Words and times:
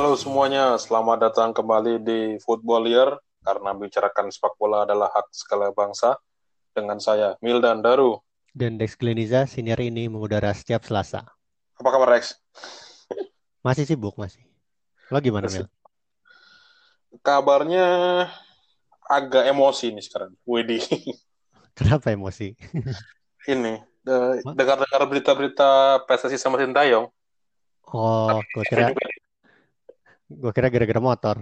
Halo 0.00 0.16
semuanya, 0.16 0.80
selamat 0.80 1.28
datang 1.28 1.52
kembali 1.52 2.00
di 2.00 2.40
Football 2.40 2.88
Year 2.88 3.20
karena 3.44 3.76
bicarakan 3.76 4.32
sepak 4.32 4.56
bola 4.56 4.88
adalah 4.88 5.12
hak 5.12 5.28
segala 5.28 5.76
bangsa. 5.76 6.16
Dengan 6.72 6.96
saya 6.96 7.36
Mildan 7.44 7.84
Daru. 7.84 8.16
Dan 8.56 8.80
Dex 8.80 8.96
Gleniza, 8.96 9.44
senior 9.44 9.76
ini 9.76 10.08
mengudara 10.08 10.56
setiap 10.56 10.88
Selasa. 10.88 11.28
Apa 11.76 11.88
kabar 11.92 12.16
Rex? 12.16 12.32
Masih 13.60 13.84
sibuk 13.84 14.16
masih. 14.16 14.40
Lo 15.12 15.20
gimana 15.20 15.52
Masih. 15.52 15.68
Mil? 15.68 17.20
Kabarnya 17.20 17.84
agak 19.04 19.52
emosi 19.52 19.92
nih 19.92 20.04
sekarang. 20.08 20.32
Widi, 20.48 20.80
Kenapa 21.76 22.08
emosi? 22.08 22.56
ini 23.52 23.84
de- 24.00 24.40
dengar-dengar 24.48 25.04
berita-berita 25.04 26.00
PSSI 26.08 26.40
sama 26.40 26.56
Sintayong. 26.56 27.04
Oh, 27.92 28.40
gue 28.40 28.64
kira 28.64 28.96
gue 30.30 30.52
kira 30.54 30.70
gara-gara 30.70 31.02
motor. 31.02 31.36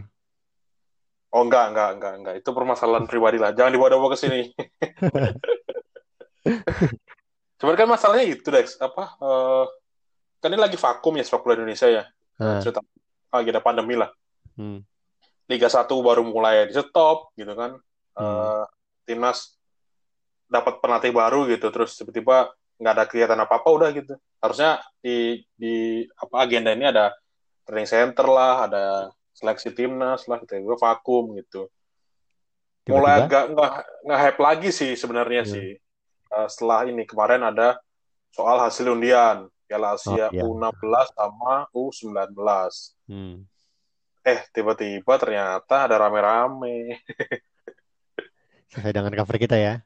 Oh 1.29 1.45
enggak, 1.45 1.77
enggak, 1.77 1.91
enggak, 2.01 2.15
enggak. 2.17 2.35
Itu 2.41 2.57
permasalahan 2.57 3.05
pribadi 3.11 3.37
lah. 3.37 3.53
Jangan 3.53 3.73
dibawa-bawa 3.77 4.17
ke 4.17 4.19
sini. 4.19 4.41
Cuman 7.61 7.75
kan 7.77 7.89
masalahnya 7.91 8.25
itu, 8.25 8.49
Dex. 8.49 8.81
Apa? 8.81 9.21
eh, 9.21 9.65
kan 10.41 10.49
ini 10.55 10.61
lagi 10.61 10.79
vakum 10.81 11.19
ya 11.19 11.25
sepak 11.27 11.45
bola 11.45 11.59
Indonesia 11.61 11.89
ya. 11.91 12.05
Nah, 12.41 12.63
Cerita 12.65 12.81
lagi 13.29 13.51
ada 13.53 13.61
pandemi 13.61 13.99
lah. 13.99 14.09
hmm, 14.57 14.81
Liga 15.51 15.69
1 15.69 15.85
baru 16.01 16.23
mulai 16.25 16.65
di 16.71 16.73
stop 16.73 17.37
gitu 17.37 17.53
kan. 17.53 17.77
Hmm. 18.17 18.25
Eh, 18.25 18.65
timnas 19.05 19.59
dapat 20.49 20.81
pelatih 20.81 21.13
baru 21.13 21.45
gitu 21.45 21.69
terus 21.69 21.93
tiba-tiba 21.93 22.49
nggak 22.81 22.93
ada 22.95 23.05
kegiatan 23.05 23.41
apa-apa 23.45 23.69
udah 23.69 23.89
gitu. 23.93 24.17
Harusnya 24.41 24.81
di 25.03 25.45
di 25.59 26.07
apa 26.17 26.37
agenda 26.41 26.73
ini 26.73 26.89
ada 26.89 27.13
training 27.69 27.85
center 27.87 28.25
lah, 28.25 28.65
ada 28.65 28.85
seleksi 29.37 29.69
timnas 29.71 30.25
lah 30.25 30.41
gitu. 30.41 30.57
Gue 30.65 30.75
vakum 30.75 31.37
gitu. 31.37 31.69
Mulai 32.89 33.21
tiba-tiba 33.21 33.29
agak 33.29 33.45
nggak 33.53 33.73
nggak 34.09 34.21
hype 34.25 34.41
lagi 34.41 34.71
sih 34.73 34.97
sebenarnya 34.97 35.45
Hmm. 35.45 35.53
sih. 35.53 35.69
Eh, 36.29 36.49
setelah 36.49 36.89
ini 36.89 37.05
kemarin 37.05 37.45
ada 37.45 37.77
soal 38.33 38.57
hasil 38.59 38.89
undian 38.89 39.45
Piala 39.69 39.93
Asia 39.93 40.27
Oh, 40.27 40.33
iya. 40.33 40.41
U16 40.43 41.13
sama 41.13 41.69
U19. 41.77 42.33
hmm. 43.05 43.45
Eh, 44.25 44.41
tiba-tiba 44.51 45.13
ternyata 45.17 45.85
ada 45.85 46.01
rame-rame. 46.01 47.05
Sesuai 48.73 48.93
dengan 48.97 49.13
cover 49.13 49.37
kita 49.37 49.61
ya. 49.61 49.85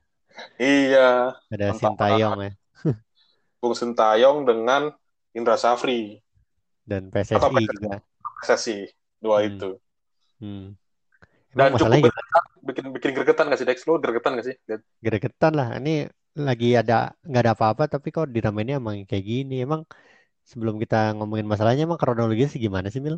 Iya, 0.56 1.34
Ada 1.50 1.74
Sintayong 1.74 2.39
ya. 2.41 2.52
Bung 3.58 3.74
Sintayong 3.74 4.46
dengan 4.46 4.94
Indra 5.34 5.55
Safri, 5.55 6.21
Dan 6.91 7.02
Atau 7.34 7.48
PSSI 7.48 7.55
PSSI. 7.55 7.66
juga. 7.75 7.92
sesi 8.48 8.77
dua 9.22 9.38
Hmm. 9.38 9.48
itu. 9.48 9.69
Hmm. 10.41 10.77
Dan 11.58 11.70
cukup 11.78 11.97
gimana? 12.00 12.20
bikin 12.69 12.84
bikin 12.97 13.11
gregetan 13.16 13.47
gak 13.50 13.58
sih 13.61 13.69
Dex? 13.69 13.78
Lu 13.89 13.94
gregetan 14.02 14.33
gak 14.39 14.47
sih? 14.48 14.56
Gregetan 15.05 15.52
lah. 15.58 15.69
Ini 15.78 15.91
lagi 16.48 16.66
ada 16.80 16.94
nggak 17.28 17.41
ada 17.44 17.52
apa-apa 17.56 17.83
tapi 17.94 18.08
kok 18.14 18.27
diramainnya 18.34 18.74
emang 18.80 18.97
kayak 19.11 19.24
gini. 19.30 19.55
Emang 19.66 19.80
sebelum 20.50 20.77
kita 20.83 20.97
ngomongin 21.16 21.47
masalahnya 21.52 21.83
emang 21.89 22.00
kronologisnya 22.02 22.58
gimana 22.66 22.89
sih 22.94 23.02
Mil? 23.06 23.17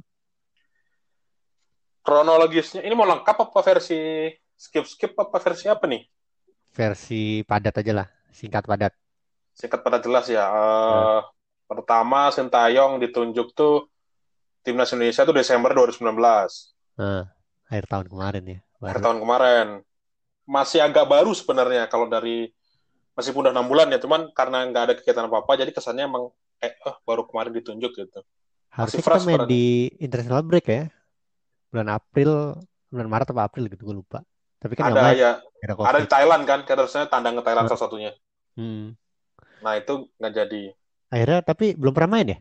Kronologisnya 2.07 2.81
ini 2.87 2.95
mau 2.99 3.09
lengkap 3.13 3.37
apa 3.45 3.59
versi 3.69 3.99
skip-skip 4.65 5.13
apa 5.25 5.37
versi 5.45 5.67
apa 5.75 5.85
nih? 5.93 6.03
Versi 6.79 7.21
padat 7.49 7.75
aja 7.81 7.93
lah, 7.99 8.07
singkat 8.39 8.65
padat. 8.71 8.93
Singkat 9.59 9.81
pada 9.87 9.99
jelas 10.05 10.27
ya. 10.31 10.45
Hmm. 10.89 11.09
Pertama 11.75 12.31
Sintayong 12.31 13.03
ditunjuk 13.03 13.53
tuh 13.53 13.91
timnas 14.63 14.91
Indonesia 14.95 15.23
tuh 15.23 15.37
Desember 15.37 15.71
2019, 15.75 16.15
Nah, 16.95 17.27
akhir 17.69 17.85
tahun 17.91 18.07
kemarin 18.09 18.45
ya. 18.47 18.59
akhir 18.81 19.01
Baru. 19.01 19.05
tahun 19.05 19.19
kemarin. 19.21 19.67
Masih 20.45 20.81
agak 20.81 21.09
baru 21.09 21.33
sebenarnya 21.33 21.89
kalau 21.89 22.07
dari 22.07 22.53
meskipun 23.17 23.49
udah 23.49 23.55
enam 23.55 23.67
bulan 23.67 23.91
ya, 23.91 23.99
cuman 23.99 24.31
karena 24.31 24.65
nggak 24.71 24.83
ada 24.89 24.95
kegiatan 24.95 25.27
apa-apa, 25.27 25.59
jadi 25.59 25.71
kesannya 25.73 26.05
emang 26.07 26.31
eh 26.63 26.73
oh, 26.87 26.97
baru 27.03 27.27
kemarin 27.27 27.53
ditunjuk 27.53 27.93
gitu. 27.93 28.21
Harusnya 28.71 29.03
kita 29.03 29.23
main 29.23 29.43
di 29.47 29.87
international 29.99 30.43
break 30.43 30.67
ya. 30.67 30.85
Bulan 31.71 31.89
April, 31.91 32.59
bulan 32.91 33.09
Maret 33.11 33.29
apa 33.35 33.43
April 33.47 33.67
gitu 33.71 33.83
gue 33.87 33.97
lupa. 34.03 34.23
Tapi 34.59 34.75
kan 34.75 34.91
Ada 34.95 35.13
ya, 35.13 35.33
ada 35.61 35.99
di. 36.01 36.09
Thailand 36.09 36.43
kan, 36.49 36.65
harusnya 36.65 37.05
tandang 37.07 37.37
ke 37.39 37.43
Thailand 37.45 37.67
Hmm. 37.67 37.73
salah 37.75 37.83
satunya. 37.85 38.13
Hmm. 38.55 38.95
Nah 39.61 39.75
itu 39.77 40.09
nggak 40.19 40.33
jadi, 40.35 40.63
Akhirnya 41.15 41.47
tapi 41.47 41.79
belum 41.79 41.95
pernah 41.95 42.19
main 42.19 42.35
ya? 42.35 42.39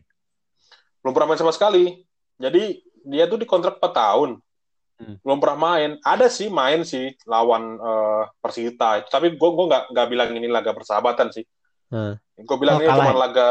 belum 1.04 1.12
pernah 1.12 1.36
main 1.36 1.42
sama 1.44 1.52
sekali. 1.52 2.00
Jadi 2.40 2.80
dia 3.04 3.28
tuh 3.28 3.36
dikontrak 3.36 3.76
4 3.78 3.92
tahun, 3.92 4.32
Hmm. 4.94 5.20
belum 5.20 5.38
pernah 5.44 5.60
main. 5.60 5.92
Ada 6.00 6.32
sih 6.32 6.48
main 6.48 6.88
sih 6.88 7.12
lawan 7.28 7.76
eh, 7.76 8.24
Persita, 8.40 9.04
tapi 9.12 9.36
gue 9.36 9.50
gue 9.52 9.66
nggak 9.68 9.84
nggak 9.92 10.08
bilang 10.08 10.30
ini 10.32 10.48
laga 10.48 10.72
persahabatan 10.72 11.28
sih. 11.30 11.44
Nah, 11.92 12.16
Gue 12.40 12.58
bilang 12.58 12.80
Oh, 12.80 12.82
ini 12.82 12.90
cuma 12.90 13.12
ya? 13.12 13.20
laga 13.20 13.48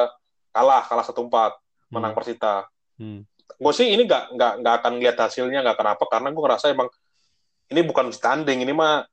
kalah, 0.50 0.82
kalah 0.88 1.04
satu 1.04 1.28
empat, 1.28 1.54
menang 1.92 2.14
hmm. 2.14 2.18
Persita. 2.18 2.54
Hmm. 2.96 3.20
Gue 3.60 3.72
sih 3.76 3.92
ini 3.92 4.02
nggak 4.08 4.32
nggak 4.32 4.52
nggak 4.64 4.74
akan 4.80 4.92
lihat 4.96 5.16
hasilnya, 5.20 5.60
nggak 5.60 5.76
kenapa, 5.76 6.04
karena 6.08 6.28
gue 6.32 6.42
ngerasa 6.42 6.66
emang 6.72 6.88
ini 7.68 7.80
bukan 7.84 8.08
standing, 8.16 8.64
ini 8.64 8.72
mah 8.72 9.04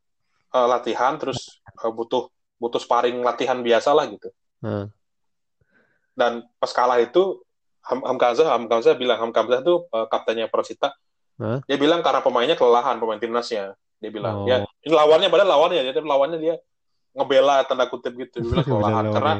eh, 0.55 0.67
latihan 0.69 1.19
terus 1.19 1.59
eh, 1.65 1.91
butuh 1.91 2.31
butuh 2.55 2.79
sparring 2.79 3.19
latihan 3.19 3.59
biasa 3.59 3.91
lah 3.91 4.07
gitu. 4.07 4.31
Nah, 4.63 4.87
dan 6.19 6.31
pas 6.57 6.67
kalah 6.69 6.99
itu 6.99 7.39
Ham 7.81 8.03
Hamkazah 8.03 8.51
bilang 8.93 9.17
Hamkazah 9.17 9.63
tuh 9.63 9.87
uh, 9.89 10.05
kaptennya 10.05 10.45
Persita 10.45 10.91
Hah? 11.39 11.63
dia 11.63 11.77
bilang 11.77 12.03
karena 12.03 12.19
pemainnya 12.19 12.53
kelelahan 12.53 12.99
pemain 12.99 13.15
timnasnya 13.15 13.73
dia 13.97 14.11
bilang 14.11 14.43
Oh. 14.43 14.45
ya 14.45 14.67
ini 14.81 14.91
lawannya 14.91 15.27
padahal 15.27 15.49
lawannya 15.49 15.81
dia 15.81 15.95
lawannya 15.95 16.37
dia 16.37 16.55
ngebela 17.09 17.63
tanda 17.63 17.87
kutip 17.87 18.11
gitu 18.13 18.39
dia 18.39 18.51
bilang 18.51 18.67
kelelahan 18.69 19.05
karena 19.09 19.33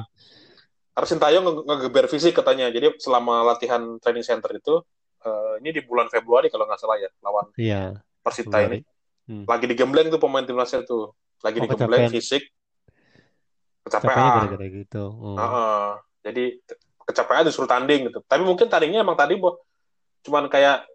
karena 0.90 1.06
Sintayong 1.06 1.44
nge- 1.46 1.64
ngegeber 1.66 2.06
fisik 2.08 2.34
katanya 2.34 2.68
jadi 2.68 2.96
selama 2.96 3.44
latihan 3.46 3.80
training 3.98 4.24
center 4.24 4.52
itu 4.54 4.80
uh, 5.22 5.54
ini 5.58 5.70
di 5.70 5.82
bulan 5.82 6.08
Februari 6.08 6.48
kalau 6.48 6.64
nggak 6.64 6.76
salah 6.78 6.96
ya 6.96 7.08
lawan 7.20 7.52
Iya, 7.56 8.00
Persita 8.20 8.58
ini 8.62 8.80
Februari. 8.80 9.28
Hmm. 9.30 9.44
lagi 9.46 9.66
digembleng 9.66 10.08
tuh 10.08 10.18
pemain 10.18 10.42
timnasnya 10.42 10.84
tuh 10.84 11.12
lagi 11.40 11.60
Oh, 11.60 11.64
digembleng 11.64 12.08
kecapean. 12.08 12.16
fisik 12.16 12.44
kecapean 13.82 14.18
gara-gara 14.18 14.68
gitu. 14.68 15.04
Oh. 15.10 15.36
Heeh. 15.36 15.90
Jadi 16.26 16.44
kecapean 17.08 17.46
disuruh 17.48 17.70
tanding 17.70 18.02
gitu. 18.12 18.20
Tapi 18.26 18.44
mungkin 18.46 18.68
tandingnya 18.72 19.02
emang 19.06 19.18
tadi 19.18 19.34
bu, 19.42 19.58
cuman 20.26 20.46
kayak 20.54 20.86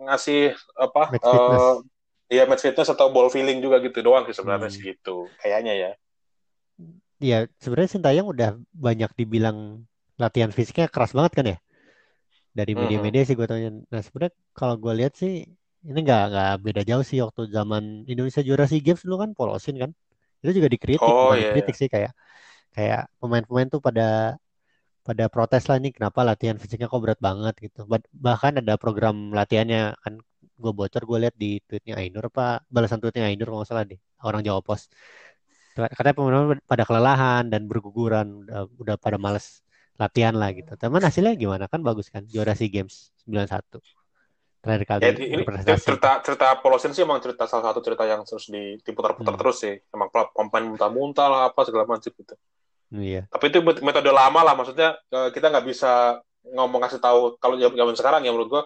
ngasih 0.00 0.54
apa? 0.78 1.02
Match 1.08 1.28
fitness. 1.30 1.62
eh, 1.62 1.76
Iya 2.32 2.42
match 2.50 2.64
fitness 2.64 2.88
atau 2.94 3.12
ball 3.14 3.28
feeling 3.28 3.60
juga 3.60 3.76
gitu 3.84 4.00
doang 4.06 4.24
sih 4.28 4.32
sebenarnya 4.36 4.68
Hmm. 4.68 4.74
sih 4.74 4.82
gitu. 4.96 5.36
Kayaknya 5.40 5.74
ya. 5.82 5.90
Iya, 7.24 7.36
sebenarnya 7.62 7.90
Sintayong 7.94 8.28
udah 8.34 8.48
banyak 8.86 9.10
dibilang 9.20 9.58
latihan 10.22 10.50
fisiknya 10.56 10.86
keras 10.94 11.12
banget 11.16 11.32
kan 11.38 11.44
ya? 11.52 11.56
Dari 12.58 12.72
Mhm. 12.74 12.82
media-media 12.82 13.22
sih 13.26 13.34
gue 13.38 13.48
tanya. 13.48 13.68
Nah 13.92 14.00
sebenarnya 14.04 14.34
kalau 14.58 14.74
gue 14.82 14.92
lihat 15.00 15.12
sih 15.20 15.32
ini 15.88 15.98
nggak 16.06 16.22
nggak 16.30 16.50
beda 16.66 16.82
jauh 16.90 17.04
sih 17.10 17.18
waktu 17.24 17.42
zaman 17.56 17.82
Indonesia 18.12 18.42
juara 18.46 18.64
SEA 18.70 18.82
Games 18.86 19.02
dulu 19.06 19.16
kan 19.24 19.30
polosin 19.38 19.76
kan? 19.82 19.90
Itu 20.42 20.50
juga 20.58 20.68
dikritik, 20.74 21.16
Oh 21.20 21.34
iya. 21.36 21.52
dikritik 21.52 21.74
sih 21.80 21.88
kayak 21.94 22.12
kayak 22.76 23.00
pemain-pemain 23.20 23.68
tuh 23.74 23.80
pada 23.86 24.02
pada 25.02 25.26
protes 25.26 25.66
lah 25.66 25.76
nih 25.82 25.92
kenapa 25.96 26.22
latihan 26.22 26.56
fisiknya 26.62 26.86
kok 26.86 27.02
berat 27.02 27.18
banget 27.18 27.54
gitu. 27.58 27.82
Bah- 27.90 28.06
Bahkan 28.14 28.62
ada 28.62 28.74
program 28.78 29.34
latihannya 29.34 29.98
kan 30.02 30.14
gue 30.62 30.72
bocor 30.72 31.02
gue 31.02 31.18
lihat 31.26 31.34
di 31.34 31.58
tweetnya 31.66 31.98
Ainur 31.98 32.30
apa 32.30 32.62
balasan 32.70 33.02
tweetnya 33.02 33.26
Ainur 33.26 33.50
nggak 33.50 33.66
salah 33.66 33.82
deh 33.82 33.98
orang 34.22 34.46
Jawa 34.46 34.62
Pos. 34.62 34.86
Katanya 35.74 36.14
pemain 36.14 36.60
pada 36.68 36.84
kelelahan 36.84 37.44
dan 37.48 37.64
berguguran 37.66 38.44
udah, 38.46 38.68
udah 38.78 38.96
pada 39.00 39.16
males 39.18 39.64
latihan 39.98 40.36
lah 40.36 40.54
gitu. 40.54 40.76
Teman 40.78 41.02
hasilnya 41.02 41.34
gimana 41.34 41.64
kan 41.66 41.80
bagus 41.82 42.06
kan 42.12 42.22
juara 42.28 42.54
SEA 42.54 42.70
Games 42.70 43.10
91 43.26 43.82
terakhir 44.62 44.84
kali 44.86 45.00
Ya, 45.02 45.10
ini 45.10 45.24
ini 45.34 45.42
cerita 45.74 46.22
cerita 46.22 46.54
Polosin 46.62 46.94
sih 46.94 47.02
emang 47.02 47.18
cerita 47.18 47.50
salah 47.50 47.74
satu 47.74 47.82
cerita 47.82 48.06
yang 48.06 48.22
terus 48.22 48.46
di- 48.46 48.78
diputar-putar 48.78 49.34
Hmm. 49.34 49.40
terus 49.42 49.56
sih. 49.58 49.74
Emang 49.90 50.06
pemain 50.12 50.64
muntah-muntah 50.70 51.26
lah 51.26 51.40
apa 51.50 51.66
segala 51.66 51.82
macam 51.90 52.06
gitu. 52.06 52.34
Iya. 52.92 53.24
Tapi 53.26 53.48
itu 53.48 53.58
met- 53.64 53.80
metode 53.80 54.12
lama 54.12 54.40
lah 54.44 54.52
maksudnya 54.52 54.94
kita 55.08 55.48
nggak 55.48 55.64
bisa 55.64 56.20
ngomong 56.44 56.84
kasih 56.84 57.00
tahu 57.00 57.40
kalau 57.40 57.56
zaman 57.56 57.96
sekarang 57.96 58.20
ya 58.22 58.30
menurut 58.30 58.50
gua 58.50 58.62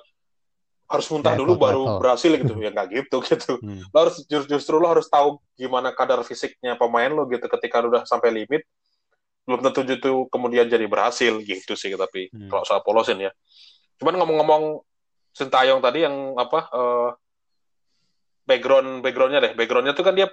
harus 0.86 1.06
muntah 1.10 1.34
Level 1.34 1.42
dulu 1.46 1.52
to 1.52 1.62
baru 1.62 1.82
berhasil 1.98 2.30
gitu 2.30 2.52
ya 2.58 2.70
nggak 2.70 2.88
gitu 2.90 3.16
gitu 3.22 3.52
Hmm. 3.62 3.82
lo 3.90 3.96
harus 4.06 4.22
just- 4.26 4.46
justru 4.46 4.78
lo 4.78 4.86
harus 4.86 5.06
tahu 5.06 5.38
gimana 5.54 5.90
kadar 5.90 6.22
fisiknya 6.22 6.74
pemain 6.74 7.10
lo 7.10 7.26
gitu 7.26 7.46
ketika 7.46 7.82
lo 7.82 7.90
udah 7.90 8.02
sampai 8.06 8.30
limit 8.30 8.62
belum 9.46 9.62
tentu 9.62 9.82
itu 9.86 10.10
kemudian 10.26 10.66
jadi 10.66 10.86
berhasil 10.86 11.38
gitu 11.42 11.74
sih 11.74 11.94
tapi 11.94 12.30
Hmm. 12.30 12.50
kalau 12.50 12.62
soal 12.62 12.82
polosin 12.82 13.18
ya 13.20 13.30
cuman 13.98 14.18
ngomong-ngomong 14.18 14.82
Sintayong 15.36 15.84
tadi 15.84 16.00
yang 16.00 16.32
apa 16.34 16.64
eh, 16.72 17.10
background 18.46 19.02
backgroundnya 19.02 19.40
deh 19.42 19.52
backgroundnya 19.52 19.92
tuh 19.92 20.00
kan 20.02 20.14
dia 20.14 20.30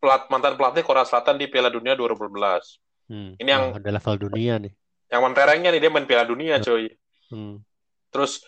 pelat 0.00 0.26
mantan 0.26 0.56
pelatih 0.56 0.82
Korea 0.82 1.04
Selatan 1.04 1.38
di 1.38 1.46
Piala 1.46 1.70
Dunia 1.70 1.94
2012 1.94 2.34
Hmm. 3.04 3.36
Ini 3.36 3.48
yang- 3.48 3.76
udah 3.76 3.92
level 3.92 4.16
dunia 4.28 4.56
nih. 4.58 4.72
yang 5.12 5.22
menterengnya 5.22 5.70
nih 5.70 5.78
dia 5.78 5.90
main 5.92 6.08
Piala 6.10 6.26
Dunia 6.26 6.58
coy 6.58 6.90
Hmm. 7.30 7.62
terus 8.10 8.42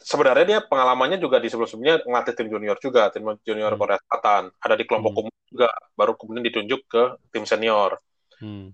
sebenarnya 0.00 0.44
dia 0.44 0.58
pengalamannya 0.60 1.16
juga 1.16 1.40
di 1.40 1.48
sebelum-sebelumnya 1.48 2.04
ngelatih 2.04 2.34
tim 2.36 2.48
junior 2.48 2.76
juga, 2.76 3.08
tim 3.08 3.24
junior 3.44 3.72
Hmm. 3.72 3.80
Korea 3.80 3.98
Selatan. 4.00 4.48
Ada 4.60 4.74
di 4.76 4.84
kelompok 4.84 5.12
Hmm. 5.12 5.20
umum 5.28 5.34
juga, 5.48 5.68
baru 5.92 6.12
kemudian 6.16 6.44
ditunjuk 6.44 6.80
ke 6.88 7.02
tim 7.30 7.44
senior. 7.44 8.00
Hmm. 8.40 8.72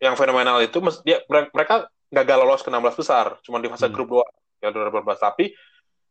Yang 0.00 0.14
fenomenal 0.16 0.58
itu 0.64 0.78
dia 1.04 1.20
mere- 1.28 1.50
mereka 1.52 1.86
gagal 2.08 2.38
lolos 2.40 2.62
ke 2.64 2.70
16 2.72 2.96
besar, 2.96 3.36
cuma 3.44 3.60
di 3.60 3.68
fase 3.68 3.86
Hmm. 3.86 3.94
grup 3.94 4.08
doang 4.08 4.32
ya 4.58 4.70
2018. 4.72 5.20
Tapi 5.20 5.44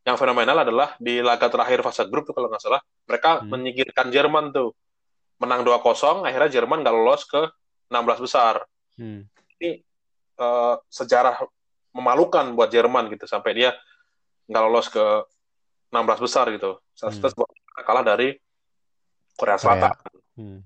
yang 0.05 0.15
fenomenal 0.15 0.61
adalah 0.61 0.93
di 1.01 1.19
laga 1.19 1.49
terakhir 1.49 1.81
fase 1.81 2.05
grup 2.07 2.29
tuh 2.29 2.35
kalau 2.37 2.47
nggak 2.47 2.61
salah, 2.61 2.79
mereka 3.09 3.41
Hmm. 3.41 3.49
menyingkirkan 3.51 4.07
Jerman 4.13 4.53
tuh. 4.53 4.71
Menang 5.39 5.63
2-0, 5.63 6.21
akhirnya 6.23 6.51
Jerman 6.51 6.83
nggak 6.83 6.95
lolos 6.95 7.23
ke 7.23 7.47
16 7.89 8.23
besar. 8.23 8.63
Hmm. 8.95 9.25
Eh, 9.59 9.81
sejarah 10.87 11.35
memalukan 11.91 12.55
buat 12.55 12.71
Jerman 12.71 13.11
gitu 13.11 13.27
sampai 13.27 13.51
dia 13.57 13.69
nggak 14.47 14.63
lolos 14.63 14.87
ke 14.87 15.03
16 15.91 16.23
besar 16.23 16.47
gitu. 16.53 16.79
Hmm. 16.95 17.11
Terus 17.11 17.33
kalah 17.83 18.05
dari 18.05 18.37
Korea 19.35 19.57
Selatan. 19.59 19.91
Hmm. 20.37 20.59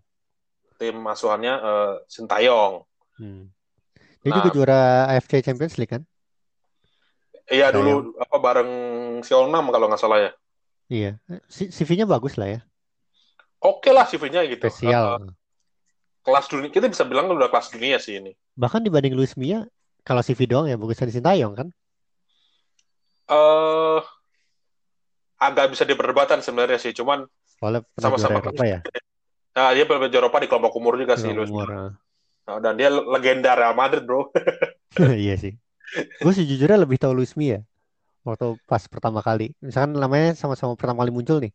Tim 0.78 0.96
asuhannya 1.08 1.54
eh, 1.58 1.94
Sintayong. 2.06 2.84
Hmm. 3.18 3.50
Dia 4.22 4.30
Nah. 4.32 4.36
juga 4.40 4.50
juara 4.54 4.82
AFC 5.12 5.42
Champions 5.42 5.76
League 5.76 5.92
kan? 5.92 6.04
Iya 7.50 7.72
Sintayong. 7.72 7.76
dulu 7.76 7.94
apa 8.20 8.38
bareng 8.40 8.72
Seongnam 9.26 9.68
kalau 9.68 9.90
nggak 9.90 10.00
salah 10.00 10.20
ya. 10.22 10.32
Iya. 10.88 11.12
CV-nya 11.50 12.06
bagus 12.06 12.38
lah 12.38 12.48
ya. 12.48 12.62
Oke 13.58 13.90
lah 13.90 14.06
CV-nya 14.06 14.44
gitu. 14.46 14.64
Spesial. 14.64 15.34
Kelas 16.24 16.48
dunia 16.48 16.72
kita 16.72 16.88
bisa 16.88 17.04
bilang 17.04 17.28
udah 17.30 17.52
kelas 17.52 17.70
dunia 17.76 18.00
sih 18.00 18.18
ini. 18.18 18.32
Bahkan 18.56 18.88
dibanding 18.88 19.14
Luis 19.14 19.36
Mia, 19.36 19.68
kalau 20.08 20.24
CV 20.24 20.48
doang 20.48 20.72
ya 20.72 20.80
bagusnya 20.80 21.12
di 21.12 21.16
Sintayong 21.20 21.54
kan? 21.54 21.68
Eh 23.28 24.02
agak 25.44 25.76
bisa 25.76 25.84
diperdebatkan 25.84 26.40
sebenarnya 26.40 26.80
sih, 26.80 26.96
cuman 26.96 27.28
Sama-sama. 28.00 28.40
Eropa 28.44 28.64
ya. 28.64 28.80
nah, 29.56 29.72
dia 29.72 29.88
pernah 29.88 30.08
juara 30.08 30.28
Eropa 30.28 30.44
di 30.44 30.48
kelompok 30.48 30.74
umur 30.80 31.00
juga 31.00 31.16
sih 31.20 31.32
Luis. 31.32 31.52
umur. 31.52 31.68
ah. 31.72 31.92
Nah, 32.44 32.60
dan 32.60 32.76
dia 32.76 32.92
legenda 32.92 33.56
Real 33.56 33.76
Madrid, 33.76 34.04
Bro. 34.04 34.32
Iya 35.28 35.36
sih. 35.40 35.54
Gue 36.20 36.34
sejujurnya 36.34 36.80
lebih 36.80 37.00
tahu 37.00 37.14
Luis 37.16 37.36
Mia 37.40 37.64
waktu 38.24 38.56
pas 38.68 38.84
pertama 38.88 39.20
kali. 39.20 39.56
Misalkan 39.60 39.96
namanya 39.96 40.34
sama-sama 40.36 40.76
pertama 40.80 41.04
kali 41.04 41.12
muncul 41.12 41.40
nih. 41.44 41.52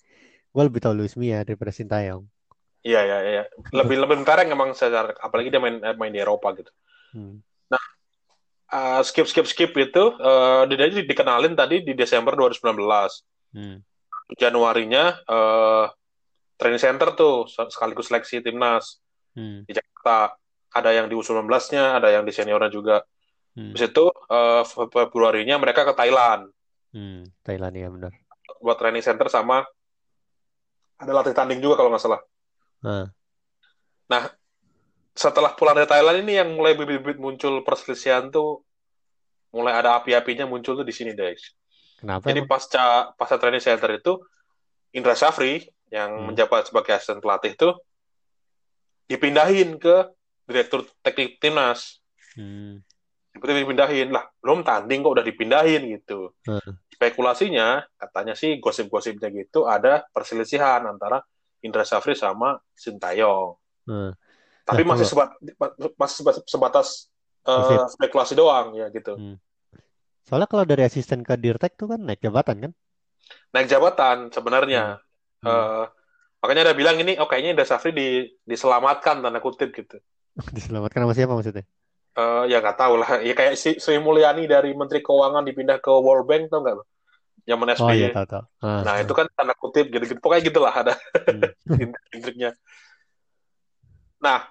Gue 0.53 0.62
lebih 0.64 0.81
tahu 0.81 0.94
Luis 0.97 1.17
Mia 1.17 1.44
daripada 1.44 1.73
Sintayong. 1.73 2.25
Iya, 2.81 3.01
iya, 3.03 3.19
iya. 3.25 3.43
Lebih 3.71 3.97
lebih 3.99 4.17
mentereng 4.19 4.49
emang 4.49 4.71
secara 4.73 5.11
apalagi 5.19 5.49
dia 5.49 5.59
main 5.59 5.79
main 5.95 6.11
di 6.11 6.19
Eropa 6.19 6.55
gitu. 6.55 6.71
Hmm. 7.13 7.43
Eh, 8.69 9.01
skip 9.01 9.25
skip 9.25 9.49
skip 9.49 9.73
itu 9.73 10.05
eh 10.15 10.63
dia 10.69 10.93
di- 10.93 11.03
dikenalin 11.03 11.57
tadi 11.57 11.81
di 11.81 11.93
Desember 11.93 12.37
2019. 12.37 13.25
Hmm. 13.51 13.81
Januarinya 14.37 15.05
eh 15.19 15.87
training 16.55 16.77
center 16.79 17.15
tuh 17.15 17.49
sekaligus 17.49 18.07
seleksi 18.07 18.41
timnas 18.41 19.01
Hmm. 19.33 19.65
di 19.65 19.73
Jakarta. 19.73 20.37
Ada 20.69 20.93
yang 20.93 21.09
di 21.09 21.17
U19-nya, 21.17 21.97
ada 21.97 22.13
yang 22.13 22.23
di 22.23 22.31
seniornya 22.31 22.69
juga. 22.69 23.01
Hmm. 23.57 23.73
Habis 23.73 23.89
itu 23.89 24.05
eh, 24.29 24.63
Fe- 24.63 24.91
Februarinya 24.93 25.57
mereka 25.57 25.83
ke 25.83 25.95
Thailand 25.95 26.53
Hmm. 26.89 27.25
Thailand 27.43 27.75
ya 27.75 27.89
benar. 27.89 28.13
buat 28.59 28.75
training 28.75 29.01
center 29.01 29.29
sama 29.29 29.61
ada 30.99 31.13
latih 31.15 31.31
tanding 31.31 31.59
juga 31.59 31.77
kalau 31.77 31.89
nggak 31.89 32.01
salah. 32.03 32.21
Ah. 32.85 33.09
Setelah 35.19 35.51
pulang 35.59 35.75
dari 35.75 35.91
Thailand 35.91 36.23
ini 36.23 36.39
yang 36.39 36.55
mulai 36.55 36.79
bibit-bibit 36.79 37.19
muncul 37.19 37.67
perselisihan 37.67 38.31
tuh 38.31 38.63
mulai 39.51 39.75
ada 39.75 39.99
api-apinya 39.99 40.47
muncul 40.47 40.79
tuh 40.79 40.87
di 40.87 40.95
sini, 40.95 41.11
Dex. 41.11 41.59
Kenapa 41.99 42.31
Jadi 42.31 42.47
emang? 42.47 42.51
pasca 42.55 43.11
pasca 43.19 43.37
training 43.43 43.59
center 43.59 43.99
itu 43.99 44.23
Indra 44.95 45.19
Syafri 45.19 45.67
yang 45.91 46.15
Hmm. 46.15 46.27
menjabat 46.31 46.71
sebagai 46.71 46.95
asisten 46.95 47.19
pelatih 47.19 47.59
itu 47.59 47.75
dipindahin 49.11 49.75
ke 49.83 50.07
direktur 50.47 50.87
teknik 51.03 51.43
timnas. 51.43 51.99
Hmm. 52.39 52.79
Seperti 53.35 53.67
dipindahin 53.67 54.15
lah, 54.15 54.31
belum 54.39 54.63
tanding 54.63 55.03
kok 55.03 55.15
udah 55.19 55.27
dipindahin 55.27 55.83
gitu. 55.99 56.31
Hmm. 56.47 56.79
Spekulasinya 56.95 57.83
katanya 57.99 58.39
sih 58.39 58.63
gosip-gosipnya 58.63 59.35
gitu 59.35 59.67
ada 59.67 60.07
perselisihan 60.15 60.87
antara 60.87 61.19
Indra 61.61 61.83
Syafri 61.83 62.15
sama 62.15 62.59
Sintayong. 62.73 63.57
Hmm. 63.85 64.13
Tapi 64.63 64.85
Nah, 64.85 64.95
masih 64.95 65.07
kalau- 65.09 65.33
sebat, 65.33 65.71
masih 65.97 66.17
sebat- 66.21 66.45
sebatas 66.45 66.89
eh, 67.43 67.57
Gosip. 67.57 67.97
spekulasi 67.97 68.35
doang 68.37 68.77
ya 68.77 68.93
gitu. 68.93 69.17
Hmm. 69.17 69.37
Soalnya 70.29 70.45
kalau 70.45 70.69
dari 70.69 70.85
asisten 70.85 71.25
ke 71.25 71.33
dirtek 71.35 71.75
tuh 71.75 71.89
kan 71.89 72.01
naik 72.05 72.21
jabatan 72.21 72.69
kan? 72.69 72.73
Naik 73.57 73.67
jabatan 73.67 74.29
sebenarnya. 74.29 75.01
Hmm. 75.41 75.49
Eh, 75.49 75.85
makanya 76.39 76.69
ada 76.69 76.75
bilang 76.77 77.01
ini, 77.01 77.17
oh 77.17 77.25
kayaknya 77.25 77.57
Indra 77.57 77.65
Syafri 77.65 77.97
di, 77.97 78.09
diselamatkan 78.45 79.25
tanda 79.25 79.41
kutip 79.41 79.73
gitu. 79.73 79.97
Diselamatkan 80.57 81.09
sama 81.09 81.15
siapa 81.17 81.33
maksudnya? 81.33 81.65
Eh, 82.13 82.43
ya 82.53 82.61
nggak 82.61 82.77
tahu 82.77 82.95
lah. 83.01 83.25
Ya 83.25 83.33
kayak 83.33 83.57
si 83.57 83.81
Sri 83.81 83.97
Mulyani 83.97 84.45
dari 84.45 84.77
Menteri 84.77 85.01
Keuangan 85.01 85.43
dipindah 85.43 85.81
ke 85.81 85.89
World 85.89 86.29
Bank 86.29 86.53
tau 86.53 86.61
nggak 86.61 86.77
Zaman 87.46 87.67
Oh 87.70 87.76
SBY. 87.88 87.96
iya 87.96 88.08
tahu 88.12 88.26
tahu. 88.29 88.44
Ah, 88.61 88.82
Nah 88.82 88.94
ah. 88.94 89.02
itu 89.02 89.12
kan 89.12 89.26
tanda 89.32 89.55
kutip 89.55 89.87
gitu-gitu. 89.88 90.19
Pokoknya 90.19 90.43
gitulah 90.44 90.73
ada 90.73 90.94
Hmm. 91.29 91.43
intrik-intriknya. 91.82 92.50
Nah 94.19 94.49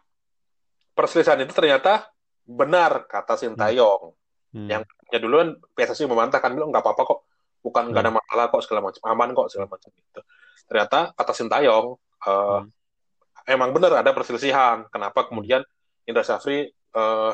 perselisihan 0.94 1.38
itu 1.40 1.52
ternyata 1.52 2.08
benar 2.44 3.06
kata 3.06 3.36
Sintayong. 3.36 4.16
Hmm. 4.56 4.68
Yang 4.68 4.82
ya 5.08 5.20
dulu 5.20 5.36
kan 5.38 5.50
PSSI 5.76 6.04
membantah 6.06 6.40
kan 6.40 6.52
bilang 6.52 6.72
nggak 6.72 6.82
apa-apa 6.82 7.04
kok, 7.06 7.20
bukan 7.62 7.92
nggak 7.92 8.04
ada 8.04 8.12
masalah 8.12 8.46
kok 8.48 8.62
segala 8.64 8.82
macam, 8.84 9.02
aman 9.06 9.30
kok 9.32 9.48
segala 9.48 9.68
macam 9.70 9.90
gitu. 9.92 10.22
Ternyata 10.66 11.00
kata 11.14 11.32
Sintayong 11.34 11.88
eh, 12.26 12.60
Hmm. 12.60 12.68
emang 13.46 13.72
benar 13.72 13.94
ada 13.96 14.12
perselisihan. 14.12 14.88
Kenapa 14.90 15.28
kemudian 15.28 15.62
Indra 16.04 16.24
Syafri 16.24 16.66
eh, 16.72 17.32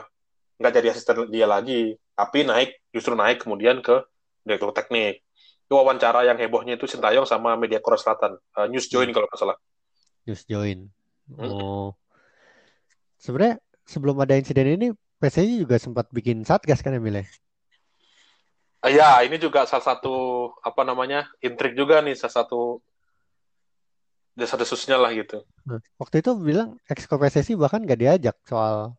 nggak 0.54 0.74
jadi 0.74 0.88
asisten 0.92 1.30
dia 1.30 1.48
lagi, 1.48 1.96
tapi 2.14 2.44
naik 2.44 2.84
justru 2.92 3.16
naik 3.16 3.42
kemudian 3.42 3.80
ke 3.80 4.04
direktur 4.44 4.76
teknik. 4.76 5.23
Itu 5.74 5.82
wawancara 5.82 6.22
yang 6.22 6.38
hebohnya 6.38 6.78
itu 6.78 6.86
Sintayong 6.86 7.26
sama 7.26 7.58
media 7.58 7.82
Korea 7.82 7.98
Selatan, 7.98 8.38
eh, 8.38 8.70
News 8.70 8.86
Join 8.94 9.10
kalau 9.10 9.26
nggak 9.26 9.42
salah. 9.42 9.58
News 10.30 10.46
join. 10.46 10.86
Hmm. 11.26 11.50
Oh. 11.50 11.90
Sebenarnya 13.18 13.58
sebelum 13.82 14.22
ada 14.22 14.38
insiden 14.38 14.78
ini 14.78 14.88
PSSI 15.18 15.66
juga 15.66 15.82
sempat 15.82 16.14
bikin 16.14 16.46
satgas 16.46 16.86
kan 16.86 16.94
Emil 16.94 17.18
ya? 17.18 17.26
Eh, 18.86 18.94
Ya, 18.94 19.18
ini 19.26 19.42
juga 19.42 19.66
salah 19.66 19.82
satu 19.82 20.14
apa 20.62 20.86
namanya 20.86 21.26
intrik 21.42 21.74
juga 21.74 22.06
nih, 22.06 22.14
salah 22.22 22.46
satu 22.46 22.78
desa-desusnya 24.38 25.02
lah 25.02 25.10
gitu. 25.10 25.42
Nah, 25.66 25.82
waktu 25.98 26.22
itu 26.22 26.38
bilang 26.38 26.78
PSSI 26.86 27.58
bahkan 27.58 27.82
nggak 27.82 27.98
diajak 27.98 28.38
soal 28.46 28.94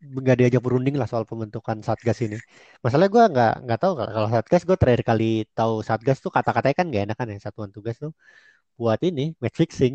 nggak 0.00 0.36
diajak 0.40 0.62
berunding 0.64 0.96
lah 1.00 1.04
soal 1.10 1.24
pembentukan 1.28 1.78
satgas 1.86 2.18
ini. 2.24 2.36
Masalahnya 2.84 3.10
gue 3.14 3.24
nggak 3.34 3.52
nggak 3.64 3.78
tahu 3.82 3.92
kalau 4.00 4.28
satgas 4.34 4.62
gue 4.68 4.76
terakhir 4.80 5.02
kali 5.10 5.24
tahu 5.58 5.74
satgas 5.88 6.18
tuh 6.24 6.32
kata-katanya 6.36 6.76
kan 6.80 6.86
nggak 6.88 7.02
enak 7.06 7.16
kan 7.20 7.26
ya 7.32 7.38
satuan 7.46 7.70
tugas 7.76 7.96
tuh 8.02 8.12
buat 8.80 9.00
ini 9.04 9.22
match 9.42 9.56
fixing. 9.60 9.94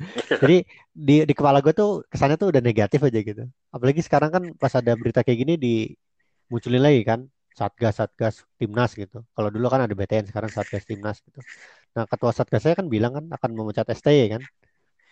Jadi 0.42 0.56
di 0.92 1.14
di 1.28 1.34
kepala 1.38 1.58
gue 1.64 1.72
tuh 1.80 1.90
kesannya 2.12 2.36
tuh 2.40 2.48
udah 2.52 2.62
negatif 2.64 3.00
aja 3.08 3.18
gitu. 3.28 3.42
Apalagi 3.74 4.00
sekarang 4.06 4.30
kan 4.34 4.42
pas 4.62 4.72
ada 4.80 4.92
berita 5.00 5.20
kayak 5.26 5.38
gini 5.42 5.54
dimunculin 5.64 6.82
lagi 6.86 7.00
kan 7.10 7.20
satgas 7.58 7.94
satgas 8.00 8.34
timnas 8.60 8.90
gitu. 8.96 9.16
Kalau 9.36 9.48
dulu 9.54 9.66
kan 9.72 9.80
ada 9.84 9.94
BTN 9.98 10.24
sekarang 10.30 10.50
satgas 10.56 10.84
timnas 10.88 11.16
gitu. 11.26 11.40
Nah 11.96 12.04
ketua 12.10 12.32
satgasnya 12.38 12.74
kan 12.80 12.86
bilang 12.94 13.12
kan 13.16 13.24
akan 13.36 13.50
memecat 13.58 13.86
STY 13.98 14.26
kan, 14.34 14.42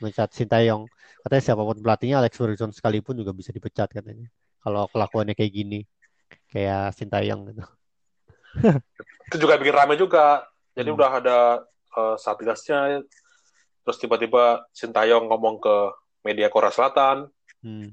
memecat 0.00 0.32
Sintayong. 0.32 0.88
Katanya 1.20 1.42
siapa 1.44 1.62
pun 1.62 1.76
pelatihnya 1.78 2.16
Alex 2.24 2.34
Ferguson 2.34 2.72
sekalipun 2.72 3.14
juga 3.20 3.36
bisa 3.36 3.52
dipecat 3.52 3.92
katanya. 3.92 4.26
Kalau 4.60 4.88
kelakuannya 4.88 5.36
kayak 5.36 5.52
gini, 5.52 5.80
kayak 6.48 6.96
Sintayong 6.96 7.52
gitu. 7.52 7.64
Itu 9.30 9.36
juga 9.46 9.60
bikin 9.60 9.76
rame 9.76 9.94
juga. 10.00 10.44
Jadi 10.72 10.88
Hmm. 10.90 10.96
udah 10.96 11.10
ada 11.20 11.38
eh, 11.90 12.16
satgasnya, 12.16 13.02
terus 13.82 13.98
tiba-tiba 13.98 14.62
Sintayong 14.70 15.26
ngomong 15.26 15.58
ke 15.58 15.76
media 16.22 16.46
Korea 16.46 16.70
Selatan, 16.70 17.26
Hmm. 17.60 17.92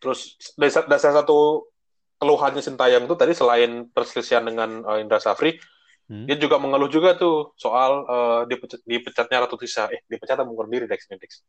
terus 0.00 0.34
dari, 0.58 0.72
dari 0.72 0.98
salah 0.98 1.22
satu 1.22 1.68
keluhannya 2.16 2.64
Sintayong 2.64 3.04
itu 3.04 3.14
tadi 3.14 3.36
selain 3.36 3.86
perselisihan 3.92 4.42
dengan 4.42 4.80
eh, 4.88 5.04
Indra 5.04 5.20
Safri, 5.20 5.60
Hmm. 6.04 6.28
dia 6.28 6.36
juga 6.36 6.60
mengeluh 6.60 6.92
juga 6.92 7.16
tuh 7.16 7.56
soal 7.56 8.04
eh, 8.04 8.40
dipecat, 8.52 8.80
dipecatnya 8.84 9.48
Ratu 9.48 9.56
Tisa. 9.56 9.88
Eh, 9.88 10.04
dipecat 10.04 10.36
atau 10.36 10.44
mundur 10.44 10.68
diri 10.68 10.84
Dex? 10.84 11.08
ini, 11.08 11.16
Dex? 11.16 11.40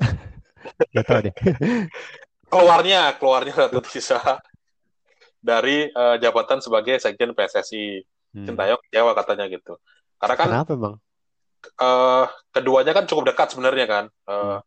Deh. 1.24 1.34
Keluarnya, 2.52 3.12
keluarnya 3.20 3.52
Ratu 3.52 3.84
Tisa 3.84 4.40
dari 5.38 5.92
eh, 5.92 6.16
jabatan 6.18 6.64
sebagai 6.64 6.96
sekjen 6.96 7.36
PSSI. 7.36 8.00
Hmm. 8.28 8.44
Sintayong 8.48 8.80
kecewa 8.88 9.12
katanya 9.12 9.44
gitu. 9.48 9.76
Karena 10.16 10.34
kan 10.36 10.48
Kenapa 10.52 10.72
emang? 10.72 10.94
eh, 11.76 12.24
keduanya 12.52 12.92
kan 12.96 13.04
cukup 13.04 13.32
dekat 13.32 13.52
sebenarnya 13.52 13.86
kan. 13.86 14.04
Eh, 14.28 14.34
Hmm. 14.34 14.60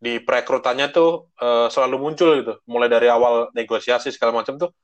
Di 0.00 0.16
perekrutannya 0.16 0.90
tuh 0.90 1.28
eh, 1.38 1.68
selalu 1.70 1.96
muncul 2.00 2.30
gitu. 2.42 2.58
Mulai 2.66 2.88
dari 2.90 3.06
awal 3.06 3.54
negosiasi 3.54 4.10
segala 4.10 4.34
macam 4.42 4.58
tuh 4.58 4.74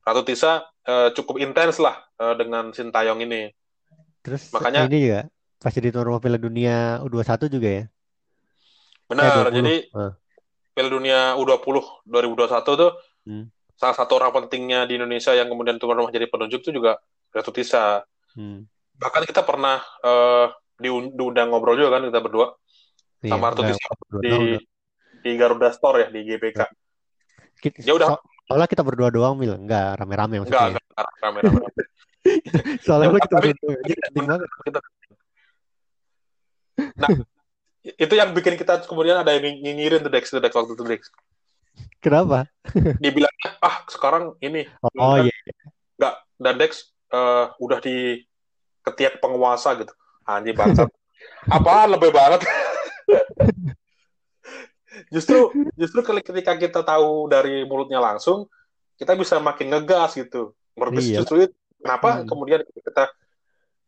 Ratu 0.00 0.22
Tisa 0.24 0.64
uh, 0.88 1.08
cukup 1.12 1.38
intens 1.40 1.76
lah 1.78 2.00
uh, 2.16 2.34
dengan 2.36 2.72
Sintayong 2.72 3.20
ini. 3.24 3.52
Terus 4.20 4.52
makanya 4.52 4.88
ini 4.88 4.98
juga 5.00 5.20
pas 5.60 5.72
jadi 5.72 5.92
tuan 5.92 6.08
rumah 6.08 6.20
Piala 6.20 6.40
Dunia 6.40 7.00
U21 7.04 7.40
juga 7.52 7.68
ya. 7.68 7.84
Benar, 9.10 9.50
eh, 9.50 9.54
jadi 9.60 9.74
uh. 9.92 10.12
Piala 10.72 10.90
Dunia 10.90 11.20
U20 11.36 12.04
2021 12.08 12.80
tuh 12.80 12.90
hmm. 13.28 13.44
salah 13.76 13.96
satu 13.96 14.16
orang 14.16 14.32
pentingnya 14.32 14.88
di 14.88 14.96
Indonesia 14.96 15.36
yang 15.36 15.52
kemudian 15.52 15.76
tuan 15.76 16.00
rumah 16.00 16.12
jadi 16.12 16.28
penunjuk 16.32 16.64
itu 16.64 16.80
juga 16.80 16.96
Ratu 17.32 17.52
Tisa. 17.52 18.00
Hmm. 18.32 18.64
Bahkan 18.96 19.28
kita 19.28 19.44
pernah 19.44 19.80
uh, 20.04 20.48
diundang 20.80 21.52
ngobrol 21.52 21.76
juga 21.76 22.00
kan 22.00 22.08
kita 22.08 22.20
berdua 22.24 22.56
iya, 23.20 23.36
sama 23.36 23.52
Ratu 23.52 23.68
Tisa 23.68 23.88
di 24.24 24.56
di 25.20 25.30
Garuda 25.36 25.68
Store 25.76 26.04
ya 26.04 26.08
di 26.08 26.24
GBK. 26.24 26.60
Kita, 27.60 27.84
ya 27.84 27.92
udah. 27.92 28.16
So, 28.16 28.29
soalnya 28.50 28.66
kita 28.66 28.82
berdua 28.82 29.14
doang 29.14 29.38
mil, 29.38 29.54
enggak 29.54 29.94
rame-rame 29.94 30.42
maksudnya. 30.42 30.74
Enggak, 30.74 30.82
enggak 30.90 31.06
rame-rame. 31.22 31.60
soalnya 32.84 33.08
ya, 33.14 33.22
kita 33.22 33.36
berdua 33.38 33.74
jadi 33.86 34.20
Kita... 34.66 34.78
Nah, 36.98 37.08
itu 37.86 38.14
yang 38.18 38.34
bikin 38.34 38.58
kita 38.58 38.82
kemudian 38.90 39.22
ada 39.22 39.38
yang 39.38 39.54
nyinyirin 39.54 40.02
tuh 40.02 40.10
Dex, 40.10 40.34
tuh 40.34 40.42
Dex 40.42 40.50
waktu 40.50 40.74
itu 40.74 40.82
Dex. 40.82 41.14
Kenapa? 42.02 42.50
Dibilang 42.98 43.30
ah 43.62 43.86
sekarang 43.86 44.34
ini. 44.42 44.66
Oh, 44.82 44.90
oh 44.98 45.16
iya. 45.22 45.30
Enggak, 45.94 46.14
dan 46.42 46.54
Dex 46.58 46.90
uh, 47.14 47.54
udah 47.62 47.78
di 47.78 48.26
ketiak 48.82 49.22
penguasa 49.22 49.78
gitu. 49.78 49.94
Anjing 50.26 50.58
bangsat. 50.58 50.90
Apa 51.56 51.86
lebih 51.86 52.10
banget? 52.10 52.42
justru 55.14 55.54
justru 55.78 56.00
ketika 56.02 56.58
kita 56.58 56.80
tahu 56.82 57.30
dari 57.30 57.62
mulutnya 57.66 58.02
langsung 58.02 58.50
kita 59.00 59.16
bisa 59.16 59.40
makin 59.40 59.72
ngegas 59.72 60.18
gitu. 60.18 60.52
Merebus 60.76 61.08
iya. 61.08 61.22
justru 61.22 61.48
itu 61.48 61.56
kenapa 61.80 62.20
hmm. 62.20 62.26
kemudian 62.28 62.60
kita 62.68 63.08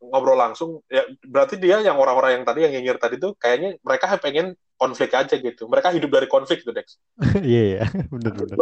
ngobrol 0.03 0.35
langsung 0.35 0.83
ya 0.91 1.07
berarti 1.23 1.61
dia 1.63 1.79
yang 1.79 1.95
orang-orang 1.95 2.41
yang 2.41 2.45
tadi 2.49 2.67
yang 2.67 2.73
nyinyir 2.75 2.99
tadi 2.99 3.23
tuh 3.23 3.39
kayaknya 3.39 3.79
mereka 3.87 4.19
pengen 4.19 4.59
konflik 4.81 5.15
aja 5.15 5.39
gitu. 5.39 5.71
Mereka 5.71 5.95
hidup 5.95 6.11
dari 6.11 6.27
konflik 6.27 6.67
tuh 6.67 6.75
Dex. 6.75 6.99
Iya 7.45 7.85
yeah, 7.85 7.87
benar 8.11 8.33
benar 8.35 8.57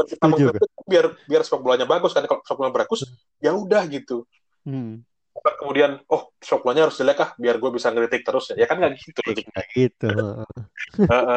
biar 0.85 1.07
biar 1.25 1.43
sepak 1.47 1.63
bolanya 1.65 1.87
bagus 1.89 2.13
kan. 2.13 2.27
Kalau 2.27 2.43
sepak 2.45 2.59
bola 2.59 2.73
bagus 2.75 3.07
ya 3.41 3.55
udah 3.55 3.85
gitu. 3.89 4.27
Hmm. 4.61 5.01
kemudian 5.41 6.05
oh 6.13 6.37
sepak 6.37 6.61
bolanya 6.61 6.85
harus 6.85 7.01
jelek 7.01 7.17
ah 7.25 7.31
biar 7.41 7.57
gue 7.57 7.71
bisa 7.73 7.89
ngeritik 7.89 8.29
terus 8.29 8.53
ya, 8.53 8.61
ya 8.61 8.67
kan 8.69 8.77
nggak 8.77 8.93
gitu. 9.01 9.21
Nggak 9.25 9.67
gitu 9.73 10.11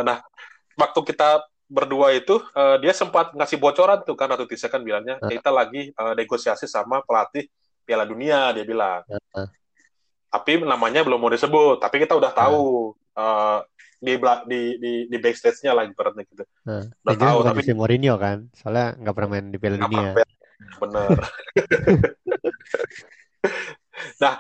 nah 0.04 0.20
waktu 0.78 1.00
kita 1.06 1.46
berdua 1.74 2.14
itu 2.14 2.38
uh, 2.54 2.78
dia 2.78 2.94
sempat 2.94 3.34
ngasih 3.34 3.58
bocoran 3.58 4.06
tuh 4.06 4.14
kan 4.14 4.30
Ratu 4.30 4.46
Tisa 4.46 4.70
kan 4.70 4.86
bilangnya 4.86 5.18
uh. 5.18 5.26
kita 5.26 5.50
lagi 5.50 5.90
uh, 5.98 6.14
negosiasi 6.14 6.70
sama 6.70 7.02
pelatih 7.02 7.50
Piala 7.84 8.06
Dunia 8.06 8.54
dia 8.54 8.66
bilang. 8.68 9.02
Uh. 9.34 9.50
Tapi 10.30 10.62
namanya 10.62 11.06
belum 11.06 11.22
mau 11.22 11.34
disebut, 11.34 11.82
tapi 11.82 12.02
kita 12.02 12.18
udah 12.18 12.32
tahu 12.34 12.94
uh. 13.18 13.22
Uh, 13.22 13.60
di 14.04 14.20
di 14.50 14.62
di, 14.82 14.94
di 15.08 15.18
backstage-nya 15.18 15.72
lagi 15.72 15.96
beratnya 15.96 16.28
gitu. 16.28 16.44
Uh. 16.68 16.86
Udah 17.08 17.18
tahu 17.18 17.38
tapi 17.42 17.60
si 17.66 17.74
Mourinho 17.74 18.20
kan, 18.22 18.46
soalnya 18.54 18.94
nggak 19.00 19.14
pernah 19.16 19.30
main 19.34 19.50
di 19.50 19.58
Piala 19.58 19.78
Dunia. 19.82 20.14
Bener. 20.80 21.10
nah, 24.24 24.40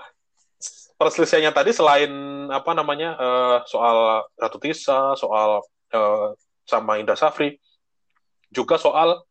perselisihannya 0.98 1.52
tadi 1.52 1.72
selain 1.76 2.12
apa 2.52 2.72
namanya 2.78 3.16
uh, 3.18 3.58
soal 3.68 4.28
Ratu 4.40 4.60
Tisa, 4.60 5.16
soal 5.20 5.62
uh, 5.94 6.34
sama 6.66 7.00
Indra 7.00 7.16
Safri 7.16 7.56
juga 8.50 8.78
soal 8.78 9.22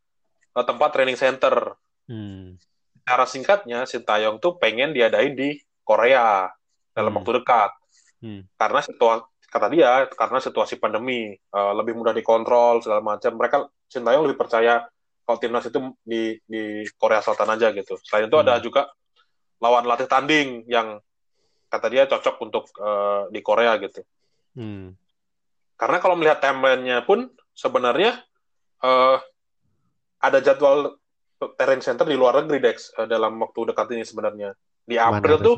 uh, 0.54 0.64
tempat 0.64 0.90
training 0.94 1.18
center. 1.18 1.76
Hmm. 2.06 2.58
Cara 3.02 3.26
singkatnya, 3.26 3.82
Sintayong 3.82 4.38
tuh 4.38 4.58
pengen 4.62 4.94
diadain 4.94 5.34
di 5.34 5.58
Korea 5.82 6.46
dalam 6.94 7.10
hmm. 7.10 7.18
waktu 7.22 7.32
dekat. 7.42 7.70
Hmm. 8.22 8.42
Karena 8.54 8.80
situasi 8.82 9.26
kata 9.52 9.68
dia 9.68 10.08
karena 10.08 10.40
situasi 10.40 10.80
pandemi 10.80 11.36
uh, 11.52 11.76
lebih 11.76 11.92
mudah 11.98 12.14
dikontrol 12.14 12.80
segala 12.80 13.02
macam. 13.02 13.34
Mereka 13.36 13.56
Sintayong 13.90 14.24
lebih 14.24 14.38
percaya 14.38 14.86
kalau 15.22 15.38
timnas 15.38 15.66
itu 15.68 15.78
di 16.02 16.38
di 16.46 16.86
Korea 16.96 17.20
Selatan 17.20 17.58
aja 17.58 17.70
gitu. 17.74 17.98
Selain 18.06 18.26
itu 18.30 18.36
hmm. 18.38 18.44
ada 18.46 18.54
juga 18.62 18.82
lawan 19.62 19.86
latih 19.86 20.10
tanding 20.10 20.66
yang 20.66 20.98
kata 21.70 21.86
dia 21.88 22.04
cocok 22.10 22.36
untuk 22.42 22.64
uh, 22.82 23.30
di 23.30 23.40
Korea 23.40 23.78
gitu. 23.78 24.02
Hmm. 24.52 24.92
Karena 25.76 25.98
kalau 25.98 26.14
melihat 26.14 26.38
timeline-nya 26.38 27.02
pun 27.02 27.26
sebenarnya 27.52 28.20
uh, 28.84 29.18
ada 30.22 30.38
jadwal 30.38 30.96
terrain 31.58 31.82
center 31.82 32.06
di 32.06 32.14
luar 32.14 32.38
negeri 32.42 32.62
Dex 32.62 32.94
uh, 32.94 33.06
dalam 33.08 33.34
waktu 33.42 33.74
dekat 33.74 33.86
ini 33.94 34.04
sebenarnya. 34.06 34.54
Di 34.82 34.98
April 34.98 35.38
tuh 35.42 35.56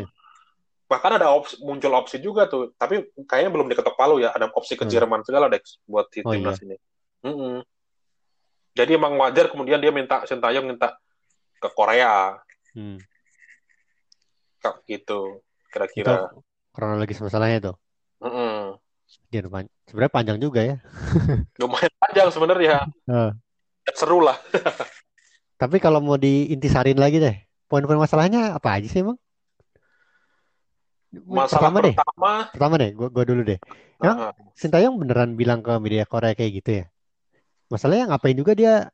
bahkan 0.85 1.16
ada 1.16 1.33
opsi, 1.33 1.56
muncul 1.64 1.92
opsi 1.97 2.21
juga 2.21 2.44
tuh, 2.44 2.76
tapi 2.76 3.09
kayaknya 3.25 3.50
belum 3.52 3.66
diketok 3.73 3.97
palu 3.97 4.21
ya. 4.21 4.33
Ada 4.33 4.52
opsi 4.52 4.76
ke 4.76 4.85
hmm. 4.85 4.92
Jerman 4.92 5.21
segala 5.25 5.49
Dex 5.49 5.80
buat 5.88 6.09
di 6.12 6.21
oh, 6.25 6.33
timnas 6.33 6.61
iya. 6.61 6.64
ini. 6.68 6.76
Mm 7.25 7.35
-mm. 7.35 7.56
Jadi 8.75 8.90
emang 8.99 9.14
wajar 9.16 9.49
kemudian 9.49 9.78
dia 9.80 9.94
minta 9.94 10.26
Sintayong 10.28 10.66
minta 10.66 10.99
ke 11.62 11.68
Korea. 11.73 12.37
Hmm. 12.76 13.00
Kak 14.61 14.85
gitu 14.88 15.44
kira-kira. 15.73 16.33
Kronologis 16.75 17.21
masalahnya 17.23 17.73
tuh. 17.73 17.76
Mm 18.21 18.33
-mm. 18.33 18.61
Ya, 19.35 19.42
sebenarnya 19.90 20.12
panjang 20.14 20.38
juga 20.38 20.61
ya. 20.62 20.76
Lumayan 21.61 21.92
panjang 21.99 22.28
sebenarnya. 22.30 22.87
Uh. 23.11 23.35
Seru 23.94 24.23
lah. 24.23 24.38
Tapi 25.61 25.83
kalau 25.83 25.99
mau 25.99 26.14
diintisarin 26.14 26.99
lagi 26.99 27.18
deh, 27.18 27.37
poin-poin 27.66 27.99
masalahnya 27.99 28.54
apa 28.54 28.78
aja 28.78 28.87
sih 28.87 29.02
emang? 29.02 29.18
Masalah 31.14 31.71
pertama, 31.71 31.78
deh. 31.83 31.94
Pertama 32.50 32.75
deh, 32.78 32.90
gua, 32.94 33.09
gua 33.11 33.25
dulu 33.26 33.42
deh. 33.47 33.59
Yang 34.02 34.16
uh 34.18 34.30
-huh. 34.30 34.52
Sintayong 34.59 34.99
beneran 34.99 35.38
bilang 35.38 35.62
ke 35.62 35.75
media 35.78 36.06
Korea 36.06 36.35
kayak 36.35 36.52
gitu 36.62 36.71
ya? 36.83 36.85
Masalahnya 37.71 38.11
ngapain 38.11 38.35
juga 38.38 38.52
dia 38.54 38.90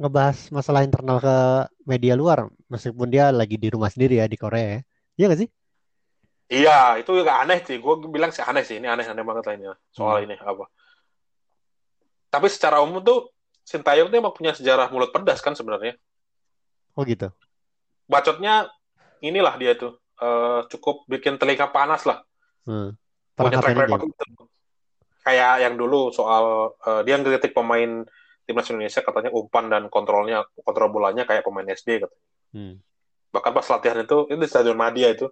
ngebahas 0.00 0.38
masalah 0.54 0.80
internal 0.86 1.20
ke 1.20 1.36
media 1.84 2.16
luar 2.16 2.48
meskipun 2.72 3.12
dia 3.12 3.28
lagi 3.28 3.60
di 3.60 3.68
rumah 3.68 3.92
sendiri 3.92 4.18
ya 4.22 4.26
di 4.26 4.38
Korea 4.38 4.78
ya. 4.78 4.80
Iya 5.20 5.26
gak 5.34 5.40
sih? 5.46 5.48
Iya, 6.50 6.98
itu 6.98 7.14
juga 7.14 7.38
aneh 7.38 7.62
sih. 7.62 7.78
Gue 7.78 8.02
bilang 8.10 8.34
sih 8.34 8.42
aneh 8.42 8.66
sih. 8.66 8.82
Ini 8.82 8.90
aneh-aneh 8.90 9.22
banget 9.22 9.44
lainnya 9.46 9.78
soal 9.94 10.18
hmm. 10.18 10.26
ini 10.26 10.36
apa. 10.42 10.66
Tapi 12.30 12.46
secara 12.50 12.82
umum 12.82 12.98
tuh 13.02 13.30
Sintayong 13.70 14.10
tuh 14.10 14.18
emang 14.18 14.34
punya 14.34 14.50
sejarah 14.50 14.90
mulut 14.90 15.14
pedas 15.14 15.38
kan 15.38 15.54
sebenarnya. 15.54 15.94
Oh 16.98 17.06
gitu. 17.06 17.30
Bacotnya 18.10 18.66
inilah 19.22 19.54
dia 19.62 19.78
tuh 19.78 20.02
uh, 20.18 20.66
cukup 20.66 21.06
bikin 21.06 21.38
telinga 21.38 21.70
panas 21.70 22.02
lah. 22.02 22.18
Hmm. 22.66 22.98
Punya 23.38 23.62
track 23.62 23.78
record 23.78 24.10
itu. 24.10 24.44
Kayak 25.22 25.70
yang 25.70 25.74
dulu 25.78 26.10
soal 26.10 26.74
uh, 26.82 27.06
dia 27.06 27.14
ngeritik 27.14 27.54
pemain 27.54 28.02
timnas 28.42 28.66
Indonesia 28.74 29.06
katanya 29.06 29.30
umpan 29.30 29.70
dan 29.70 29.86
kontrolnya 29.86 30.42
kontrol 30.66 30.90
bolanya 30.90 31.22
kayak 31.22 31.46
pemain 31.46 31.70
SD 31.70 32.02
katanya. 32.02 32.26
Hmm. 32.50 32.74
Bahkan 33.30 33.52
pas 33.54 33.66
latihan 33.70 34.02
itu 34.02 34.26
itu 34.26 34.40
di 34.40 34.48
Stadion 34.50 34.74
Madia 34.74 35.14
itu 35.14 35.30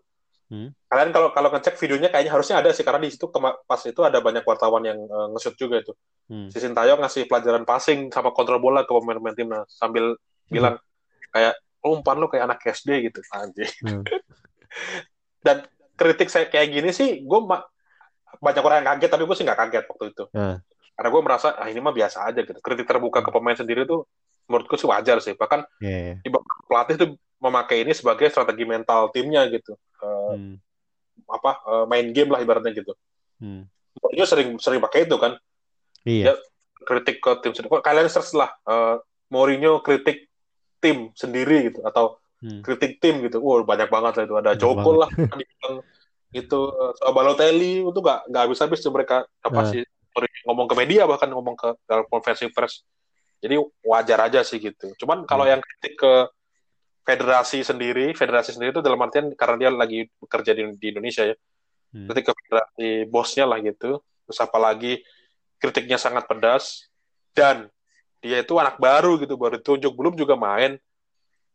Hmm. 0.48 0.72
Kalian 0.88 1.12
kalau 1.12 1.28
kalau 1.36 1.52
ngecek 1.52 1.76
videonya 1.76 2.08
kayaknya 2.08 2.32
harusnya 2.32 2.56
ada 2.64 2.72
sih 2.72 2.80
karena 2.80 3.04
di 3.04 3.12
situ 3.12 3.28
pas 3.68 3.80
itu 3.84 4.00
ada 4.00 4.16
banyak 4.24 4.40
wartawan 4.48 4.80
yang 4.80 4.96
uh, 5.04 5.28
nge-shoot 5.36 5.60
juga 5.60 5.84
itu. 5.84 5.92
Hmm. 6.32 6.48
Si 6.48 6.56
Sintayong 6.56 7.04
ngasih 7.04 7.28
pelajaran 7.28 7.68
passing 7.68 8.08
sama 8.08 8.32
kontrol 8.32 8.56
bola 8.56 8.88
ke 8.88 8.92
pemain-pemain 8.92 9.36
timnas 9.36 9.68
sambil 9.76 10.16
hmm. 10.16 10.48
bilang 10.48 10.80
kayak 11.36 11.60
oh, 11.84 12.00
umpan 12.00 12.16
lu 12.16 12.32
kayak 12.32 12.48
anak 12.48 12.64
SD 12.64 13.12
gitu 13.12 13.20
anjir. 13.36 13.68
Hmm. 13.84 14.02
Dan 15.44 15.68
kritik 16.00 16.32
saya 16.32 16.48
kayak 16.48 16.72
gini 16.72 16.96
sih 16.96 17.20
gue 17.20 17.40
banyak 18.40 18.62
orang 18.64 18.80
yang 18.80 18.88
kaget 18.96 19.10
tapi 19.12 19.22
gue 19.28 19.36
sih 19.36 19.44
nggak 19.44 19.60
kaget 19.68 19.84
waktu 19.84 20.04
itu. 20.16 20.24
Hmm. 20.32 20.56
Karena 20.96 21.08
gue 21.12 21.22
merasa 21.22 21.48
ah 21.60 21.68
ini 21.68 21.80
mah 21.84 21.92
biasa 21.92 22.24
aja 22.24 22.40
gitu. 22.40 22.56
Kritik 22.64 22.88
terbuka 22.88 23.20
ke 23.20 23.28
pemain 23.28 23.54
sendiri 23.54 23.84
tuh 23.84 24.08
menurutku 24.48 24.80
sih 24.80 24.88
wajar 24.88 25.20
sih. 25.20 25.36
Bahkan 25.36 25.60
yeah, 25.84 26.16
yeah. 26.16 26.18
di 26.24 26.32
pelatih 26.64 26.96
tuh 26.96 27.08
memakai 27.38 27.86
ini 27.86 27.94
sebagai 27.94 28.28
strategi 28.30 28.66
mental 28.66 29.10
timnya 29.14 29.46
gitu 29.50 29.78
uh, 30.02 30.34
hmm. 30.34 30.58
apa 31.30 31.50
uh, 31.66 31.84
main 31.86 32.10
game 32.10 32.30
lah 32.34 32.42
ibaratnya 32.42 32.74
gitu 32.74 32.92
hmm. 33.42 33.62
Mourinho 33.98 34.26
sering 34.26 34.48
sering 34.58 34.82
pakai 34.82 35.06
itu 35.06 35.16
kan 35.18 35.38
iya. 36.06 36.32
dia 36.32 36.34
kritik 36.82 37.18
ke 37.22 37.30
tim 37.42 37.52
sendiri 37.54 37.82
kalian 37.82 38.10
search 38.10 38.34
lah 38.34 38.50
uh, 38.66 38.98
Mourinho 39.30 39.82
kritik 39.82 40.30
tim 40.82 41.14
sendiri 41.14 41.70
gitu 41.70 41.82
atau 41.86 42.18
hmm. 42.42 42.62
kritik 42.62 42.98
tim 42.98 43.22
gitu 43.22 43.38
wow 43.38 43.62
banyak 43.62 43.90
banget 43.90 44.12
lah 44.18 44.24
itu 44.26 44.34
ada 44.38 44.52
Joko 44.58 44.90
lah 44.98 45.10
itu 46.34 46.60
uh, 46.74 47.12
Balotelli 47.14 47.82
itu 47.82 47.98
nggak 47.98 48.30
nggak 48.30 48.42
habis 48.44 48.60
habis 48.60 48.80
tuh 48.82 48.92
mereka 48.92 49.24
apa 49.42 49.60
uh. 49.62 49.68
sih 49.70 49.82
ngomong 50.44 50.66
ke 50.66 50.74
media 50.74 51.06
bahkan 51.06 51.30
ngomong 51.30 51.54
ke 51.54 51.78
dalam 51.86 52.02
konferensi 52.10 52.50
pers 52.50 52.82
jadi 53.38 53.54
wajar 53.86 54.18
aja 54.26 54.40
sih 54.42 54.58
gitu 54.58 54.90
cuman 54.98 55.22
kalau 55.24 55.46
hmm. 55.46 55.52
yang 55.54 55.60
kritik 55.62 55.94
ke 55.94 56.12
federasi 57.08 57.64
sendiri, 57.64 58.12
federasi 58.12 58.52
sendiri 58.52 58.76
itu 58.76 58.84
dalam 58.84 59.00
artian 59.00 59.32
karena 59.32 59.56
dia 59.56 59.70
lagi 59.72 60.04
bekerja 60.20 60.52
di, 60.52 60.76
di 60.76 60.86
Indonesia 60.92 61.24
ya. 61.24 61.36
Hmm. 61.96 62.04
Ketika 62.12 62.36
federasi 62.36 63.08
bosnya 63.08 63.48
lah 63.48 63.64
gitu. 63.64 64.04
Terus 64.28 64.38
apalagi 64.44 65.00
kritiknya 65.56 65.96
sangat 65.96 66.28
pedas 66.28 66.84
dan 67.32 67.72
dia 68.20 68.44
itu 68.44 68.52
anak 68.60 68.76
baru 68.76 69.16
gitu, 69.16 69.40
baru 69.40 69.56
ditunjuk, 69.56 69.92
belum 69.96 70.14
juga 70.20 70.36
main. 70.36 70.76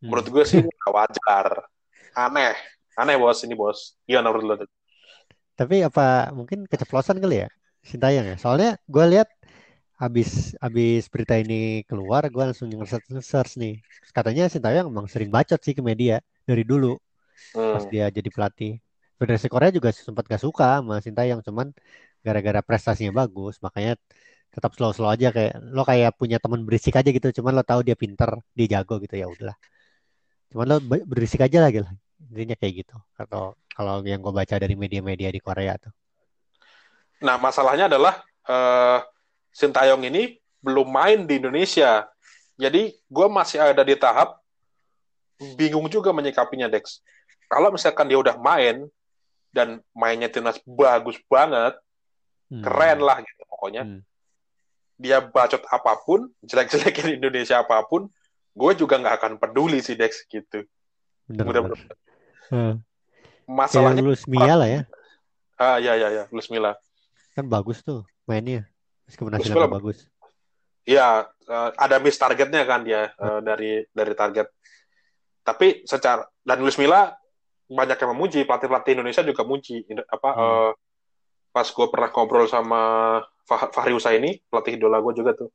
menurut 0.03 0.27
gue 0.27 0.43
sih 0.43 0.59
nggak 0.59 0.91
wajar 0.91 1.63
aneh 2.11 2.59
aneh 2.99 3.15
bos 3.15 3.39
ini 3.47 3.55
bos 3.55 3.95
gimana 4.03 4.35
menurut 4.35 4.43
lo? 4.43 4.55
Tapi 5.55 5.79
apa 5.79 6.35
mungkin 6.35 6.67
keceplosan 6.67 7.23
kali 7.23 7.45
ya 7.45 7.49
Sintayong 7.83 8.27
ya? 8.33 8.37
Soalnya 8.39 8.71
gue 8.83 9.05
lihat 9.07 9.31
habis 10.03 10.29
habis 10.65 11.01
berita 11.13 11.35
ini 11.43 11.55
keluar, 11.89 12.21
gue 12.33 12.43
langsung 12.47 12.67
nge-search 12.71 13.07
search 13.31 13.53
nih. 13.61 13.73
Katanya 14.17 14.43
Sintayong 14.53 14.87
emang 14.93 15.07
sering 15.13 15.29
bacot 15.35 15.59
sih 15.65 15.73
ke 15.77 15.81
media 15.91 16.15
dari 16.49 16.63
dulu 16.71 16.87
pas 17.71 17.83
Hmm. 17.83 17.91
dia 17.91 18.05
jadi 18.17 18.29
pelatih. 18.35 18.71
Federasi 19.19 19.47
Korea 19.53 19.71
juga 19.77 19.89
sempat 19.95 20.23
gak 20.31 20.41
suka 20.47 20.65
sama 20.81 20.95
Sintayong, 21.05 21.41
cuman 21.47 21.67
gara-gara 22.25 22.59
prestasinya 22.67 23.13
bagus, 23.21 23.55
makanya 23.65 23.93
tetap 24.53 24.71
slow-slow 24.77 25.09
aja 25.15 25.27
kayak 25.35 25.53
lo 25.75 25.83
kayak 25.91 26.11
punya 26.19 26.37
teman 26.43 26.61
berisik 26.67 26.93
aja 26.99 27.09
gitu, 27.17 27.27
cuman 27.41 27.51
lo 27.57 27.63
tahu 27.71 27.81
dia 27.87 27.95
pinter, 28.03 28.31
dia 28.57 28.67
jago 28.79 28.95
gitu 29.03 29.15
ya 29.21 29.27
udahlah. 29.33 29.57
Cuman 30.51 30.65
lo 30.71 30.75
be- 30.89 31.05
berisik 31.11 31.41
aja 31.47 31.59
lagi 31.65 31.79
lah. 31.85 31.91
Intinya 32.31 32.55
kayak 32.59 32.73
gitu. 32.85 32.95
Atau 33.21 33.43
kalau 33.75 33.95
yang 34.11 34.21
gue 34.25 34.33
baca 34.39 34.55
dari 34.63 34.75
media-media 34.83 35.29
di 35.35 35.41
Korea 35.47 35.73
tuh. 35.83 35.93
Nah, 37.23 37.35
masalahnya 37.39 37.87
adalah 37.87 38.13
eh 38.43 38.99
Sintayong 39.53 40.01
ini 40.03 40.35
belum 40.59 40.89
main 40.89 41.23
di 41.23 41.37
Indonesia. 41.37 42.09
Jadi, 42.57 42.89
gue 42.97 43.27
masih 43.29 43.61
ada 43.61 43.81
di 43.81 43.93
tahap 43.93 44.37
bingung 45.55 45.85
juga 45.87 46.09
menyikapinya, 46.09 46.69
Dex. 46.69 47.01
Kalau 47.45 47.69
misalkan 47.69 48.09
dia 48.09 48.17
udah 48.17 48.37
main 48.37 48.87
dan 49.53 49.81
mainnya 49.93 50.27
timnas 50.27 50.57
bagus 50.65 51.17
banget, 51.29 51.77
Hmm. 52.51 52.61
keren 52.61 52.99
lah 53.01 53.17
gitu 53.25 53.41
pokoknya. 53.49 53.81
Hmm. 53.81 54.01
Dia 55.01 55.25
bacot 55.25 55.65
apa 55.65 55.97
pun, 56.05 56.29
jelek-jelekin 56.45 57.17
Indonesia 57.17 57.57
apa 57.57 57.81
pun, 57.81 58.05
gue 58.53 58.71
juga 58.77 59.01
nggak 59.01 59.15
akan 59.17 59.31
peduli 59.41 59.81
sih, 59.81 59.97
Dex 59.97 60.21
gitu. 60.29 60.61
Bener, 61.25 61.45
Mudah-mudahan. 61.49 61.81
bener. 61.81 61.97
Hmm. 62.53 62.73
Masalahnya, 63.49 64.05
lulus 64.05 64.29
Mia 64.29 64.53
lah 64.53 64.69
ya. 64.69 64.81
ah 65.57 65.77
ya 65.81 65.97
ya 65.97 66.09
ya, 66.13 66.23
Luis 66.29 66.45
Milla. 66.49 66.77
Kan 67.33 67.49
bagus 67.49 67.81
tuh 67.81 68.05
mainnya. 68.29 68.69
Meskipun 69.07 69.31
hasilnya 69.35 69.67
bagus. 69.69 70.07
Iya, 70.83 71.27
eh, 71.47 71.69
ada 71.79 71.95
miss 71.99 72.19
targetnya 72.19 72.63
kan 72.67 72.83
dia 72.83 73.11
eh, 73.11 73.39
dari 73.39 73.71
dari 73.91 74.13
target. 74.15 74.47
Tapi 75.43 75.83
secara 75.83 76.23
dan 76.43 76.59
Luis 76.63 76.79
Milla 76.79 77.15
banyak 77.67 77.97
yang 77.99 78.11
memuji 78.15 78.43
pelatih-pelatih 78.43 78.99
Indonesia 78.99 79.23
juga 79.23 79.43
muji 79.47 79.83
apa 80.07 80.29
Hmm. 80.31 80.43
eh, 80.43 80.71
pas 81.53 81.67
gue 81.69 81.87
pernah 81.87 82.09
ngobrol 82.09 82.47
sama 82.49 82.81
Fah- 83.43 83.71
Fahri 83.71 83.91
Husaini 83.95 84.39
pelatih 84.47 84.75
idola 84.79 84.99
gue 85.03 85.13
juga 85.15 85.35
tuh. 85.35 85.51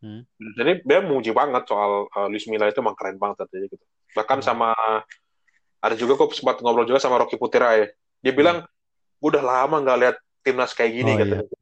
Hmm. 0.00 0.24
Jadi 0.56 0.80
dia 0.84 1.04
memuji 1.04 1.32
banget 1.32 1.68
soal 1.68 2.08
eh, 2.08 2.28
Luis 2.32 2.48
Milla 2.48 2.68
itu 2.68 2.80
emang 2.80 2.96
keren 2.96 3.20
banget 3.20 3.44
katanya 3.44 3.68
gitu. 3.68 3.84
Bahkan 4.16 4.38
Hmm. 4.40 4.46
sama 4.46 4.68
ada 5.80 5.96
juga 5.96 6.16
kok 6.20 6.36
sempat 6.36 6.60
ngobrol 6.60 6.84
juga 6.84 7.00
sama 7.00 7.16
Rocky 7.20 7.36
ya. 7.40 7.88
Dia 8.20 8.32
bilang 8.32 8.64
gue 9.20 9.28
udah 9.28 9.44
lama 9.44 9.76
nggak 9.80 9.98
lihat 10.00 10.16
timnas 10.40 10.72
kayak 10.72 10.92
gini 10.96 11.12
Hmm. 11.12 11.20
Oh, 11.20 11.24
katanya. 11.24 11.59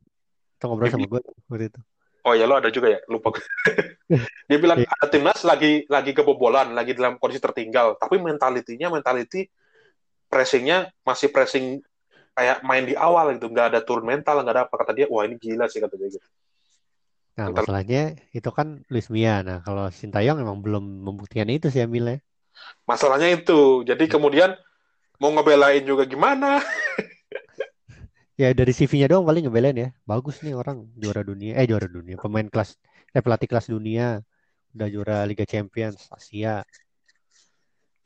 Kita 0.59 0.67
ngobrol 0.67 0.91
sama 0.91 1.07
gue 1.07 1.23
waktu 1.47 1.71
itu. 1.71 1.81
Oh 2.27 2.35
ya 2.35 2.51
lo 2.51 2.59
ada 2.59 2.67
juga 2.75 2.91
ya 2.91 3.01
lupa. 3.07 3.31
Dia 4.51 4.59
bilang 4.59 4.83
Iya. 4.83 4.91
ada 4.91 5.07
timnas 5.07 5.41
lagi 5.47 5.87
lagi 5.87 6.11
kebobolan, 6.11 6.75
lagi 6.75 6.99
dalam 6.99 7.15
kondisi 7.23 7.39
tertinggal, 7.39 7.95
tapi 7.95 8.19
mentalitinya 8.19 8.91
mentality 8.91 9.47
pressingnya 10.27 10.91
masih 11.07 11.31
pressing 11.31 11.79
kayak 12.35 12.59
main 12.67 12.83
di 12.83 12.99
awal 12.99 13.31
gitu, 13.39 13.47
nggak 13.47 13.71
ada 13.71 13.81
turun 13.87 14.03
mental, 14.03 14.43
nggak 14.43 14.55
ada 14.55 14.63
apa 14.67 14.75
kata 14.83 14.93
dia. 14.99 15.07
Wah 15.07 15.25
ini 15.31 15.39
gila 15.39 15.71
sih 15.71 15.79
kata 15.79 15.95
dia 15.95 16.11
gitu. 16.11 16.29
Nah, 17.39 17.55
Mental- 17.55 17.71
masalahnya 17.71 18.19
itu 18.35 18.51
kan 18.51 18.83
Luis 18.91 19.07
Mia. 19.15 19.47
Nah, 19.47 19.63
kalau 19.63 19.87
Sintayong 19.95 20.43
emang 20.43 20.59
belum 20.59 21.07
membuktikan 21.07 21.47
itu 21.47 21.71
sih 21.71 21.87
Amilnya. 21.87 22.19
Masalahnya 22.83 23.31
itu. 23.31 23.87
Jadi 23.87 24.11
kemudian 24.11 24.59
mau 25.23 25.31
ngebelain 25.31 25.87
juga 25.87 26.03
gimana? 26.03 26.59
Ya 28.39 28.55
dari 28.55 28.71
CV-nya 28.71 29.11
doang 29.11 29.27
paling 29.27 29.51
ngebelain 29.51 29.75
ya. 29.75 29.89
Bagus 30.07 30.39
nih 30.47 30.55
orang 30.55 30.87
juara 30.95 31.27
dunia. 31.27 31.59
Eh 31.59 31.67
juara 31.67 31.91
dunia. 31.91 32.15
Pemain 32.23 32.47
kelas 32.47 32.79
eh 33.11 33.19
pelatih 33.19 33.51
kelas 33.51 33.67
dunia. 33.67 34.23
Udah 34.71 34.87
juara 34.87 35.27
Liga 35.27 35.43
Champions 35.43 36.07
Asia. 36.15 36.63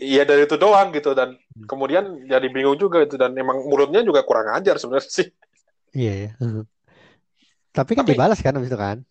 Iya 0.00 0.24
dari 0.24 0.48
itu 0.48 0.56
doang 0.56 0.88
gitu 0.90 1.12
dan 1.12 1.36
Hmm. 1.52 1.68
kemudian 1.68 2.04
jadi 2.24 2.48
bingung 2.48 2.80
juga 2.80 3.04
itu 3.04 3.20
dan 3.20 3.36
emang 3.36 3.60
mulutnya 3.68 4.00
juga 4.00 4.24
kurang 4.24 4.48
ajar 4.56 4.80
sebenarnya 4.80 5.12
sih. 5.12 5.28
Iya 5.92 6.12
ya. 6.16 6.30
Tapi 7.76 7.92
kan 7.92 8.02
Tapi- 8.08 8.16
dibalas 8.16 8.40
kan 8.40 8.56
habis 8.56 8.72
itu 8.72 8.80
kan. 8.80 9.04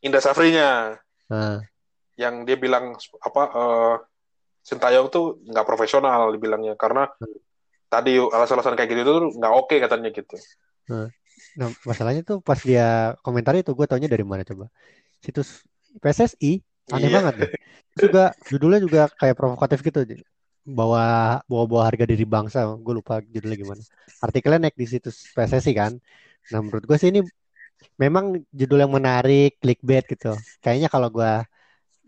Indra 0.00 0.24
Safrinya 0.24 0.96
Nah, 1.28 1.60
yang 2.16 2.48
dia 2.48 2.56
bilang 2.56 2.96
apa 3.20 3.42
eh 3.52 3.94
Sintayong 4.62 5.10
tuh 5.10 5.42
nggak 5.42 5.66
profesional 5.68 6.32
dibilangnya 6.32 6.80
karena 6.80 7.12
Hmm. 7.20 7.36
Tadi 7.92 8.16
alasan-alasan 8.16 8.72
kayak 8.72 8.88
gitu 8.88 9.02
tuh 9.04 9.18
nggak 9.36 9.52
oke 9.52 9.76
katanya 9.76 10.08
gitu. 10.08 10.36
nah 11.52 11.68
masalahnya 11.84 12.24
tuh 12.24 12.40
pas 12.40 12.56
dia 12.56 13.12
komentar 13.20 13.52
itu 13.52 13.76
gue 13.76 13.84
taunya 13.84 14.08
dari 14.08 14.24
mana 14.24 14.40
coba? 14.48 14.72
Situs 15.20 15.60
PSSI. 16.00 16.64
Aneh 16.88 17.12
Iya. 17.12 17.16
banget 17.20 17.34
deh. 17.44 17.50
Juga 18.00 18.32
judulnya 18.48 18.80
juga 18.80 19.00
kayak 19.20 19.36
provokatif 19.36 19.84
gitu. 19.84 20.00
Bawa 20.64 21.04
bawa 21.44 21.64
bawa 21.68 21.82
harga 21.92 22.08
diri 22.08 22.24
bangsa. 22.24 22.64
Gue 22.80 22.94
lupa 22.98 23.20
judulnya 23.20 23.58
gimana. 23.60 23.82
Artikelnya 24.24 24.58
naik 24.68 24.76
di 24.80 24.86
situs 24.88 25.28
PSSI 25.36 25.72
kan. 25.76 25.92
Nah 26.50 26.60
menurut 26.64 26.84
gue 26.88 26.96
sih 26.96 27.12
ini 27.12 27.20
memang 28.00 28.40
judul 28.50 28.78
yang 28.82 28.92
menarik, 28.92 29.60
clickbait 29.60 30.08
gitu. 30.08 30.32
Kayaknya 30.64 30.88
kalau 30.88 31.12
gue 31.12 31.32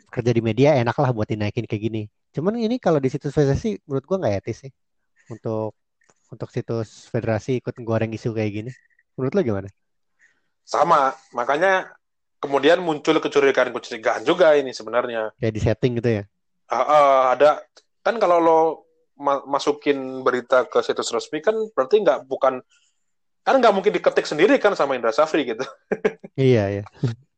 kerja 0.09 0.31
di 0.33 0.43
media 0.43 0.79
enak 0.81 0.97
lah 0.97 1.11
buat 1.13 1.29
dinaikin 1.29 1.69
kayak 1.69 1.83
gini. 1.87 2.03
Cuman 2.35 2.57
ini 2.59 2.81
kalau 2.81 2.99
di 2.99 3.13
situs 3.13 3.37
PSSI 3.37 3.85
menurut 3.87 4.05
gue 4.09 4.17
nggak 4.17 4.35
etis 4.43 4.59
sih 4.67 4.73
untuk 5.31 5.77
untuk 6.29 6.49
situs 6.51 7.07
federasi 7.09 7.63
ikut 7.63 7.77
goreng 7.85 8.11
isu 8.11 8.35
kayak 8.35 8.53
gini. 8.53 8.71
Menurut 9.15 9.33
lo 9.39 9.41
gimana? 9.43 9.69
Sama, 10.65 11.13
makanya 11.31 11.93
kemudian 12.41 12.81
muncul 12.81 13.21
kecurigaan-kecurigaan 13.21 14.25
juga 14.25 14.57
ini 14.57 14.73
sebenarnya. 14.75 15.31
Kayak 15.39 15.55
di 15.55 15.61
setting 15.61 15.93
gitu 16.01 16.11
ya? 16.21 16.25
Ah, 16.69 16.81
ah, 16.81 17.21
ada 17.37 17.61
kan 18.01 18.17
kalau 18.17 18.39
lo 18.41 18.61
ma- 19.21 19.45
masukin 19.47 20.25
berita 20.25 20.67
ke 20.67 20.81
situs 20.83 21.13
resmi 21.13 21.39
kan 21.45 21.55
berarti 21.77 22.03
nggak 22.03 22.27
bukan 22.27 22.61
kan 23.45 23.61
nggak 23.61 23.75
mungkin 23.77 23.93
diketik 23.93 24.25
sendiri 24.25 24.57
kan 24.57 24.73
sama 24.73 24.97
Indra 24.97 25.13
Safri 25.13 25.45
gitu. 25.45 25.65
Iya 26.35 26.83
ya. 26.83 26.85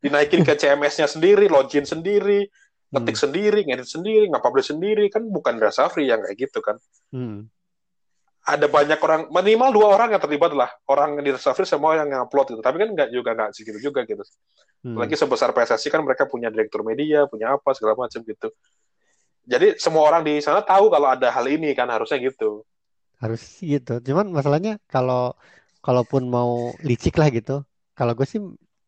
Dinaikin 0.00 0.40
ke 0.40 0.56
CMS-nya 0.56 1.04
sendiri, 1.04 1.52
login 1.52 1.84
sendiri, 1.84 2.48
ngetik 2.88 3.12
Hmm. 3.12 3.22
sendiri, 3.28 3.60
ngedit 3.68 3.84
sendiri, 3.84 4.24
nge-publish 4.32 4.72
sendiri 4.72 5.04
kan 5.12 5.20
bukan 5.28 5.60
Indra 5.60 5.68
Safri 5.68 6.08
yang 6.08 6.24
kayak 6.24 6.48
gitu 6.48 6.64
kan. 6.64 6.80
Hmm. 7.12 7.52
Ada 8.46 8.70
banyak 8.70 8.98
orang 9.02 9.26
minimal 9.26 9.74
dua 9.74 9.86
orang 9.98 10.14
yang 10.14 10.22
terlibat 10.22 10.54
lah. 10.54 10.70
Orang 10.86 11.18
di 11.18 11.34
Safri 11.34 11.66
semua 11.66 11.98
yang 11.98 12.06
upload 12.22 12.54
itu 12.54 12.62
tapi 12.62 12.78
kan 12.78 12.94
nggak 12.94 13.10
juga 13.10 13.34
nggak 13.34 13.50
segitu 13.50 13.90
juga 13.90 14.06
gitu. 14.06 14.22
Hmm. 14.86 15.02
lagi 15.02 15.18
sebesar 15.18 15.50
PSSI 15.50 15.90
kan 15.90 15.98
mereka 16.06 16.30
punya 16.30 16.46
direktur 16.46 16.86
media 16.86 17.26
punya 17.26 17.58
apa 17.58 17.74
segala 17.74 17.98
macam 17.98 18.22
gitu. 18.22 18.54
Jadi 19.42 19.82
semua 19.82 20.06
orang 20.06 20.22
di 20.22 20.38
sana 20.38 20.62
tahu 20.62 20.86
kalau 20.94 21.10
ada 21.10 21.26
hal 21.26 21.42
ini 21.50 21.74
kan 21.74 21.90
harusnya 21.90 22.22
gitu. 22.22 22.62
Harus 23.18 23.42
gitu. 23.58 23.98
Cuman 23.98 24.30
masalahnya 24.30 24.78
kalau 24.86 25.34
kalaupun 25.82 26.30
mau 26.30 26.70
licik 26.86 27.18
lah 27.18 27.34
gitu 27.34 27.66
kalau 27.98 28.14
gue 28.14 28.26
sih 28.30 28.38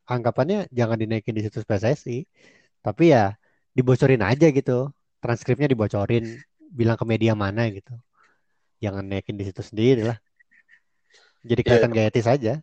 anggapannya 0.06 0.70
jangan 0.70 0.98
dinaikin 1.02 1.34
di 1.34 1.42
situs 1.42 1.66
PSSI 1.66 2.26
tapi 2.78 3.10
ya 3.10 3.34
dibocorin 3.74 4.22
aja 4.22 4.54
gitu. 4.54 4.94
Transkripnya 5.18 5.66
dibocorin. 5.66 6.38
Bilang 6.70 6.94
ke 6.94 7.02
media 7.08 7.34
mana 7.34 7.66
gitu 7.74 7.98
jangan 8.78 9.04
naikin 9.06 9.38
di 9.38 9.44
situs 9.46 9.70
sendiri 9.70 10.06
lah. 10.06 10.18
Jadi 11.46 11.60
kelihatan 11.62 11.94
gak 11.94 12.08
etis 12.14 12.26
aja. 12.26 12.54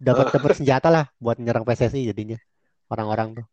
Dapat 0.00 0.34
dapat 0.36 0.56
senjata 0.56 0.88
lah 0.90 1.06
buat 1.20 1.40
menyerang 1.40 1.64
PSSI 1.64 2.10
jadinya 2.10 2.38
orang-orang 2.88 3.42
tuh. 3.42 3.46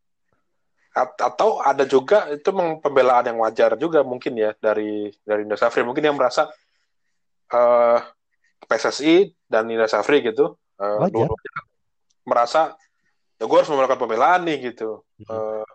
Atau 0.95 1.63
ada 1.63 1.87
juga 1.87 2.27
itu 2.27 2.51
memang 2.51 2.83
pembelaan 2.83 3.31
yang 3.31 3.39
wajar 3.39 3.79
juga 3.79 4.03
mungkin 4.03 4.35
ya 4.35 4.51
dari 4.59 5.11
dari 5.23 5.47
Indra 5.47 5.55
Safri. 5.55 5.87
Mungkin 5.87 6.03
yang 6.03 6.17
merasa 6.19 6.51
eh 7.51 7.99
PSSI 8.67 9.31
dan 9.47 9.67
Indra 9.67 9.87
Safri 9.87 10.23
gitu 10.23 10.55
eh, 10.79 10.97
Wajar. 10.99 11.11
dua-duanya 11.11 11.61
merasa 12.23 12.75
ya 13.41 13.49
gue 13.49 13.57
harus 13.57 13.71
melakukan 13.73 13.99
pembelaan 13.99 14.45
nih 14.45 14.71
gitu. 14.73 15.01
Eh, 15.25 15.65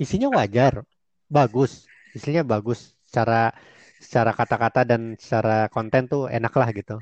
isinya 0.00 0.32
wajar. 0.34 0.82
Bagus. 1.28 1.86
Isinya 2.16 2.42
bagus. 2.42 2.96
Secara 3.06 3.52
secara 3.98 4.30
kata-kata 4.32 4.86
dan 4.86 5.18
secara 5.18 5.66
konten 5.68 6.06
tuh 6.06 6.30
enak 6.30 6.54
lah 6.54 6.68
gitu. 6.72 6.96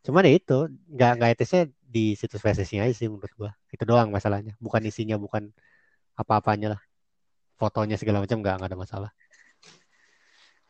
Cuman 0.00 0.24
ya 0.24 0.32
itu 0.36 0.58
nggak 0.88 1.12
nggak 1.20 1.30
etisnya 1.36 1.62
di 1.84 2.16
situs 2.16 2.40
PSSI 2.40 2.80
aja 2.80 2.94
sih 2.96 3.08
menurut 3.12 3.32
gua. 3.36 3.50
Itu 3.68 3.84
doang 3.84 4.08
masalahnya. 4.08 4.56
Bukan 4.56 4.80
isinya 4.88 5.20
bukan 5.20 5.52
apa-apanya 6.16 6.76
lah. 6.76 6.80
Fotonya 7.60 8.00
segala 8.00 8.24
macam 8.24 8.40
nggak 8.40 8.54
nggak 8.56 8.70
ada 8.72 8.78
masalah. 8.80 9.10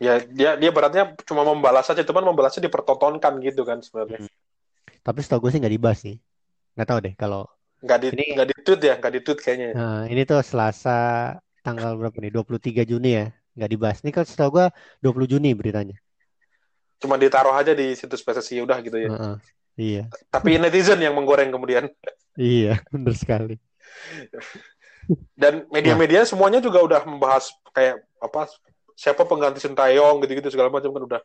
Ya, 0.01 0.17
dia 0.25 0.57
dia 0.57 0.71
beratnya 0.73 1.13
cuma 1.29 1.45
membalas 1.45 1.85
saja, 1.85 2.01
cuman 2.01 2.25
membalasnya 2.33 2.65
dipertontonkan 2.67 3.37
gitu 3.45 3.63
kan 3.69 3.79
sebenarnya. 3.85 4.27
tapi 5.01 5.25
setahu 5.25 5.49
gue 5.49 5.51
sih 5.57 5.61
nggak 5.63 5.75
dibahas 5.77 5.99
sih. 6.03 6.17
Nggak 6.77 6.89
tahu 6.89 6.99
deh 7.05 7.15
kalau 7.17 7.49
Nggak 7.81 7.99
di 8.05 8.07
Ini- 8.13 8.31
nggak 8.37 8.49
di 8.53 8.57
tweet 8.61 8.81
ya, 8.85 8.95
nggak 9.01 9.13
di 9.17 9.21
tweet 9.25 9.39
kayaknya. 9.41 9.69
nah, 9.73 10.03
ini 10.05 10.29
tuh 10.29 10.45
Selasa 10.45 10.99
tanggal 11.65 11.97
berapa 11.97 12.17
nih? 12.21 12.29
23 12.29 12.85
Juni 12.85 13.17
ya 13.17 13.33
nggak 13.57 13.71
dibahas. 13.71 13.99
Ini 14.03 14.11
kan 14.11 14.25
setahu 14.25 14.61
gue 14.61 14.67
20 15.01 15.27
Juni 15.27 15.51
beritanya. 15.55 15.97
Cuma 17.01 17.17
ditaruh 17.17 17.57
aja 17.57 17.73
di 17.73 17.97
situs 17.97 18.21
PSSI 18.21 18.61
udah 18.61 18.79
gitu 18.85 18.97
ya. 18.97 19.09
Heeh. 19.11 19.37
Iya, 19.81 20.05
Tapi 20.29 20.61
netizen 20.61 21.01
yang 21.01 21.17
menggoreng 21.17 21.49
kemudian. 21.49 21.89
iya, 22.37 22.85
bener 22.93 23.17
sekali. 23.17 23.57
Dan 25.33 25.65
media-media 25.73 26.23
semuanya 26.29 26.61
juga 26.61 26.85
udah 26.85 27.01
membahas 27.09 27.49
kayak 27.73 28.05
apa 28.21 28.47
siapa 28.93 29.25
pengganti 29.25 29.59
Sintayong 29.65 30.21
gitu-gitu 30.21 30.53
segala 30.53 30.69
macam 30.69 30.93
kan 30.93 31.03
udah 31.09 31.23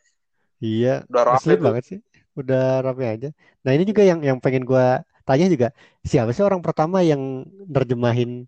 Iya, 0.63 1.03
udah 1.11 1.23
rame 1.27 1.51
tuh. 1.51 1.59
banget 1.59 1.83
sih. 1.83 1.99
Udah 2.31 2.79
rame 2.79 3.05
aja. 3.11 3.29
Nah 3.67 3.71
ini 3.75 3.83
juga 3.83 4.07
yang 4.07 4.23
yang 4.23 4.37
pengen 4.39 4.63
gua 4.63 5.03
tanya 5.27 5.51
juga, 5.51 5.75
siapa 5.99 6.31
sih 6.31 6.45
orang 6.45 6.63
pertama 6.63 7.03
yang 7.03 7.43
nerjemahin 7.67 8.47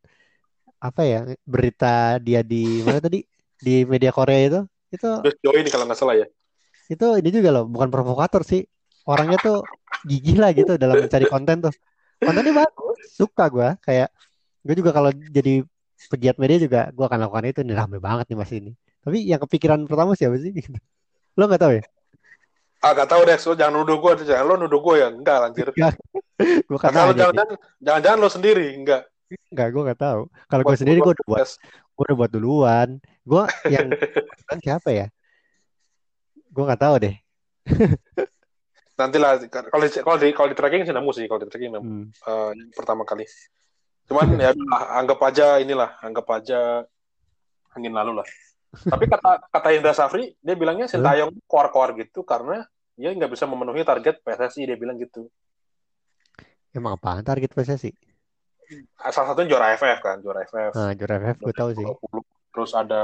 apa 0.79 1.01
ya 1.03 1.19
berita 1.43 2.15
dia 2.23 2.45
di 2.45 2.79
mana 2.85 3.01
tadi 3.05 3.27
di 3.61 3.83
media 3.83 4.11
Korea 4.13 4.39
itu? 4.45 4.61
Itu 4.93 5.09
Terus 5.23 5.35
Joy 5.43 5.57
ini 5.65 5.69
kalau 5.73 5.85
nggak 5.89 5.99
salah 5.99 6.15
ya. 6.15 6.27
itu 6.87 7.03
ini 7.19 7.29
juga 7.35 7.51
loh, 7.51 7.65
bukan 7.67 7.91
provokator 7.91 8.47
sih. 8.47 8.63
Orangnya 9.03 9.35
tuh 9.43 9.59
gigih 10.07 10.39
lah 10.39 10.55
gitu 10.55 10.79
dalam 10.79 11.03
mencari 11.03 11.27
konten 11.27 11.67
tuh. 11.67 11.73
Kontennya 12.23 12.63
bagus, 12.63 12.97
suka 13.11 13.51
gua. 13.51 13.75
Kayak 13.83 14.07
gue 14.63 14.75
juga 14.79 14.95
kalau 14.95 15.11
jadi 15.11 15.67
pegiat 16.07 16.39
media 16.39 16.57
juga 16.63 16.81
gua 16.95 17.11
akan 17.11 17.27
lakukan 17.27 17.45
itu. 17.51 17.59
Ini 17.67 17.75
rame 17.75 17.99
banget 17.99 18.31
nih 18.31 18.37
mas 18.39 18.51
ini. 18.55 18.71
Tapi 19.03 19.19
yang 19.27 19.43
kepikiran 19.43 19.83
pertama 19.83 20.15
siapa 20.15 20.39
sih? 20.39 20.55
Lo 21.37 21.47
nggak 21.47 21.59
tahu 21.59 21.73
ya? 21.75 21.83
Ah 22.77 22.93
gak 22.93 23.09
tahu 23.09 23.25
deh, 23.25 23.37
so, 23.41 23.57
jangan 23.57 23.81
nuduh 23.81 23.97
gue, 23.97 24.21
jangan 24.21 24.45
lo 24.45 24.53
nuduh 24.53 24.77
gue 24.77 25.01
ya, 25.01 25.09
enggak 25.09 25.49
anjir. 25.49 25.67
Gue 26.69 26.77
kan 26.77 26.93
nanya 26.93 27.09
nih. 27.09 27.19
jangan-jangan, 27.25 27.57
jangan-jangan 27.81 28.19
lo 28.21 28.29
sendiri, 28.29 28.65
enggak. 28.77 29.01
Enggak, 29.49 29.67
gue 29.73 29.81
nggak 29.81 30.01
tahu. 30.05 30.21
Kalau 30.45 30.61
gue 30.61 30.77
sendiri 30.77 30.99
gue 31.01 31.09
buat 31.09 31.17
udah 31.17 31.25
buat. 31.25 31.49
Gue 31.97 32.03
udah 32.13 32.17
buat 32.17 32.31
duluan. 32.31 32.89
Gue 33.25 33.43
yang 33.73 33.89
kan 34.49 34.57
siapa 34.61 34.93
ya? 34.93 35.07
Gue 36.53 36.63
nggak 36.63 36.81
tahu 36.81 36.95
deh. 37.01 37.15
Nanti 39.01 39.17
lah, 39.21 39.37
kalau 39.45 39.83
di, 39.85 39.89
kalau 40.01 40.17
di, 40.17 40.27
kalau 40.33 40.49
di 40.49 40.57
tracking 40.57 40.81
sih 40.85 40.93
nemu 40.93 41.11
sih, 41.13 41.25
kalau 41.29 41.41
di 41.41 41.49
tracking 41.49 41.73
nemu. 41.73 41.85
Hmm. 41.85 42.53
Yang 42.53 42.73
pertama 42.73 43.05
kali. 43.05 43.25
Cuman 44.09 44.37
ya 44.41 44.53
anggap 44.93 45.19
aja 45.21 45.61
inilah, 45.61 45.97
anggap 46.01 46.25
aja 46.33 46.85
angin 47.77 47.93
lalu 47.93 48.21
lah. 48.21 48.27
Tapi 48.73 49.05
kata 49.05 49.49
kata 49.53 49.67
Indra 49.73 49.93
Safri, 49.93 50.33
dia 50.41 50.55
bilangnya 50.57 50.89
Sintayong 50.89 51.33
koar-koar 51.45 51.93
gitu 51.97 52.25
karena 52.25 52.65
dia 52.97 53.13
nggak 53.13 53.29
bisa 53.29 53.45
memenuhi 53.45 53.85
target 53.85 54.21
PSSI, 54.25 54.65
dia 54.65 54.77
bilang 54.77 54.97
gitu. 54.97 55.29
Emang 56.73 56.97
apaan 56.97 57.21
target 57.21 57.53
PSSI? 57.53 57.93
Salah 58.99 59.27
satunya 59.31 59.55
juara 59.55 59.73
AFF 59.73 59.99
kan, 60.03 60.17
juara 60.19 60.43
AFF. 60.43 60.73
Nah, 60.75 60.91
juara 60.95 61.13
FF 61.23 61.37
gue 61.39 61.55
tahu 61.55 61.69
sih. 61.75 61.85
2020. 61.85 62.23
Terus 62.57 62.71
ada 62.73 63.01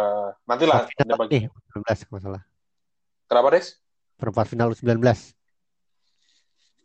nantilah 0.50 0.84
ada 0.84 0.90
final 0.90 1.18
bagi. 1.22 1.46
nih, 1.46 1.50
19 1.78 2.10
kalau 2.10 2.22
salah. 2.22 2.42
Kenapa 3.30 3.48
Des? 3.54 3.68
Perempat 4.18 4.46
final 4.50 4.70
19. 4.74 5.00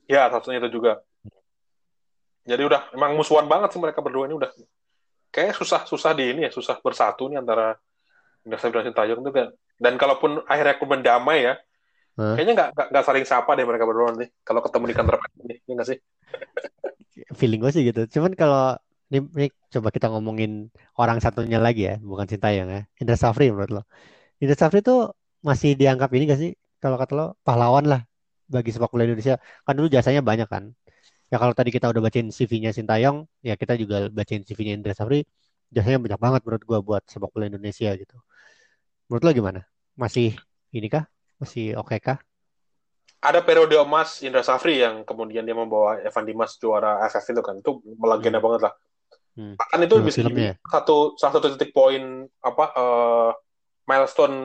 Ya, 0.09 0.29
salah 0.29 0.41
satunya 0.41 0.61
itu 0.63 0.81
juga. 0.81 1.03
Jadi 2.49 2.63
udah 2.65 2.89
emang 2.97 3.13
musuhan 3.13 3.45
banget 3.45 3.77
sih 3.77 3.81
mereka 3.81 4.01
berdua 4.01 4.25
ini 4.25 4.37
udah. 4.37 4.49
Kayak 5.29 5.61
susah 5.61 5.85
susah 5.85 6.17
di 6.17 6.33
ini 6.33 6.49
ya, 6.49 6.51
susah 6.53 6.81
bersatu 6.81 7.29
nih 7.29 7.41
antara 7.45 7.77
Safri 8.57 8.81
dan 8.81 8.89
Sintayong 8.89 9.21
itu 9.21 9.33
kan. 9.33 9.49
Dan 9.77 10.01
kalaupun 10.01 10.41
akhirnya 10.49 10.81
kemudian 10.81 11.05
damai 11.05 11.45
ya, 11.45 11.61
Kayaknya 12.19 12.53
nggak 12.59 12.69
nggak- 12.91 13.07
saling 13.07 13.25
sapa 13.27 13.51
deh 13.55 13.65
mereka 13.69 13.85
berdua 13.87 14.11
nih. 14.19 14.29
Kalau 14.43 14.61
ketemu 14.65 14.85
di 14.91 14.95
kantor 14.99 15.17
ini, 15.47 15.55
ya 15.63 15.73
nggak 15.79 15.89
sih? 15.91 15.99
Feeling 17.39 17.61
gue 17.63 17.73
sih 17.75 17.83
gitu. 17.87 18.01
Cuman 18.19 18.33
kalau 18.35 18.75
ini, 19.11 19.19
ini 19.39 19.47
coba 19.75 19.89
kita 19.95 20.07
ngomongin 20.13 20.71
orang 20.99 21.19
satunya 21.23 21.59
lagi 21.63 21.87
ya, 21.89 21.95
bukan 22.03 22.27
Sintayong 22.27 22.69
ya. 22.71 22.81
Indra 23.01 23.17
Safri 23.17 23.51
menurut 23.55 23.71
lo. 23.71 23.83
Indra 24.43 24.57
Safri 24.59 24.81
tuh 24.83 25.15
masih 25.43 25.79
dianggap 25.79 26.11
ini 26.15 26.25
gak 26.31 26.41
sih? 26.43 26.53
Kalau 26.83 26.97
kata 27.01 27.13
lo 27.19 27.27
pahlawan 27.47 27.87
lah 27.87 28.01
bagi 28.51 28.71
sepak 28.75 28.91
bola 28.93 29.07
Indonesia. 29.07 29.39
Kan 29.67 29.75
dulu 29.79 29.89
jasanya 29.91 30.23
banyak 30.23 30.49
kan. 30.51 30.65
Ya 31.29 31.37
kalau 31.43 31.53
tadi 31.53 31.71
kita 31.75 31.87
udah 31.93 32.03
bacain 32.03 32.29
CV-nya 32.33 32.71
Sintayong, 32.73 33.29
ya 33.45 33.55
kita 33.61 33.77
juga 33.77 34.09
bacain 34.11 34.43
CV-nya 34.47 34.75
Indra 34.79 34.95
Safri. 34.99 35.23
Jasanya 35.75 35.99
banyak 36.01 36.21
banget 36.21 36.41
menurut 36.47 36.63
gua 36.65 36.79
buat 36.81 37.03
sepak 37.07 37.31
bola 37.35 37.47
Indonesia 37.51 37.91
gitu. 37.95 38.17
Menurut 39.09 39.23
lo 39.27 39.31
gimana? 39.37 39.61
Masih 39.97 40.37
ini 40.73 40.89
kah? 40.89 41.05
Masih 41.39 41.79
oke 41.79 41.97
kah? 42.03 42.19
Ada 43.19 43.43
periode 43.43 43.75
emas 43.75 44.23
Indra 44.23 44.47
Safri 44.47 44.79
yang 44.79 45.03
kemudian 45.03 45.43
dia 45.43 45.55
membawa 45.55 45.99
Evan 45.99 46.23
Dimas 46.23 46.55
juara 46.59 47.03
AFF 47.03 47.35
itu 47.35 47.43
kan. 47.43 47.59
Itu 47.59 47.83
melegenda 47.99 48.39
Hmm. 48.39 48.47
banget 48.47 48.61
lah. 48.71 48.75
Hmm. 49.39 49.55
Bahkan 49.59 49.79
itu 49.87 49.95
bisa 50.03 50.19
jadi 50.23 50.59
satu 50.67 51.15
salah 51.19 51.39
satu 51.39 51.55
titik 51.55 51.71
poin 51.71 52.27
apa 52.43 52.65
eh, 52.75 53.31
milestone 53.87 54.39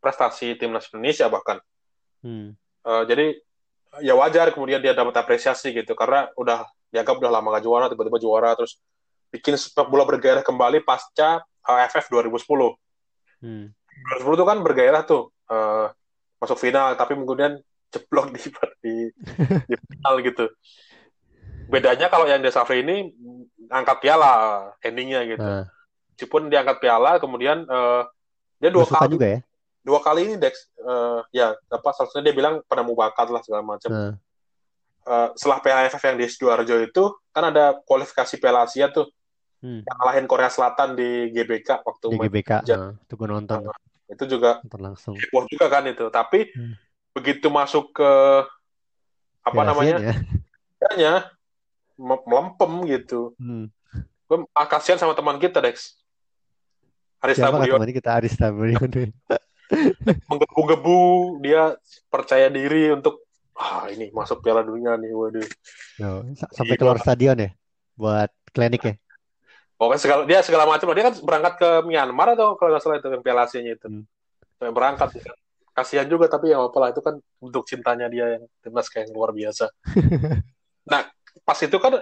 prestasi 0.00 0.56
timnas 0.56 0.88
Indonesia 0.92 1.28
bahkan. 1.28 1.60
Hmm. 2.24 2.56
Eh, 2.84 3.02
jadi 3.08 3.26
ya 4.00 4.16
wajar 4.16 4.52
kemudian 4.56 4.80
dia 4.80 4.96
dapat 4.96 5.12
apresiasi 5.16 5.72
gitu 5.76 5.92
karena 5.92 6.28
udah 6.36 6.64
dianggap 6.92 7.20
udah 7.20 7.32
lama 7.32 7.56
gak 7.56 7.64
juara 7.64 7.86
tiba-tiba 7.92 8.20
juara 8.20 8.56
terus 8.56 8.80
bikin 9.32 9.56
sepak 9.56 9.88
bola 9.88 10.04
bergairah 10.04 10.44
kembali 10.44 10.84
pasca 10.84 11.40
AFF 11.64 12.08
2010. 12.08 12.72
Hmm. 13.44 13.68
2010 14.16 14.36
itu 14.40 14.44
kan 14.48 14.58
bergairah 14.64 15.02
tuh 15.04 15.28
eh, 15.52 15.86
masuk 16.42 16.58
final 16.58 16.98
tapi 16.98 17.14
kemudian 17.14 17.62
jeblok 17.94 18.34
di 18.34 18.40
di, 18.82 18.94
di 19.70 19.74
final 19.78 20.14
gitu. 20.26 20.44
Bedanya 21.70 22.10
kalau 22.10 22.26
yang 22.26 22.42
Desafri 22.42 22.82
ini 22.82 23.14
angkat 23.70 24.02
piala 24.02 24.34
endingnya 24.82 25.22
gitu. 25.24 25.46
Nah, 25.46 25.70
Meskipun 26.12 26.50
dia 26.50 26.66
angkat 26.66 26.82
piala 26.82 27.22
kemudian 27.22 27.62
eh, 27.62 28.02
dia 28.58 28.70
dua 28.74 28.82
suka 28.82 29.06
kali 29.06 29.14
juga 29.14 29.26
ya. 29.26 29.40
dua 29.82 29.98
kali 30.02 30.20
ini 30.26 30.34
Dex 30.36 30.66
eh, 30.82 31.20
ya 31.30 31.54
apa 31.70 31.88
seharusnya 31.94 32.26
dia 32.26 32.34
bilang 32.34 32.58
penemu 32.66 32.92
bakat 32.98 33.30
lah 33.30 33.40
segala 33.46 33.62
macam. 33.62 33.90
Nah, 33.94 34.12
Eh, 35.02 35.28
setelah 35.34 35.58
Piala 35.58 35.90
AFF 35.90 36.02
yang 36.06 36.18
di 36.18 36.26
Sidoarjo 36.30 36.76
itu 36.78 37.04
kan 37.34 37.50
ada 37.50 37.74
kualifikasi 37.82 38.38
Piala 38.38 38.70
Asia 38.70 38.86
tuh 38.86 39.10
hmm. 39.58 39.82
yang 39.82 39.96
ngalahin 39.98 40.26
Korea 40.30 40.46
Selatan 40.46 40.94
di 40.94 41.34
GBK 41.34 41.82
waktu 41.82 42.06
Di 42.06 42.14
main 42.14 42.30
GBK, 42.30 42.50
hujan. 42.62 42.78
nah, 42.78 42.90
itu 43.02 43.14
gue 43.18 43.28
nonton, 43.28 43.58
itu 44.12 44.24
juga 44.28 44.60
nonton 44.62 44.82
langsung. 44.84 45.14
heboh 45.16 45.44
juga 45.48 45.66
kan 45.66 45.82
itu 45.84 46.04
tapi 46.08 46.52
Hmm. 46.52 46.76
begitu 47.12 47.48
masuk 47.48 47.92
ke 47.92 48.10
apa 49.42 49.52
Piala 49.52 49.68
namanya 49.68 49.96
me- 51.94 52.24
melempem 52.24 52.72
gitu 52.88 53.32
Hmm. 53.36 53.72
gue 54.28 54.36
ah, 54.52 54.66
kasihan 54.66 54.96
sama 54.96 55.12
teman 55.12 55.36
kita 55.36 55.58
Dex 55.58 55.96
Aris 57.20 57.38
Siapa 57.38 57.54
teman 57.56 57.90
kita 57.90 58.10
Aris 58.12 58.34
Tabuyon? 58.34 58.90
menggebu-gebu 60.28 60.98
dia 61.40 61.76
percaya 62.08 62.48
diri 62.48 62.92
untuk 62.92 63.24
ah 63.54 63.88
ini 63.88 64.10
masuk 64.10 64.40
Piala 64.40 64.60
Dunia 64.60 64.96
nih 64.96 65.12
waduh 65.12 65.46
Yo, 65.96 66.24
sa- 66.34 66.50
sampai 66.50 66.74
Gila. 66.74 66.80
keluar 66.80 66.98
stadion 66.98 67.36
ya 67.36 67.50
buat 67.94 68.30
klinik 68.50 68.82
ya. 68.82 68.94
Pokoknya 69.82 69.98
segala 69.98 70.22
dia 70.22 70.38
segala 70.46 70.64
macam 70.70 70.86
dia 70.94 71.10
kan 71.10 71.14
berangkat 71.18 71.54
ke 71.58 71.68
Myanmar 71.90 72.38
atau 72.38 72.54
kalau 72.54 72.70
nggak 72.70 72.82
salah 72.86 73.02
itu 73.02 73.10
yang 73.10 73.22
Piala 73.26 73.42
Asia-nya 73.50 73.74
itu 73.74 73.86
Hmm. 73.90 74.06
Sampai 74.62 74.78
berangkat 74.78 75.08
kasihan 75.74 76.06
juga 76.06 76.30
tapi 76.30 76.54
ya 76.54 76.62
apa 76.62 76.78
lah 76.78 76.94
itu 76.94 77.02
kan 77.02 77.18
bentuk 77.42 77.66
cintanya 77.66 78.06
dia 78.06 78.38
yang 78.38 78.46
timnas 78.62 78.86
kayak 78.86 79.10
yang 79.10 79.18
luar 79.18 79.34
biasa 79.34 79.66
nah 80.90 81.10
pas 81.42 81.58
itu 81.58 81.74
kan 81.82 81.98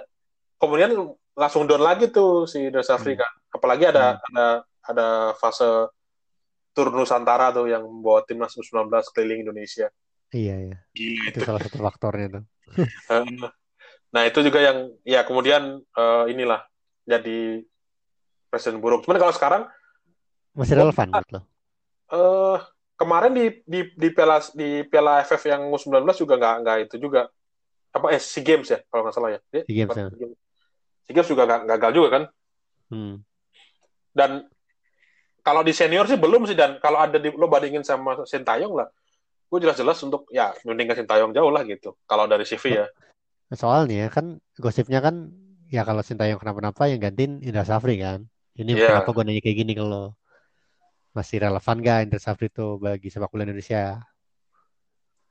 kemudian 0.61 0.93
langsung 1.33 1.65
down 1.65 1.81
lagi 1.81 2.13
tuh 2.13 2.45
si 2.45 2.69
Safri 2.85 3.17
Hmm. 3.17 3.25
kan 3.25 3.33
apalagi 3.57 3.89
ada 3.89 4.21
ada 4.21 4.47
ada 4.85 5.07
fase 5.41 5.89
tur 6.77 6.93
Nusantara 6.93 7.49
tuh 7.49 7.65
yang 7.73 7.81
membawa 7.81 8.21
timnas 8.29 8.53
U19 8.61 8.93
keliling 9.17 9.49
Indonesia 9.49 9.89
Iya 10.31 10.57
iya. 10.63 10.79
Gila 10.95 11.27
Itu 11.35 11.39
salah 11.43 11.59
satu 11.59 11.79
faktornya 11.83 12.27
tuh. 12.39 12.45
Eh, 13.11 13.25
Nah 14.11 14.23
itu 14.27 14.39
juga 14.43 14.59
yang 14.63 14.91
ya 15.03 15.23
kemudian 15.27 15.83
eh, 15.83 16.25
inilah 16.31 16.70
jadi 17.11 17.39
presiden 18.47 18.79
buruk. 18.79 19.03
Cuman 19.03 19.19
kalau 19.19 19.35
sekarang 19.35 19.63
Masih 20.55 20.79
relevan 20.79 21.11
menurut 21.11 21.31
lo? 21.31 21.41
eh 22.11 22.59
kemarin 22.95 23.31
di 23.31 23.47
di 23.65 23.81
di 23.95 24.09
Piala 24.11 24.43
di 24.51 24.83
Piala 24.83 25.23
AFF 25.23 25.43
yang 25.47 25.63
U19 25.71 26.03
juga 26.15 26.35
nggak 26.35 26.55
nggak 26.63 26.77
itu 26.87 26.97
juga 26.99 27.31
apa 27.91 28.11
eh 28.11 28.19
SEA 28.19 28.43
Games 28.43 28.67
ya 28.67 28.79
kalau 28.87 29.07
nggak 29.07 29.15
salah 29.15 29.31
ya. 29.35 29.41
Dia- 29.51 29.67
SEA 29.67 29.77
Games, 29.77 29.91
bukan 29.91 30.03
ya. 30.03 30.09
SEA 30.11 30.21
Games. 30.21 30.39
SEA 31.07 31.15
Games 31.15 31.29
juga 31.29 31.43
nggak 31.47 31.61
gagal 31.67 31.91
juga 31.95 32.09
kan. 32.11 32.23
Hmm. 32.91 33.15
Dan 34.11 34.31
kalau 35.41 35.63
di 35.63 35.71
senior 35.71 36.05
sih 36.05 36.19
belum 36.19 36.45
sih 36.45 36.59
dan 36.59 36.83
kalau 36.83 36.99
ada 36.99 37.17
di 37.17 37.31
lo 37.31 37.47
bandingin 37.47 37.81
sama 37.81 38.19
Sintayong 38.27 38.75
lah, 38.75 38.91
gue 39.47 39.59
jelas-jelas 39.63 40.03
untuk 40.03 40.27
ya 40.29 40.51
mendingan 40.67 40.99
Sintayong 40.99 41.31
jauh 41.31 41.49
lah 41.49 41.63
gitu. 41.63 41.95
Kalau 42.05 42.27
dari 42.27 42.43
CV 42.43 42.85
ya. 42.85 42.87
Soalnya 43.51 44.11
kan 44.11 44.39
gosipnya 44.59 44.99
kan 44.99 45.31
ya 45.71 45.87
kalau 45.87 46.03
Sintayong 46.03 46.43
kenapa-napa 46.43 46.91
yang 46.91 46.99
gantiin 46.99 47.39
Indra 47.41 47.63
Safri 47.63 47.97
kan. 47.97 48.27
Ini 48.59 48.75
Iya. 48.75 48.87
kenapa 48.91 49.09
gue 49.15 49.23
nanya 49.25 49.41
kayak 49.41 49.57
gini 49.57 49.73
ke 49.73 49.85
lo? 49.87 50.19
Masih 51.15 51.39
relevan 51.41 51.77
gak 51.81 51.99
Indra 52.05 52.19
Safri 52.19 52.51
itu 52.51 52.77
bagi 52.77 53.09
sepak 53.09 53.31
bola 53.31 53.47
Indonesia? 53.47 54.03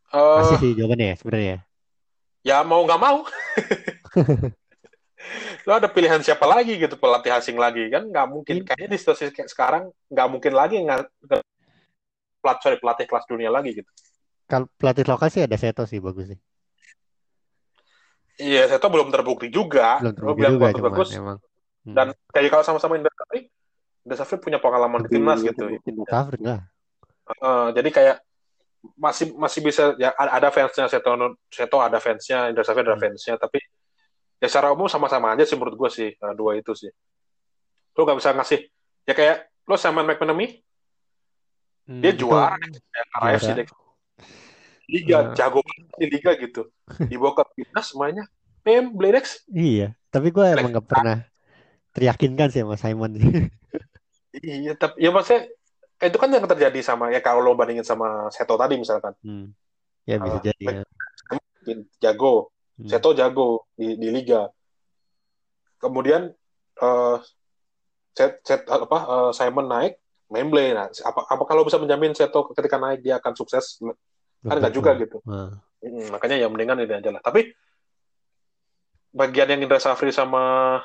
Eh, 0.10 0.36
Masih 0.42 0.58
sih 0.58 0.72
jawabannya 0.74 1.08
ya 1.14 1.16
sebenarnya. 1.20 1.50
ya. 1.52 1.60
ya 2.40 2.58
mau 2.64 2.82
nggak 2.88 3.02
mau. 3.04 3.18
lo 5.68 5.76
ada 5.76 5.92
pilihan 5.92 6.24
siapa 6.24 6.48
lagi 6.48 6.80
gitu 6.80 6.96
pelatih 6.96 7.30
asing 7.36 7.60
lagi 7.60 7.92
kan 7.92 8.08
nggak 8.08 8.28
mungkin 8.32 8.64
Ini- 8.64 8.66
kayaknya 8.66 8.90
di 8.96 8.98
situasi 8.98 9.30
kayak 9.30 9.52
sekarang 9.52 9.84
nggak 10.10 10.28
mungkin 10.32 10.54
lagi 10.56 10.80
nggak 10.80 11.06
pelatih 12.42 12.62
sorry, 12.64 12.78
pelatih 12.80 13.06
kelas 13.06 13.26
dunia 13.28 13.52
lagi 13.52 13.76
gitu 13.84 13.92
Kalau 14.50 14.66
pelatih 14.80 15.06
lokal 15.06 15.30
sih 15.30 15.44
ada 15.46 15.54
Seto 15.60 15.86
sih 15.86 16.00
bagus 16.02 16.34
sih. 16.34 16.40
Iya 18.40 18.66
saya 18.66 18.80
tuh 18.80 18.90
belum 18.90 19.12
terbukti 19.12 19.52
juga 19.52 20.00
Belum 20.00 20.16
terbukti 20.16 20.38
bilang 20.40 20.54
juga 20.56 20.64
bagus 20.66 20.76
cuman 20.80 20.90
bagus 20.90 21.10
emang. 21.14 21.38
Hmm. 21.86 21.96
dan 21.96 22.08
kayak 22.32 22.50
kalau 22.50 22.64
sama-sama 22.64 22.96
Indra 22.96 23.12
Safri 23.14 23.40
Indra 24.04 24.16
Safri 24.18 24.38
punya 24.40 24.60
pengalaman 24.60 25.04
di 25.06 25.10
timnas 25.12 25.40
gitu 25.40 25.64
Safri 26.08 26.40
lah. 26.42 26.64
Eh, 27.30 27.68
jadi 27.78 27.90
kayak 27.92 28.16
masih 28.96 29.36
masih 29.36 29.60
bisa 29.60 29.92
ya 30.00 30.16
ada 30.16 30.50
fansnya 30.50 30.88
Seto 30.88 31.12
Seto 31.52 31.78
ada 31.84 32.00
fansnya 32.00 32.48
Indra 32.48 32.64
Safri 32.64 32.82
ada 32.88 32.96
Hmm. 32.96 33.04
fansnya 33.04 33.36
tapi 33.36 33.60
ya 34.40 34.48
secara 34.48 34.72
umum 34.72 34.88
sama-sama 34.88 35.36
aja 35.36 35.44
sih 35.44 35.60
menurut 35.60 35.76
gue 35.76 35.90
sih 35.92 36.10
eh, 36.10 36.34
dua 36.34 36.56
itu 36.56 36.72
sih 36.72 36.88
lo 37.92 38.08
nggak 38.08 38.18
bisa 38.18 38.32
ngasih 38.32 38.60
ya 39.04 39.14
kayak 39.14 39.38
lo 39.68 39.76
Simon 39.76 40.08
McManamy 40.08 40.64
Hmm, 41.90 42.06
dia 42.06 42.14
juara 42.14 42.54
sih 42.62 43.50
juara. 43.50 43.58
Dex. 43.58 43.68
Liga 44.90 45.18
Nah. 45.22 45.34
jago 45.38 45.62
banget 45.62 45.86
di 45.96 46.06
liga 46.10 46.32
gitu. 46.36 46.62
Dibawa 47.06 47.32
ke 47.38 47.44
timnas 47.56 47.86
semuanya 47.88 48.24
Pem 48.60 48.90
Bledex 48.90 49.46
Iya, 49.48 49.94
tapi 50.10 50.30
gue 50.30 50.42
emang 50.44 50.74
gak 50.74 50.88
pernah 50.88 51.18
teryakinkan 51.92 52.50
sih 52.50 52.62
sama 52.62 52.76
Simon. 52.76 53.14
Iya 54.30 54.78
tapi 54.78 55.02
ya 55.02 55.10
maksudnya 55.10 55.50
itu 56.00 56.16
kan 56.16 56.30
yang 56.30 56.46
terjadi 56.46 56.80
sama 56.80 57.10
ya 57.10 57.18
kalau 57.18 57.42
lo 57.42 57.58
bandingin 57.58 57.82
sama 57.82 58.30
Seto 58.30 58.54
tadi 58.56 58.78
misalkan. 58.78 59.18
Hmm. 59.20 59.52
Ya 60.06 60.16
bisa 60.18 60.38
Ah, 60.38 60.44
jadi 60.46 60.64
ya. 61.66 61.76
jago. 62.00 62.54
Hmm. 62.78 62.88
Seto 62.88 63.12
jago 63.12 63.66
di, 63.74 63.98
di 63.98 64.08
liga. 64.10 64.48
Kemudian 65.78 66.30
eh 66.78 67.18
Set, 68.10 68.42
Set- 68.44 68.68
apa 68.68 68.98
eh, 69.00 69.32
Simon 69.32 69.66
naik 69.66 69.94
Memble 70.30 70.78
nah 70.78 70.86
apa 70.86 71.26
apakah 71.26 71.54
lo 71.56 71.66
bisa 71.66 71.82
menjamin 71.82 72.14
Seto 72.14 72.46
ketika 72.52 72.78
naik 72.78 73.02
dia 73.02 73.18
akan 73.18 73.34
sukses 73.34 73.82
kan 74.42 74.56
nggak 74.56 74.70
tentu. 74.70 74.80
juga 74.80 74.92
gitu 74.96 75.18
Nah, 75.26 75.52
Mm, 75.80 76.12
makanya 76.12 76.36
ya 76.36 76.48
mendingan 76.48 76.76
ini 76.78 76.92
aja 76.92 77.08
lah 77.10 77.22
tapi 77.22 77.56
bagian 79.10 79.48
yang 79.48 79.64
Indra 79.64 79.80
Safri 79.80 80.12
sama 80.12 80.76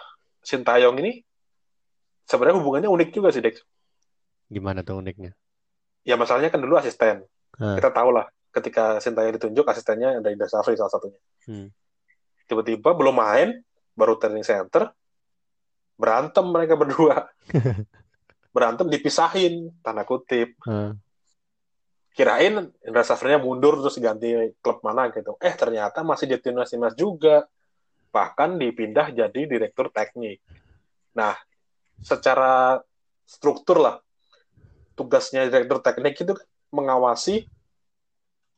Sintayong 0.40 0.94
ini 0.98 1.18
sebenarnya 2.22 2.56
hubungannya 2.56 2.86
unik 2.86 3.10
juga 3.10 3.28
sih 3.28 3.40
Dex 3.40 3.58
gimana 4.46 4.80
tuh 4.80 4.96
uniknya? 4.96 5.34
ya 6.00 6.14
masalahnya 6.14 6.48
kan 6.48 6.60
dulu 6.60 6.76
asisten 6.76 7.26
Ah. 7.54 7.74
kita 7.74 7.90
tahu 7.90 8.10
lah 8.10 8.26
ketika 8.50 8.98
Sintayong 8.98 9.34
ditunjuk 9.34 9.62
asistennya 9.64 10.18
ada 10.18 10.28
Indra 10.28 10.46
Safri 10.46 10.74
salah 10.74 10.90
satunya 10.90 11.18
Hmm. 11.42 11.74
tiba-tiba 12.46 12.90
belum 12.90 13.14
main 13.14 13.66
baru 13.92 14.14
training 14.14 14.42
center 14.42 14.94
berantem 15.94 16.46
mereka 16.46 16.74
berdua 16.74 17.34
berantem 18.54 18.86
dipisahin 18.86 19.74
tanda 19.80 20.02
kutip 20.02 20.54
Ah. 20.62 20.94
Kirain 22.14 22.70
Indra 22.86 23.02
Safrinya 23.02 23.42
mundur 23.42 23.82
terus 23.82 23.98
ganti 23.98 24.30
klub 24.62 24.78
mana 24.86 25.10
gitu 25.10 25.34
eh 25.42 25.50
ternyata 25.52 26.06
masih 26.06 26.30
di 26.30 26.38
timnas 26.38 26.70
timnas 26.70 26.94
juga 26.94 27.42
bahkan 28.14 28.54
dipindah 28.54 29.10
jadi 29.10 29.40
direktur 29.50 29.90
teknik 29.90 30.38
nah 31.10 31.34
secara 31.98 32.78
struktur 33.26 33.82
lah 33.82 33.98
tugasnya 34.94 35.50
direktur 35.50 35.82
teknik 35.82 36.14
itu 36.14 36.32
kan 36.38 36.46
mengawasi 36.70 37.50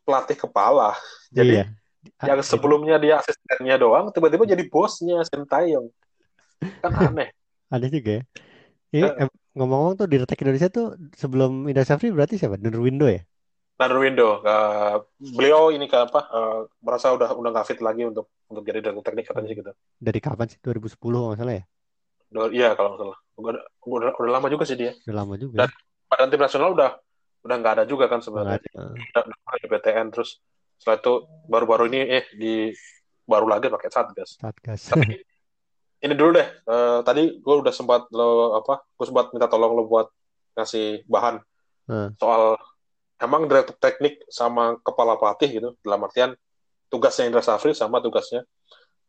pelatih 0.05 0.37
kepala 0.37 0.93
jadi 1.33 1.65
Iya. 1.65 1.67
Ah, 2.23 2.31
yang 2.31 2.39
sebelumnya 2.39 3.03
dia 3.03 3.19
asistennya 3.19 3.75
doang 3.83 4.15
tiba-tiba 4.15 4.47
jadi 4.47 4.63
bosnya 4.71 5.27
Sintayong 5.27 5.91
kan 6.79 6.93
aneh 7.11 7.35
Ada 7.67 7.91
juga 7.91 8.23
ya. 8.23 8.25
Ini 8.95 9.11
Eh. 9.11 9.27
ngomong-ngomong 9.59 9.99
tuh 9.99 10.07
di 10.07 10.23
Retek 10.23 10.39
Indonesia 10.47 10.71
tuh 10.71 10.95
sebelum 11.19 11.67
Indra 11.67 11.83
Safri 11.83 12.15
berarti 12.15 12.39
siapa? 12.39 12.55
Nurwindo 12.63 13.11
ya? 13.11 13.27
Narwindo 13.77 14.41
uh, 14.41 14.97
beliau 15.19 15.69
ini 15.69 15.85
ke 15.85 15.99
apa 15.99 16.21
uh, 16.27 16.61
merasa 16.81 17.13
udah 17.13 17.29
udah 17.31 17.51
nggak 17.53 17.67
fit 17.67 17.81
lagi 17.81 18.03
untuk 18.03 18.33
untuk 18.49 18.65
jadi 18.65 18.81
direktur 18.81 19.05
teknik 19.05 19.29
katanya 19.29 19.49
sih 19.49 19.57
gitu 19.57 19.73
Dari 19.97 20.17
kapan 20.19 20.47
sih? 20.49 20.59
2010 20.59 20.97
kalau 20.97 21.29
nggak 21.29 21.39
salah 21.39 21.55
ya? 21.55 21.65
Iya 22.49 22.69
kalau 22.73 22.89
nggak 22.91 23.01
salah 23.03 23.19
udah, 23.37 23.53
udah 23.85 24.11
udah 24.17 24.33
lama 24.33 24.49
juga 24.49 24.65
sih 24.65 24.75
dia 24.75 24.97
Udah 25.05 25.17
lama 25.17 25.35
juga. 25.37 25.57
Dan- 25.63 25.77
badan 26.07 26.29
tim 26.31 26.39
nasional 26.39 26.71
udah 26.71 26.91
udah 27.43 27.57
nggak 27.57 27.75
ada 27.75 27.85
juga 27.85 28.07
kan 28.07 28.19
sebenarnya 28.19 28.57
ada. 28.57 28.69
Ah. 28.75 28.95
udah, 28.95 29.23
udah 29.27 29.59
di 29.59 29.69
PTN 29.69 30.07
terus 30.09 30.39
setelah 30.77 30.97
itu 30.97 31.13
baru-baru 31.45 31.85
ini 31.89 32.01
eh 32.13 32.25
di 32.33 32.55
baru 33.23 33.47
lagi 33.47 33.67
pakai 33.67 33.91
satgas 33.91 34.39
Satgas. 34.39 34.81
tapi 34.87 35.19
ini 36.05 36.15
dulu 36.15 36.31
deh 36.33 36.49
Eh, 36.63 36.99
tadi 37.03 37.23
gue 37.37 37.55
udah 37.57 37.71
sempat 37.71 38.07
lo 38.11 38.55
apa 38.55 38.87
gue 38.89 39.05
sempat 39.05 39.31
minta 39.31 39.47
tolong 39.47 39.75
lo 39.75 39.85
buat 39.85 40.09
ngasih 40.55 41.05
bahan 41.05 41.43
Hmm. 41.87 42.11
soal 42.19 42.59
emang 43.21 43.49
direktur 43.49 43.77
teknik 43.81 44.21
sama 44.29 44.77
kepala 44.81 45.17
pelatih 45.17 45.49
gitu 45.49 45.69
dalam 45.81 46.05
artian 46.05 46.31
tugasnya 46.89 47.29
Indra 47.29 47.43
Safri 47.43 47.73
sama 47.73 48.01
tugasnya 48.01 48.45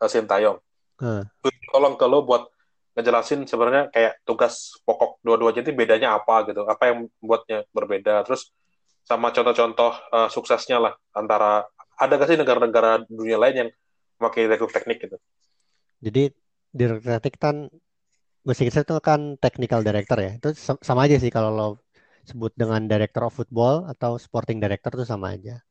eh, 0.04 0.10
Sintayong 0.10 0.60
Hmm. 0.98 1.30
tolong 1.70 1.94
ke 1.94 2.10
lo 2.10 2.26
buat 2.26 2.50
ngejelasin 2.98 3.46
sebenarnya 3.46 3.94
kayak 3.94 4.18
tugas 4.26 4.82
pokok 4.82 5.22
dua-duanya 5.22 5.62
itu 5.62 5.70
bedanya 5.78 6.18
apa 6.18 6.42
gitu 6.50 6.66
apa 6.66 6.90
yang 6.90 7.06
membuatnya 7.22 7.70
berbeda 7.70 8.26
terus 8.26 8.50
sama 9.06 9.30
contoh-contoh 9.30 9.94
eh, 9.94 10.30
suksesnya 10.34 10.82
lah 10.82 10.94
antara 11.14 11.70
ada 12.02 12.14
gak 12.18 12.30
sih 12.34 12.38
negara-negara 12.42 13.06
dunia 13.06 13.38
lain 13.38 13.56
yang 13.62 13.70
memakai 14.18 14.50
direktur 14.50 14.74
teknik 14.74 15.06
gitu 15.06 15.22
Jadi 16.02 16.34
direktur 16.74 17.22
teknik 17.22 17.38
kan 17.38 17.56
bahasa 18.42 18.62
Inggris 18.66 18.82
itu 18.82 18.96
kan 19.02 19.38
technical 19.38 19.82
director 19.86 20.18
ya. 20.18 20.32
Itu 20.38 20.50
sa- 20.58 20.82
sama 20.82 21.06
aja 21.06 21.22
sih 21.22 21.30
kalau 21.30 21.52
lo 21.54 21.68
sebut 22.28 22.52
dengan 22.62 22.82
director 22.92 23.24
of 23.28 23.34
football 23.38 23.88
atau 23.88 24.20
sporting 24.20 24.60
director 24.64 24.92
itu 25.00 25.06
sama 25.08 25.36
aja. 25.36 25.64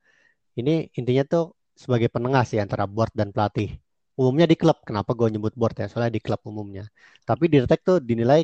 Ini 0.56 0.88
intinya 0.96 1.24
tuh 1.28 1.44
sebagai 1.76 2.08
penengah 2.08 2.44
sih 2.48 2.58
antara 2.64 2.84
board 2.88 3.12
dan 3.12 3.28
pelatih. 3.34 3.76
Umumnya 4.16 4.46
di 4.48 4.56
klub. 4.56 4.80
Kenapa 4.88 5.12
gue 5.12 5.28
nyebut 5.34 5.52
board 5.52 5.76
ya? 5.76 5.86
Soalnya 5.92 6.12
di 6.16 6.20
klub 6.24 6.40
umumnya. 6.48 6.88
Tapi 7.28 7.44
di 7.52 7.60
Retek 7.60 7.80
tuh 7.84 7.96
dinilai 8.00 8.40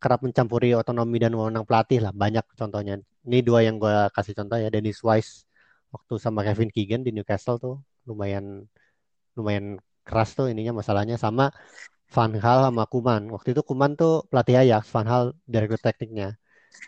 kerap 0.00 0.24
mencampuri 0.24 0.72
otonomi 0.72 1.20
dan 1.20 1.36
wewenang 1.36 1.64
pelatih 1.68 2.00
lah. 2.00 2.12
Banyak 2.16 2.44
contohnya. 2.56 2.94
Ini 3.28 3.38
dua 3.44 3.60
yang 3.66 3.76
gue 3.76 3.92
kasih 4.16 4.32
contoh 4.38 4.56
ya. 4.56 4.72
Dennis 4.72 5.04
Wise 5.04 5.44
waktu 5.92 6.14
sama 6.24 6.40
Kevin 6.46 6.70
Keegan 6.72 7.02
di 7.04 7.12
Newcastle 7.12 7.58
tuh 7.60 7.74
lumayan 8.08 8.64
lumayan 9.36 9.76
keras 10.06 10.32
tuh 10.38 10.48
ininya 10.52 10.72
masalahnya 10.80 11.16
sama 11.20 11.52
Van 12.10 12.32
Hal 12.44 12.58
sama 12.72 12.84
Kuman. 12.90 13.22
Waktu 13.34 13.48
itu 13.54 13.62
Kuman 13.62 13.94
tuh 14.00 14.26
pelatih 14.30 14.56
Ajax, 14.60 14.82
Van 14.94 15.06
Hal 15.06 15.24
direktur 15.46 15.78
tekniknya. 15.78 16.28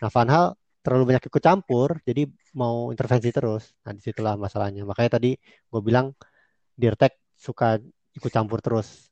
Nah, 0.01 0.09
Van 0.11 0.29
Hal 0.33 0.45
terlalu 0.83 1.15
banyak 1.15 1.23
ikut 1.31 1.43
campur, 1.43 1.89
jadi 2.03 2.27
mau 2.59 2.91
intervensi 2.93 3.29
terus. 3.31 3.71
Nah, 3.87 3.91
di 3.95 4.01
situlah 4.03 4.35
masalahnya. 4.35 4.83
Makanya 4.83 5.17
tadi 5.19 5.31
gue 5.39 5.81
bilang 5.81 6.11
Dirtek 6.75 7.13
suka 7.39 7.79
ikut 8.17 8.31
campur 8.33 8.59
terus. 8.59 9.09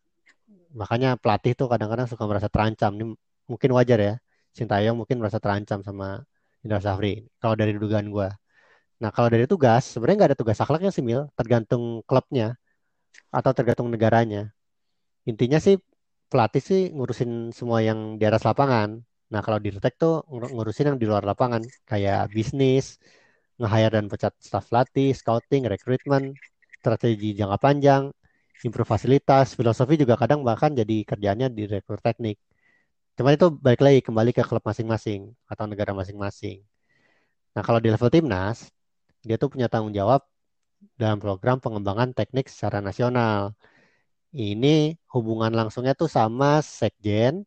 Makanya 0.76 1.16
pelatih 1.16 1.54
tuh 1.56 1.68
kadang-kadang 1.72 2.08
suka 2.12 2.24
merasa 2.28 2.48
terancam. 2.52 2.92
Ini 2.98 3.06
mungkin 3.48 3.70
wajar 3.78 4.00
ya. 4.00 4.14
Sintayong 4.52 5.00
mungkin 5.00 5.18
merasa 5.24 5.40
terancam 5.40 5.80
sama 5.82 6.22
Indra 6.64 6.80
Safri. 6.84 7.24
Kalau 7.40 7.56
dari 7.56 7.72
dugaan 7.76 8.12
gue. 8.12 8.30
Nah, 9.02 9.10
kalau 9.10 9.30
dari 9.34 9.50
tugas, 9.50 9.84
sebenarnya 9.98 10.18
nggak 10.22 10.30
ada 10.36 10.40
tugas 10.40 10.58
akhlaknya 10.62 10.92
sih, 10.94 11.02
Mil. 11.02 11.26
Tergantung 11.34 12.06
klubnya 12.06 12.60
atau 13.32 13.52
tergantung 13.56 13.88
negaranya. 13.90 14.52
Intinya 15.26 15.58
sih 15.58 15.80
pelatih 16.32 16.64
sih 16.64 16.82
ngurusin 16.96 17.52
semua 17.56 17.80
yang 17.84 18.20
di 18.20 18.24
atas 18.28 18.44
lapangan. 18.48 19.02
Nah, 19.32 19.42
kalau 19.46 19.60
di 19.64 19.70
Retek 19.76 19.94
tuh 20.02 20.14
ngur- 20.32 20.52
ngurusin 20.54 20.86
yang 20.92 20.98
di 21.02 21.08
luar 21.12 21.24
lapangan, 21.30 21.64
kayak 21.90 22.20
bisnis, 22.36 22.86
nge-hire 23.60 23.92
dan 23.98 24.06
pecat 24.12 24.34
staff 24.48 24.68
latih, 24.76 25.10
scouting, 25.20 25.64
rekrutmen, 25.74 26.24
strategi 26.80 27.28
jangka 27.40 27.58
panjang, 27.66 28.04
improve 28.66 28.90
fasilitas, 28.94 29.48
filosofi 29.60 29.96
juga 30.04 30.16
kadang 30.22 30.42
bahkan 30.50 30.72
jadi 30.80 30.96
kerjanya 31.10 31.48
di 31.56 31.62
direktur 31.70 32.00
teknik. 32.06 32.38
Cuman 33.18 33.34
itu 33.38 33.48
balik 33.66 33.82
lagi 33.86 34.00
kembali 34.08 34.32
ke 34.38 34.44
klub 34.50 34.64
masing-masing 34.70 35.22
atau 35.52 35.66
negara 35.72 35.92
masing-masing. 36.00 36.58
Nah, 37.56 37.64
kalau 37.68 37.80
di 37.84 37.90
level 37.94 38.10
timnas, 38.14 38.60
dia 39.28 39.36
tuh 39.42 39.50
punya 39.54 39.68
tanggung 39.72 39.94
jawab 39.96 40.22
dalam 41.02 41.20
program 41.24 41.58
pengembangan 41.64 42.12
teknik 42.18 42.48
secara 42.54 42.80
nasional. 42.84 43.54
Ini 44.32 44.96
hubungan 45.14 45.52
langsungnya 45.60 45.94
tuh 46.02 46.08
sama 46.18 46.64
Sekjen, 46.64 47.44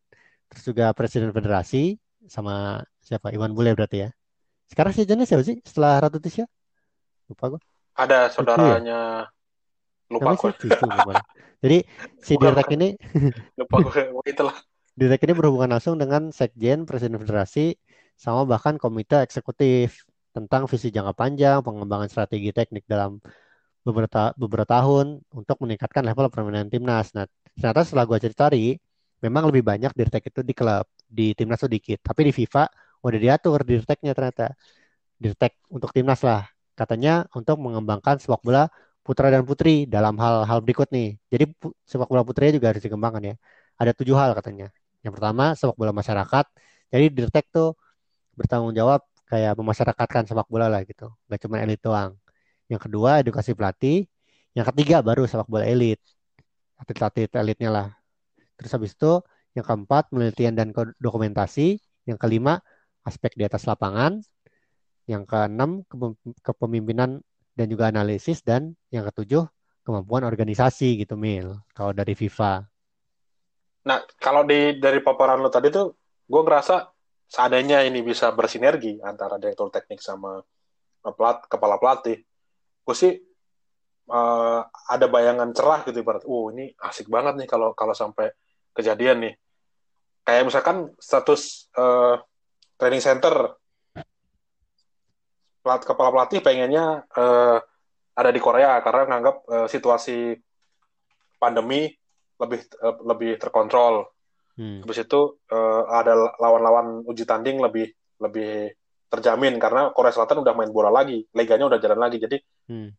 terus 0.49 0.63
juga 0.65 0.91
Presiden 0.95 1.31
Federasi, 1.33 1.97
sama 2.25 2.81
siapa? 3.01 3.29
Iwan 3.33 3.53
Bule 3.53 3.73
berarti 3.73 4.07
ya. 4.07 4.09
Sekarang 4.65 4.91
Sekjennya 4.93 5.29
siapa 5.29 5.45
sih 5.45 5.61
setelah 5.61 6.01
Ratu 6.01 6.17
Tisha? 6.17 6.45
Lupa 7.29 7.57
gue. 7.57 7.61
ada 7.95 8.27
ya? 8.27 8.33
saudaranya 8.33 8.99
lupa 10.11 10.35
Namanya 10.35 10.41
gue 10.41 10.51
Cucu 10.59 10.85
lupa. 10.85 11.13
Jadi 11.63 11.77
si 12.19 12.33
Direk 12.35 12.69
ini 12.75 12.87
lupa 13.59 13.75
gue 13.81 14.03
itulah 14.27 14.57
Direk 14.95 15.23
ini 15.27 15.33
berhubungan 15.35 15.75
langsung 15.75 15.95
dengan 15.99 16.31
Sekjen, 16.31 16.87
Presiden 16.87 17.19
Federasi, 17.19 17.75
sama 18.15 18.47
bahkan 18.47 18.79
Komite 18.79 19.19
Eksekutif 19.23 20.07
tentang 20.31 20.67
visi 20.71 20.91
jangka 20.91 21.15
panjang, 21.15 21.59
pengembangan 21.63 22.07
strategi 22.07 22.51
teknik 22.55 22.87
dalam 22.87 23.19
beberapa 23.83 24.31
beberapa 24.39 24.67
tahun 24.67 25.19
untuk 25.31 25.57
meningkatkan 25.63 26.03
level 26.03 26.31
permainan 26.31 26.71
timnas. 26.71 27.11
Nah, 27.11 27.27
Ternyata 27.55 27.81
setelah 27.87 28.03
gue 28.03 28.17
cari-cari, 28.19 28.65
memang 29.23 29.43
lebih 29.49 29.63
banyak 29.65 29.91
dirtek 29.95 30.31
itu 30.31 30.41
di 30.43 30.53
klub, 30.55 30.85
di 31.07 31.31
timnas 31.37 31.59
tuh 31.63 31.71
dikit. 31.71 31.99
Tapi 32.03 32.21
di 32.29 32.33
FIFA 32.35 32.63
udah 33.05 33.19
diatur 33.21 33.59
dirteknya 33.63 34.11
ternyata. 34.17 34.55
Dirtek 35.21 35.53
untuk 35.71 35.91
timnas 35.95 36.19
lah. 36.25 36.43
Katanya 36.75 37.23
untuk 37.31 37.55
mengembangkan 37.63 38.19
sepak 38.19 38.41
bola 38.43 38.67
putra 39.05 39.29
dan 39.31 39.45
putri 39.47 39.85
dalam 39.87 40.17
hal-hal 40.19 40.59
berikut 40.65 40.89
nih. 40.91 41.15
Jadi 41.31 41.45
sepak 41.87 42.09
bola 42.11 42.23
putri 42.27 42.51
juga 42.55 42.73
harus 42.73 42.81
dikembangkan 42.83 43.21
ya. 43.31 43.35
Ada 43.79 43.91
tujuh 43.95 44.15
hal 44.17 44.33
katanya. 44.35 44.67
Yang 45.05 45.13
pertama 45.21 45.53
sepak 45.55 45.75
bola 45.79 45.91
masyarakat. 45.95 46.45
Jadi 46.91 47.05
dirtek 47.13 47.45
tuh 47.53 47.77
bertanggung 48.35 48.73
jawab 48.75 49.01
kayak 49.29 49.53
memasyarakatkan 49.59 50.23
sepak 50.29 50.47
bola 50.51 50.67
lah 50.67 50.81
gitu. 50.83 51.07
Gak 51.29 51.39
cuma 51.47 51.61
elit 51.63 51.79
doang. 51.79 52.17
Yang 52.71 52.81
kedua 52.89 53.21
edukasi 53.21 53.53
pelatih. 53.57 54.09
Yang 54.57 54.65
ketiga 54.73 54.99
baru 55.05 55.23
sepak 55.29 55.47
bola 55.47 55.63
elit. 55.63 56.01
Atlet-atlet 56.81 57.31
elitnya 57.39 57.69
lah. 57.71 57.87
Terus 58.55 58.71
habis 58.75 58.91
itu 58.95 59.19
yang 59.55 59.65
keempat 59.67 60.11
penelitian 60.11 60.53
dan 60.55 60.67
dokumentasi. 60.99 61.79
Yang 62.05 62.17
kelima 62.21 62.61
aspek 63.05 63.33
di 63.35 63.43
atas 63.45 63.67
lapangan. 63.67 64.21
Yang 65.05 65.23
keenam 65.29 65.85
kepemimpinan 66.41 67.21
dan 67.55 67.65
juga 67.71 67.87
analisis 67.87 68.43
dan 68.43 68.75
yang 68.91 69.07
ketujuh 69.07 69.47
kemampuan 69.85 70.27
organisasi 70.27 70.99
gitu 70.99 71.15
Mil 71.15 71.61
kalau 71.71 71.95
dari 71.95 72.17
FIFA. 72.17 72.67
Nah 73.85 74.01
kalau 74.17 74.43
di 74.43 74.81
dari 74.81 74.99
paparan 74.99 75.39
lo 75.39 75.47
tadi 75.47 75.69
tuh 75.71 75.93
gue 76.25 76.41
ngerasa 76.41 76.89
seadanya 77.29 77.85
ini 77.85 78.01
bisa 78.01 78.33
bersinergi 78.33 78.97
antara 79.01 79.37
direktur 79.37 79.69
teknik 79.69 80.01
sama 80.01 80.41
pelat, 81.05 81.45
kepala 81.45 81.77
pelatih, 81.77 82.17
gue 82.81 82.95
sih 82.97 83.13
uh, 84.09 84.61
ada 84.65 85.05
bayangan 85.05 85.53
cerah 85.53 85.85
gitu 85.85 86.01
ibarat, 86.01 86.25
oh 86.25 86.49
ini 86.49 86.73
asik 86.81 87.09
banget 87.13 87.37
nih 87.37 87.47
kalau 87.49 87.77
kalau 87.77 87.93
sampai 87.93 88.33
kejadian 88.75 89.23
nih. 89.23 89.33
Kayak 90.27 90.43
misalkan 90.51 90.77
status 90.99 91.71
uh, 91.79 92.19
training 92.75 93.01
center 93.01 93.55
pelat, 95.65 95.81
kepala 95.81 96.09
pelatih 96.13 96.45
pengennya 96.45 97.07
uh, 97.15 97.57
ada 98.15 98.29
di 98.29 98.37
Korea 98.37 98.77
karena 98.85 99.09
menganggap 99.09 99.35
uh, 99.49 99.67
situasi 99.71 100.37
pandemi 101.41 101.89
lebih 102.37 102.59
uh, 102.83 102.95
lebih 103.01 103.31
terkontrol. 103.41 104.11
Hmm. 104.55 104.85
Habis 104.85 105.03
itu 105.03 105.35
uh, 105.51 105.83
ada 105.89 106.15
lawan-lawan 106.39 107.03
uji 107.07 107.27
tanding 107.27 107.59
lebih 107.59 107.91
lebih 108.23 108.71
terjamin 109.11 109.59
karena 109.59 109.91
Korea 109.91 110.11
Selatan 110.11 110.43
udah 110.43 110.53
main 110.55 110.71
bola 110.71 110.91
lagi, 110.91 111.23
liganya 111.35 111.67
udah 111.67 111.79
jalan 111.79 111.99
lagi. 111.99 112.17
Jadi 112.21 112.37
hmm. 112.71 112.89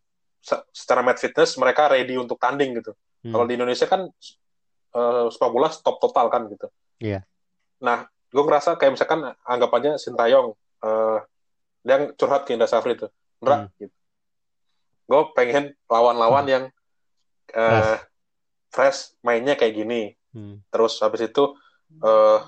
se 0.43 0.57
secara 0.71 1.01
match 1.01 1.27
fitness 1.27 1.57
mereka 1.57 1.89
ready 1.91 2.15
untuk 2.21 2.37
tanding 2.37 2.77
gitu. 2.83 2.93
Hmm. 3.25 3.33
Kalau 3.33 3.45
di 3.49 3.55
Indonesia 3.57 3.89
kan 3.89 4.05
uh, 4.95 5.27
sepak 5.33 5.51
bola 5.51 5.73
stop 5.73 5.99
total 5.99 6.31
kan 6.31 6.47
gitu. 6.47 6.69
Iya. 7.01 7.21
Yeah. 7.21 7.23
Nah, 7.83 7.99
gue 8.37 8.43
ngerasa 8.45 8.77
kayak 8.77 8.99
misalkan 8.99 9.33
anggap 9.49 9.71
aja 9.81 9.97
Sintayong 9.97 10.53
uh, 10.85 11.19
dia 11.87 12.11
curhat 12.19 12.43
ke 12.45 12.53
Indra 12.53 12.67
Safri 12.67 12.99
tuh 12.99 13.09
Indra 13.39 13.65
hmm. 13.65 13.71
gitu. 13.79 13.97
gue 15.07 15.23
pengen 15.39 15.65
lawan-lawan 15.87 16.45
hmm. 16.45 16.53
yang 16.53 16.65
uh, 17.55 17.97
fresh 18.75 19.15
mainnya 19.23 19.55
kayak 19.55 19.79
gini 19.79 20.13
hmm. 20.35 20.67
terus 20.75 20.99
habis 20.99 21.31
itu 21.31 21.55
uh, 22.03 22.43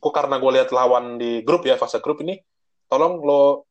kok 0.00 0.14
karena 0.16 0.40
gue 0.40 0.50
lihat 0.56 0.72
lawan 0.72 1.20
di 1.20 1.44
grup 1.44 1.68
ya 1.68 1.76
fase 1.76 2.00
grup 2.00 2.24
ini 2.24 2.40
tolong 2.88 3.20
lo 3.20 3.68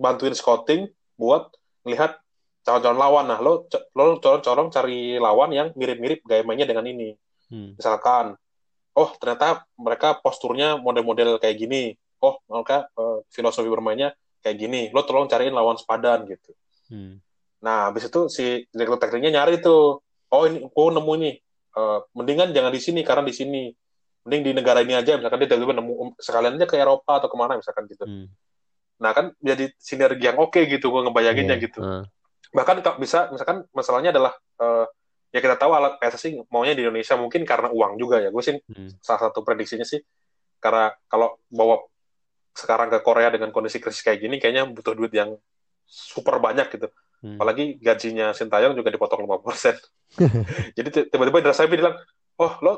bantuin 0.00 0.32
scouting 0.32 0.88
buat 1.20 1.52
melihat 1.84 2.16
calon-calon 2.64 2.98
lawan 2.98 3.24
nah 3.28 3.38
lo 3.44 3.68
lo 3.68 4.18
corong-corong 4.18 4.72
cari 4.72 5.20
lawan 5.20 5.52
yang 5.52 5.68
mirip-mirip 5.76 6.24
gaya 6.24 6.42
mainnya 6.42 6.64
dengan 6.64 6.88
ini 6.88 7.12
hmm. 7.52 7.76
misalkan 7.76 8.34
oh 8.96 9.10
ternyata 9.20 9.68
mereka 9.76 10.16
posturnya 10.18 10.80
model-model 10.80 11.36
kayak 11.36 11.60
gini 11.60 11.92
oh 12.24 12.40
mereka 12.48 12.88
uh, 12.96 13.20
filosofi 13.28 13.68
bermainnya 13.68 14.16
kayak 14.40 14.56
gini 14.56 14.80
lo 14.96 15.04
tolong 15.04 15.28
cariin 15.28 15.52
lawan 15.52 15.76
sepadan 15.76 16.24
gitu 16.24 16.56
hmm. 16.88 17.20
nah 17.60 17.92
habis 17.92 18.08
itu 18.08 18.20
si 18.32 18.64
direktur 18.72 18.96
tekniknya 18.96 19.44
nyari 19.44 19.60
tuh 19.60 20.00
oh 20.32 20.42
ini 20.48 20.64
gue 20.64 20.86
nemu 20.96 21.12
nih 21.20 21.34
uh, 21.76 21.98
mendingan 22.16 22.48
jangan 22.56 22.72
di 22.72 22.80
sini 22.80 23.00
karena 23.04 23.22
di 23.28 23.34
sini 23.36 23.62
mending 24.24 24.40
di 24.40 24.52
negara 24.56 24.80
ini 24.80 24.96
aja 24.96 25.20
misalkan 25.20 25.44
dia 25.44 25.52
tiba-tiba 25.52 25.76
nemu 25.76 26.16
sekalian 26.16 26.56
aja 26.56 26.64
ke 26.64 26.80
Eropa 26.80 27.20
atau 27.20 27.28
ke 27.28 27.36
mana 27.36 27.60
misalkan 27.60 27.84
gitu 27.92 28.08
hmm. 28.08 28.26
nah 29.04 29.12
kan 29.12 29.36
jadi 29.36 29.68
sinergi 29.76 30.32
yang 30.32 30.40
oke 30.40 30.56
okay 30.56 30.64
gitu 30.64 30.88
gue 30.88 31.02
ngebayanginnya 31.04 31.60
yeah. 31.60 31.64
gitu 31.68 31.80
uh. 31.84 32.04
Bahkan 32.54 32.78
bisa 33.02 33.28
misalkan 33.34 33.66
masalahnya 33.74 34.14
adalah 34.14 34.32
uh, 34.62 34.86
ya 35.34 35.42
kita 35.42 35.58
tahu 35.58 35.74
alat 35.74 35.98
PSSI 35.98 36.46
maunya 36.46 36.78
di 36.78 36.86
Indonesia 36.86 37.18
mungkin 37.18 37.42
karena 37.42 37.68
uang 37.74 37.98
juga 37.98 38.22
ya 38.22 38.30
gue 38.30 38.42
sih 38.42 38.54
hmm. 38.54 39.02
salah 39.02 39.28
satu 39.28 39.42
prediksinya 39.42 39.82
sih 39.82 39.98
karena 40.62 40.94
kalau 41.10 41.42
bawa 41.50 41.82
sekarang 42.54 42.86
ke 42.86 43.02
Korea 43.02 43.34
dengan 43.34 43.50
kondisi 43.50 43.82
krisis 43.82 44.06
kayak 44.06 44.22
gini 44.22 44.38
kayaknya 44.38 44.70
butuh 44.70 44.94
duit 44.94 45.10
yang 45.10 45.34
super 45.84 46.38
banyak 46.38 46.70
gitu. 46.70 46.88
Hmm. 47.20 47.36
Apalagi 47.36 47.76
gajinya 47.82 48.30
Sintayong 48.30 48.78
juga 48.78 48.94
dipotong 48.94 49.26
5%. 49.26 49.80
Jadi 50.78 50.88
tiba-tiba 51.10 51.40
Indra 51.42 51.56
Safri 51.56 51.76
bilang, 51.80 51.96
"Oh, 52.38 52.52
lo 52.62 52.72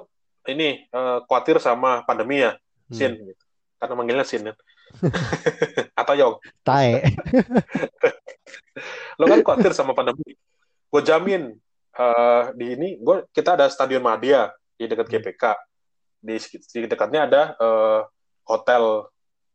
ini 0.49 0.87
uh, 0.95 1.23
khawatir 1.27 1.61
sama 1.61 2.03
pandemi 2.09 2.43
ya, 2.43 2.55
hmm. 2.55 2.95
Sin?" 2.97 3.13
gitu. 3.21 3.45
Karena 3.77 3.95
manggilnya 3.95 4.27
Sin 4.27 4.43
kan. 4.47 4.57
Atau 6.01 6.15
Yong. 6.17 6.35
Tae. 6.63 7.03
lo 9.19 9.25
kan 9.25 9.41
khawatir 9.43 9.73
sama 9.73 9.97
pandemi. 9.97 10.37
Gue 10.89 11.03
jamin 11.03 11.53
uh, 11.97 12.53
di 12.55 12.77
ini 12.77 12.89
gue 13.01 13.27
kita 13.33 13.57
ada 13.57 13.67
stadion 13.69 14.05
Madia 14.05 14.53
di 14.77 14.85
dekat 14.87 15.09
GPK. 15.09 15.45
Di, 16.21 16.37
di 16.75 16.87
dekatnya 16.89 17.29
ada 17.29 17.43
uh, 17.61 18.01
hotel 18.49 19.09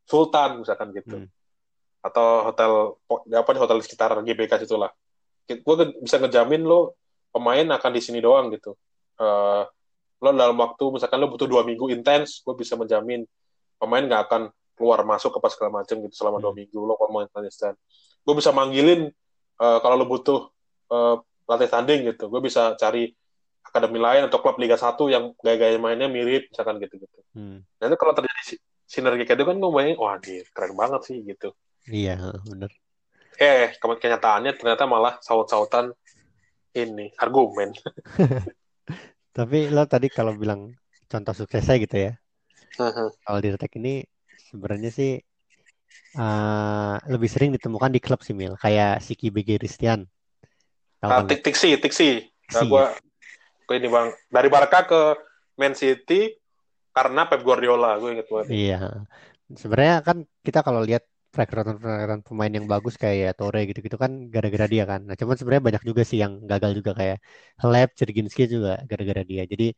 Sultan 0.05 0.65
misalkan 0.65 0.93
gitu. 0.93 1.25
Hmm. 1.25 1.29
Atau 2.01 2.27
hotel 2.49 2.71
apa 3.37 3.49
di 3.53 3.59
hotel 3.61 3.77
sekitar 3.85 4.11
GBK 4.21 4.65
itulah. 4.65 4.91
Gue 5.47 5.75
bisa 6.01 6.17
ngejamin 6.17 6.63
lo 6.63 6.97
pemain 7.31 7.67
akan 7.75 7.91
di 7.91 8.01
sini 8.03 8.19
doang 8.19 8.51
gitu. 8.51 8.75
Uh, 9.21 9.63
lo 10.21 10.29
dalam 10.33 10.57
waktu 10.57 10.83
misalkan 10.93 11.17
lo 11.17 11.33
butuh 11.33 11.49
dua 11.49 11.65
minggu 11.65 11.89
intens, 11.89 12.45
gue 12.45 12.53
bisa 12.53 12.77
menjamin 12.77 13.25
pemain 13.81 14.05
nggak 14.05 14.21
akan 14.29 14.41
keluar 14.77 15.05
masuk 15.05 15.36
ke 15.36 15.39
pas 15.43 15.51
segala 15.53 15.84
macam 15.84 15.95
gitu 16.01 16.15
selama 16.15 16.38
hmm. 16.39 16.43
dua 16.43 16.53
minggu 16.55 16.79
lo 16.81 16.93
pemain 16.97 17.29
konsisten. 17.29 17.73
Gue 18.21 18.34
bisa 18.38 18.49
manggilin 18.53 19.10
uh, 19.62 19.77
kalau 19.84 19.95
lo 19.99 20.05
butuh 20.10 20.49
uh, 20.89 21.15
latih 21.49 21.69
tanding 21.69 22.07
gitu. 22.12 22.29
Gue 22.29 22.41
bisa 22.41 22.73
cari 22.77 23.12
akademi 23.62 24.01
lain 24.01 24.25
atau 24.25 24.41
klub 24.41 24.57
Liga 24.57 24.75
1 24.75 24.97
yang 25.13 25.38
gaya-gaya 25.38 25.77
mainnya 25.77 26.10
mirip 26.10 26.49
misalkan 26.49 26.81
gitu-gitu. 26.81 27.19
Hmm. 27.38 27.62
Nah 27.77 27.93
kalau 27.93 28.12
terjadi 28.17 28.57
sinergi 28.91 29.23
kayak 29.23 29.39
itu 29.39 29.47
kan 29.47 29.55
gue 29.55 29.71
main 29.71 29.95
wah 29.95 30.19
anjir 30.19 30.43
keren 30.51 30.75
banget 30.75 31.01
sih 31.07 31.23
gitu 31.23 31.55
iya 31.88 32.19
bener 32.43 32.67
eh 33.39 33.71
kenyataannya 33.79 34.60
ternyata 34.60 34.84
malah 34.84 35.15
saut-sautan 35.23 35.95
ini 36.75 37.15
argumen 37.15 37.71
tapi 39.38 39.71
lo 39.71 39.88
tadi 39.88 40.12
kalau 40.12 40.36
bilang 40.36 40.75
contoh 41.07 41.31
suksesnya 41.31 41.79
gitu 41.79 42.12
ya 42.12 42.12
kalau 43.23 43.39
di 43.39 43.47
Retek 43.55 43.79
ini 43.79 44.03
sebenarnya 44.51 44.91
sih 44.91 45.17
uh, 46.19 46.95
lebih 47.07 47.29
sering 47.31 47.55
ditemukan 47.55 47.91
di 47.91 47.99
klub 48.03 48.21
sih 48.21 48.35
Mil. 48.35 48.59
Kayak 48.59 48.99
Siki 49.01 49.31
BG 49.31 49.57
Christian. 49.57 50.05
Ah, 51.01 51.25
tik 51.25 51.41
tiksi 51.41 51.79
tiksi. 51.81 52.29
Nah, 52.53 52.61
gue 52.67 52.83
gue 53.65 53.75
ini 53.79 53.89
bang. 53.89 54.13
Dari 54.29 54.47
Barca 54.51 54.85
ke 54.85 55.01
Man 55.57 55.73
City 55.73 56.36
karena 56.91 57.26
Pep 57.26 57.41
Guardiola 57.41 57.97
gue 57.97 58.19
inget 58.19 58.28
banget. 58.28 58.47
Iya. 58.51 58.80
Sebenarnya 59.55 59.95
kan 60.03 60.17
kita 60.45 60.61
kalau 60.61 60.84
lihat 60.84 61.07
rekrutan 61.32 61.80
rekrutan 61.80 62.21
pemain 62.28 62.51
yang 62.51 62.67
bagus 62.67 62.99
kayak 62.99 63.39
Torre 63.39 63.63
gitu-gitu 63.63 63.95
kan 63.95 64.28
gara-gara 64.28 64.67
dia 64.67 64.84
kan. 64.84 65.07
Nah 65.07 65.15
cuman 65.15 65.36
sebenarnya 65.39 65.63
banyak 65.63 65.84
juga 65.88 66.03
sih 66.03 66.19
yang 66.19 66.43
gagal 66.43 66.76
juga 66.76 66.91
kayak 66.91 67.17
Halep 67.63 67.95
Cerginski 67.95 68.51
juga 68.51 68.84
gara-gara 68.84 69.23
dia. 69.23 69.47
Jadi 69.47 69.71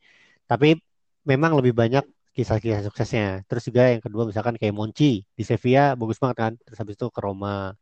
tapi 0.50 0.76
memang 1.24 1.56
lebih 1.58 1.72
banyak 1.72 2.04
kisah-kisah 2.34 2.82
suksesnya 2.90 3.26
terus 3.48 3.62
juga 3.68 3.82
yang 3.94 4.02
kedua 4.02 4.22
misalkan 4.30 4.54
kayak 4.60 4.74
Monchi 4.74 5.22
di 5.38 5.42
Sevilla 5.46 5.94
bagus 5.94 6.18
banget 6.22 6.36
kan 6.42 6.52
terus 6.66 6.78
habis 6.82 6.94
itu 6.98 7.06
ke 7.14 7.20
Roma 7.22 7.72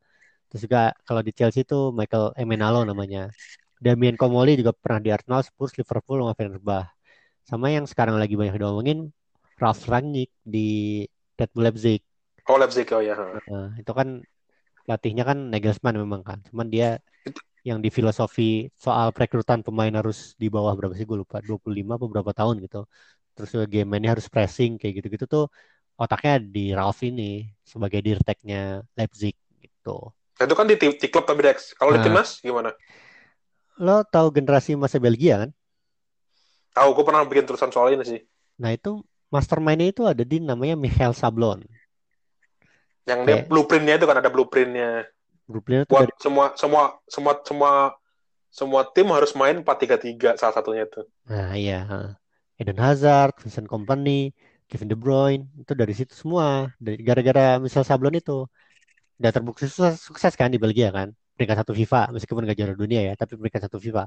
terus 0.53 0.61
juga 0.68 0.92
kalau 1.09 1.20
di 1.24 1.32
Chelsea 1.32 1.64
itu 1.64 1.90
Michael 1.96 2.36
Emenalo 2.36 2.84
namanya 2.84 3.32
Damien 3.80 4.14
Comoli 4.20 4.55
juga 4.61 4.76
pernah 4.76 5.00
di 5.00 5.11
Arsenal 5.11 5.40
Spurs 5.42 5.72
Liverpool 5.80 6.20
sama 6.22 6.34
Fenerbahce 6.36 6.92
sama 7.42 7.66
yang 7.74 7.84
sekarang 7.90 8.16
lagi 8.22 8.38
banyak 8.38 8.55
diomongin 8.61 9.11
Ralf 9.59 9.86
Rangnick 9.86 10.30
di 10.42 11.03
Red 11.38 11.50
Bull 11.55 11.66
Leipzig. 11.66 12.00
Oh 12.50 12.59
Leipzig 12.59 12.86
oh 12.94 13.03
ya. 13.03 13.14
Nah, 13.18 13.74
itu 13.78 13.92
kan 13.94 14.22
pelatihnya 14.86 15.22
kan 15.22 15.38
Nagelsmann 15.50 15.98
memang 15.98 16.22
kan. 16.26 16.38
Cuman 16.50 16.66
dia 16.70 16.98
yang 17.62 17.78
di 17.78 17.90
filosofi 17.94 18.66
soal 18.74 19.14
perekrutan 19.14 19.62
pemain 19.62 19.94
harus 19.94 20.34
di 20.34 20.50
bawah 20.50 20.74
berapa 20.74 20.94
sih 20.98 21.07
gue 21.07 21.18
lupa 21.22 21.38
25 21.38 21.94
atau 21.94 22.09
berapa 22.11 22.32
tahun 22.34 22.57
gitu. 22.66 22.86
Terus 23.32 23.50
game 23.68 23.88
mainnya 23.88 24.12
harus 24.14 24.28
pressing 24.28 24.76
kayak 24.76 25.02
gitu-gitu 25.02 25.24
tuh 25.24 25.44
otaknya 25.96 26.40
di 26.40 26.72
Ralf 26.72 27.00
ini 27.04 27.48
sebagai 27.64 28.00
dirteknya 28.02 28.84
Leipzig 28.96 29.36
gitu. 29.60 30.12
Nah, 30.12 30.44
itu 30.44 30.54
kan 30.56 30.66
di, 30.66 30.76
di 30.76 31.08
klub 31.08 31.24
tapi 31.24 31.40
Dex. 31.44 31.72
Kalau 31.76 31.94
nah, 31.94 32.00
di 32.00 32.04
timnas 32.08 32.42
gimana? 32.42 32.70
Lo 33.80 34.04
tahu 34.04 34.34
generasi 34.34 34.76
masa 34.76 35.00
Belgia 35.00 35.46
kan? 35.46 35.50
Tahu, 36.72 36.88
gue 36.96 37.04
pernah 37.04 37.22
bikin 37.28 37.44
tulisan 37.44 37.68
soal 37.68 37.92
ini 37.92 38.04
sih. 38.04 38.20
Nah 38.60 38.72
itu 38.72 39.04
mastermindnya 39.28 39.92
itu 39.92 40.02
ada 40.08 40.24
di 40.24 40.40
namanya 40.40 40.76
Michael 40.76 41.12
Sablon. 41.12 41.64
Yang 43.04 43.20
dia 43.26 43.36
blueprintnya 43.44 43.94
itu 43.98 44.06
kan 44.06 44.16
ada 44.22 44.30
blueprintnya. 44.30 45.04
Blueprintnya 45.50 45.84
tuh 45.84 45.94
Buat 45.98 46.06
dari 46.08 46.14
semua 46.20 46.46
semua 46.54 46.84
semua 47.10 47.32
semua 47.42 47.72
semua 48.52 48.80
tim 48.92 49.08
harus 49.10 49.32
main 49.34 49.58
4-3-3 49.60 50.38
salah 50.38 50.54
satunya 50.54 50.84
itu. 50.86 51.02
Nah 51.26 51.56
iya, 51.56 51.82
heeh. 51.88 52.21
Eden 52.62 52.78
Hazard, 52.78 53.34
Vincent 53.42 53.66
Kompany, 53.66 54.30
Kevin 54.70 54.88
De 54.92 54.96
Bruyne 55.02 55.50
itu 55.58 55.72
dari 55.74 55.92
situ 55.98 56.14
semua. 56.14 56.70
Dari 56.78 57.02
gara-gara 57.02 57.58
misal 57.58 57.82
Sablon 57.82 58.14
itu 58.22 58.46
udah 59.18 59.30
terbukti 59.34 59.66
sukses, 59.66 59.98
sukses 59.98 60.32
kan 60.38 60.48
di 60.54 60.58
Belgia 60.62 60.88
kan, 60.94 61.10
peringkat 61.34 61.56
satu 61.66 61.72
FIFA 61.78 62.14
meskipun 62.14 62.42
gak 62.46 62.58
juara 62.58 62.74
dunia 62.78 63.00
ya, 63.08 63.14
tapi 63.18 63.34
peringkat 63.38 63.62
satu 63.66 63.78
FIFA. 63.82 64.06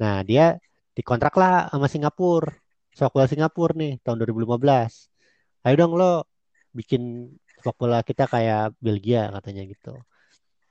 Nah 0.00 0.20
dia 0.28 0.60
dikontrak 0.96 1.34
lah 1.40 1.72
sama 1.72 1.86
Singapura, 1.88 2.52
sepak 2.92 3.12
bola 3.14 3.26
Singapura 3.32 3.72
nih 3.80 3.92
tahun 4.04 4.16
2015. 4.22 5.08
Ayo 5.64 5.74
dong 5.80 5.92
lo 6.00 6.28
bikin 6.76 7.32
sepak 7.58 7.76
bola 7.80 7.98
kita 8.04 8.24
kayak 8.30 8.76
Belgia 8.78 9.32
katanya 9.34 9.62
gitu. 9.72 9.94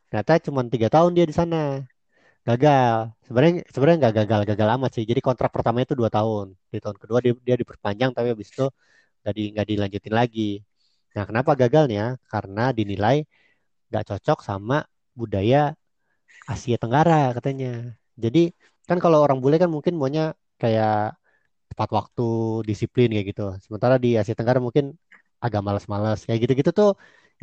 Ternyata 0.08 0.32
cuma 0.48 0.62
tiga 0.72 0.88
tahun 0.88 1.12
dia 1.18 1.26
di 1.28 1.36
sana 1.36 1.84
gagal. 2.48 2.96
Sebenarnya 3.26 3.54
sebenarnya 3.74 3.98
nggak 4.02 4.16
gagal 4.20 4.42
gagal 4.50 4.70
amat 4.76 4.92
sih. 4.96 5.04
Jadi 5.10 5.20
kontrak 5.28 5.50
pertamanya 5.56 5.86
itu 5.90 5.98
dua 6.02 6.10
tahun. 6.18 6.46
Di 6.74 6.78
tahun 6.84 6.98
kedua 7.02 7.20
dia, 7.26 7.34
dia 7.48 7.56
diperpanjang 7.62 8.12
tapi 8.16 8.28
habis 8.34 8.50
itu 8.54 8.66
nggak 9.22 9.34
di, 9.38 9.44
nggak 9.54 9.68
dilanjutin 9.72 10.16
lagi. 10.20 10.42
Nah 11.16 11.24
kenapa 11.30 11.52
gagalnya? 11.62 12.04
Karena 12.32 12.62
dinilai 12.78 13.18
nggak 13.90 14.04
cocok 14.10 14.40
sama 14.50 14.76
budaya 15.20 15.58
Asia 16.54 16.78
Tenggara 16.82 17.36
katanya. 17.38 17.68
Jadi 18.24 18.40
kan 18.90 18.98
kalau 19.04 19.18
orang 19.26 19.40
bule 19.44 19.56
kan 19.64 19.70
mungkin 19.76 19.94
maunya 20.00 20.24
kayak 20.62 21.16
tepat 21.72 21.90
waktu 21.98 22.24
disiplin 22.70 23.08
kayak 23.14 23.28
gitu. 23.32 23.44
Sementara 23.66 23.96
di 24.04 24.10
Asia 24.20 24.36
Tenggara 24.38 24.60
mungkin 24.68 24.86
agak 25.46 25.62
malas-malas 25.68 26.20
kayak 26.26 26.40
gitu-gitu 26.48 26.72
tuh 26.80 26.90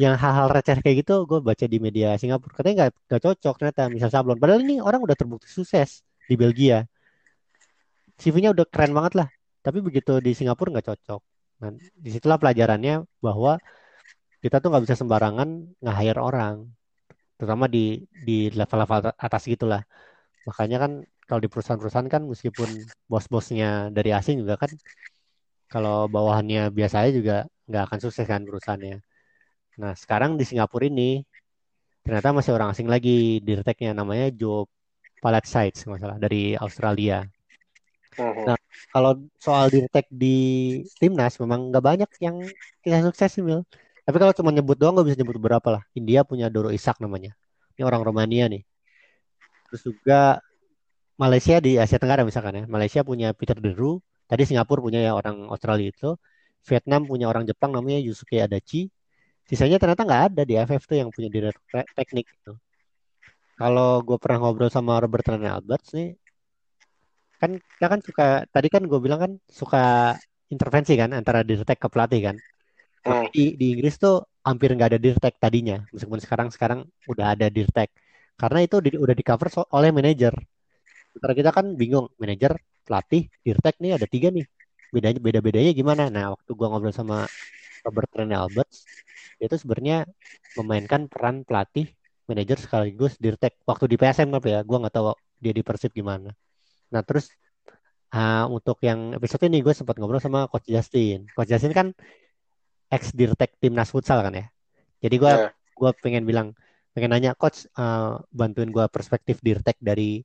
yang 0.02 0.14
hal-hal 0.18 0.50
receh 0.50 0.78
kayak 0.82 1.06
gitu 1.06 1.22
gue 1.30 1.38
baca 1.38 1.64
di 1.70 1.78
media 1.78 2.18
Singapura. 2.18 2.52
Katanya 2.58 2.74
nggak 2.86 2.90
nggak 3.08 3.22
cocok 3.22 3.54
ternyata 3.62 3.82
misal 3.94 4.10
sablon. 4.10 4.38
Padahal 4.42 4.60
ini 4.66 4.82
orang 4.82 5.00
udah 5.06 5.14
terbukti 5.14 5.46
sukses 5.46 6.02
di 6.26 6.34
Belgia. 6.34 6.82
CV-nya 8.18 8.50
udah 8.54 8.66
keren 8.66 8.92
banget 8.94 9.12
lah. 9.22 9.28
Tapi 9.62 9.78
begitu 9.86 10.18
di 10.18 10.34
Singapura 10.34 10.74
nggak 10.74 10.86
cocok. 10.90 11.20
Nah 11.62 11.70
di 11.78 12.10
situlah 12.10 12.38
pelajarannya 12.42 13.06
bahwa 13.22 13.58
kita 14.42 14.58
tuh 14.62 14.68
nggak 14.70 14.84
bisa 14.86 14.96
sembarangan 14.98 15.48
nge-hire 15.82 16.20
orang. 16.20 16.56
Terutama 17.38 17.64
di 17.70 18.02
di 18.26 18.50
level-level 18.50 19.14
atas 19.14 19.42
gitulah. 19.46 19.82
Makanya 20.48 20.76
kan 20.82 20.92
kalau 21.28 21.40
di 21.44 21.48
perusahaan-perusahaan 21.52 22.10
kan 22.10 22.22
meskipun 22.26 22.68
bos-bosnya 23.08 23.88
dari 23.94 24.10
asing 24.12 24.42
juga 24.42 24.54
kan 24.60 24.70
kalau 25.72 26.06
bawahannya 26.10 26.68
biasa 26.74 26.96
aja 27.06 27.12
juga 27.18 27.36
nggak 27.68 27.82
akan 27.88 27.98
sukses 28.04 28.26
kan 28.28 28.44
perusahaannya 28.44 29.00
Nah, 29.80 29.92
sekarang 29.98 30.38
di 30.38 30.44
Singapura 30.46 30.86
ini 30.86 31.26
ternyata 32.04 32.36
masih 32.36 32.52
orang 32.54 32.70
asing 32.70 32.86
lagi 32.86 33.40
dirteknya 33.40 33.96
namanya 33.96 34.28
Joe 34.30 34.68
Palatsides 35.24 35.88
nggak 35.88 36.00
salah 36.04 36.18
dari 36.20 36.52
Australia. 36.54 37.24
Mhm. 38.20 38.44
Nah, 38.46 38.58
Kalau 38.94 39.12
soal 39.42 39.72
dirtek 39.74 40.06
di 40.12 40.36
timnas 41.02 41.34
memang 41.42 41.72
nggak 41.72 41.84
banyak 41.84 42.10
yang 42.22 42.36
kisah 42.84 43.02
sukses 43.02 43.32
Mil. 43.42 43.66
Tapi 44.04 44.16
kalau 44.20 44.30
cuma 44.36 44.52
nyebut 44.54 44.76
doang 44.78 44.94
nggak 44.94 45.06
bisa 45.10 45.18
nyebut 45.18 45.38
berapa 45.40 45.68
lah. 45.80 45.82
India 45.96 46.22
punya 46.22 46.46
Doro 46.52 46.70
Isak 46.70 47.00
namanya. 47.02 47.34
Ini 47.74 47.82
orang 47.82 48.04
Romania 48.06 48.46
nih. 48.46 48.62
Terus 49.66 49.82
juga 49.82 50.38
Malaysia 51.18 51.58
di 51.58 51.80
Asia 51.80 51.98
Tenggara 51.98 52.22
misalkan 52.22 52.54
ya. 52.54 52.64
Malaysia 52.70 53.00
punya 53.02 53.34
Peter 53.34 53.58
Deru. 53.58 53.98
Tadi 54.30 54.46
Singapura 54.46 54.78
punya 54.84 55.00
ya 55.02 55.16
orang 55.16 55.50
Australia 55.50 55.90
itu. 55.90 56.14
Vietnam 56.64 57.02
punya 57.10 57.26
orang 57.26 57.42
Jepang 57.48 57.74
namanya 57.74 57.98
Yusuke 57.98 58.38
Adachi. 58.38 58.93
Sisanya 59.50 59.76
ternyata 59.80 60.02
nggak 60.08 60.22
ada 60.28 60.42
di 60.48 60.54
AFF 60.60 60.84
tuh 60.90 60.96
yang 61.00 61.08
punya 61.14 61.28
direktur 61.34 61.64
te- 61.72 61.88
teknik 61.98 62.26
gitu. 62.34 62.52
Kalau 63.60 63.90
gue 64.06 64.16
pernah 64.22 64.38
ngobrol 64.40 64.70
sama 64.76 64.92
Robert 65.02 65.26
Rene 65.30 65.48
Alberts 65.56 65.90
nih, 65.96 66.08
kan 67.40 67.50
kita 67.60 67.86
kan 67.92 68.00
suka, 68.08 68.24
tadi 68.54 68.68
kan 68.74 68.82
gue 68.90 68.98
bilang 69.04 69.20
kan 69.24 69.32
suka 69.60 69.78
intervensi 70.54 70.92
kan 71.00 71.10
antara 71.18 71.40
dirtek 71.48 71.78
ke 71.82 71.88
pelatih 71.92 72.20
kan. 72.32 72.36
Tapi 73.04 73.26
Hmm. 73.28 73.32
di, 73.36 73.44
di 73.60 73.66
Inggris 73.78 73.94
tuh 74.04 74.14
hampir 74.48 74.68
nggak 74.76 74.90
ada 74.96 75.00
dirtek 75.06 75.34
tadinya, 75.42 75.76
meskipun 75.94 76.20
sekarang 76.24 76.48
sekarang 76.54 76.80
udah 77.12 77.26
ada 77.34 77.46
dirtek. 77.56 77.90
Karena 78.40 78.58
itu 78.66 78.76
di- 78.84 78.98
udah 79.04 79.16
di 79.20 79.24
cover 79.28 79.48
so- 79.54 79.70
oleh 79.76 79.90
manajer. 79.98 80.34
Sementara 81.12 81.34
kita 81.40 81.50
kan 81.58 81.66
bingung, 81.80 82.06
manajer, 82.22 82.52
pelatih, 82.86 83.22
dirtek 83.46 83.76
nih 83.82 83.92
ada 83.98 84.06
tiga 84.14 84.28
nih. 84.36 84.46
Bedanya 84.94 85.20
beda-bedanya 85.26 85.72
gimana? 85.80 86.02
Nah, 86.14 86.24
waktu 86.34 86.50
gua 86.58 86.68
ngobrol 86.72 86.94
sama 86.96 87.16
Robert 87.86 88.10
Rene 88.18 88.36
Alberts, 88.38 88.78
itu 89.40 89.54
sebenarnya 89.58 90.06
memainkan 90.58 91.06
peran 91.10 91.42
pelatih, 91.46 91.90
manajer 92.30 92.58
sekaligus 92.60 93.16
dirtek. 93.18 93.58
Waktu 93.66 93.84
di 93.90 93.96
PSM 94.00 94.28
tapi 94.34 94.54
ya, 94.54 94.60
gua 94.66 94.78
nggak 94.86 94.94
tahu 94.94 95.14
dia 95.42 95.52
di 95.54 95.62
Persib 95.66 95.92
gimana. 95.92 96.30
Nah, 96.92 97.02
terus 97.04 97.30
ah, 98.14 98.46
untuk 98.48 98.78
yang 98.86 99.12
episode 99.18 99.42
ini 99.50 99.58
gue 99.64 99.74
sempat 99.74 99.98
ngobrol 99.98 100.22
sama 100.22 100.46
Coach 100.50 100.68
Justin. 100.70 101.26
Coach 101.34 101.50
Justin 101.50 101.74
kan 101.74 101.86
ex 102.92 103.10
dirtek 103.16 103.58
timnas 103.58 103.90
futsal 103.90 104.22
kan 104.22 104.34
ya. 104.34 104.46
Jadi 105.02 105.16
gue 105.18 105.32
Ya. 105.32 105.50
gua 105.74 105.90
pengen 105.98 106.22
bilang, 106.24 106.54
pengen 106.94 107.10
nanya 107.12 107.34
Coach 107.34 107.66
eh, 107.66 108.14
bantuin 108.30 108.70
gue 108.70 108.86
perspektif 108.88 109.42
dirtek 109.42 109.76
dari 109.82 110.22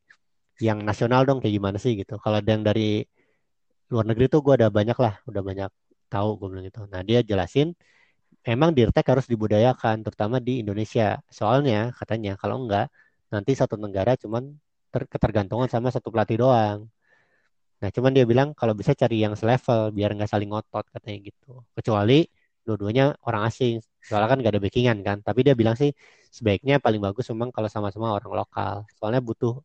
yang 0.60 0.84
nasional 0.84 1.24
dong 1.28 1.40
kayak 1.42 1.56
gimana 1.58 1.78
sih 1.82 1.96
gitu. 1.98 2.20
Kalau 2.22 2.38
ada 2.44 2.50
yang 2.52 2.64
dari 2.68 3.04
luar 3.90 4.06
negeri 4.06 4.26
tuh 4.30 4.42
gue 4.46 4.54
ada 4.60 4.70
banyak 4.70 4.98
lah, 5.00 5.18
udah 5.26 5.42
banyak 5.42 5.72
tahu 6.12 6.30
gue 6.40 6.48
bilang 6.52 6.66
gitu. 6.68 6.82
Nah 6.92 7.02
dia 7.02 7.20
jelasin, 7.26 7.74
emang 8.50 8.72
dirtek 8.78 9.06
harus 9.12 9.26
dibudayakan, 9.32 10.02
terutama 10.06 10.38
di 10.42 10.62
Indonesia. 10.64 11.22
Soalnya 11.30 11.94
katanya 12.00 12.34
kalau 12.42 12.66
enggak 12.66 12.90
nanti 13.34 13.52
satu 13.54 13.76
negara 13.78 14.18
cuman 14.18 14.44
ter- 14.94 15.10
ketergantungan 15.14 15.70
sama 15.70 15.90
satu 15.94 16.10
pelatih 16.14 16.38
doang. 16.42 16.80
Nah 17.80 17.90
cuman 17.96 18.12
dia 18.12 18.26
bilang 18.28 18.52
kalau 18.58 18.74
bisa 18.76 18.92
cari 18.92 19.24
yang 19.24 19.34
selevel 19.40 19.96
biar 19.96 20.12
nggak 20.18 20.30
saling 20.34 20.50
ngotot 20.52 20.86
katanya 20.92 21.18
gitu. 21.32 21.64
Kecuali 21.78 22.28
dua-duanya 22.68 23.16
orang 23.26 23.48
asing, 23.50 23.80
soalnya 24.04 24.30
kan 24.32 24.38
nggak 24.42 24.54
ada 24.58 24.62
backingan 24.62 24.98
kan. 25.08 25.18
Tapi 25.24 25.40
dia 25.48 25.56
bilang 25.56 25.76
sih 25.80 25.92
sebaiknya 26.30 26.82
paling 26.84 27.00
bagus 27.00 27.26
memang 27.32 27.50
kalau 27.56 27.70
sama-sama 27.72 28.12
orang 28.18 28.34
lokal. 28.46 28.76
Soalnya 29.00 29.22
butuh 29.24 29.64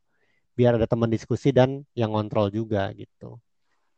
biar 0.54 0.78
ada 0.78 0.86
teman 0.86 1.10
diskusi 1.10 1.50
dan 1.50 1.82
yang 1.98 2.14
ngontrol 2.14 2.48
juga 2.54 2.92
gitu. 2.94 3.42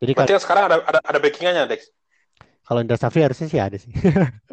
Jadi 0.01 0.13
kalau 0.13 0.25
Berarti 0.25 0.35
yang 0.37 0.45
sekarang 0.45 0.65
ada 0.69 0.77
ada 0.85 1.01
ada 1.05 1.19
backingannya, 1.21 1.65
Dex. 1.69 1.93
kalau 2.67 2.81
Indra 2.83 2.99
Safri 3.01 3.25
harusnya 3.25 3.47
sih 3.49 3.61
ada 3.61 3.77
sih. 3.77 3.93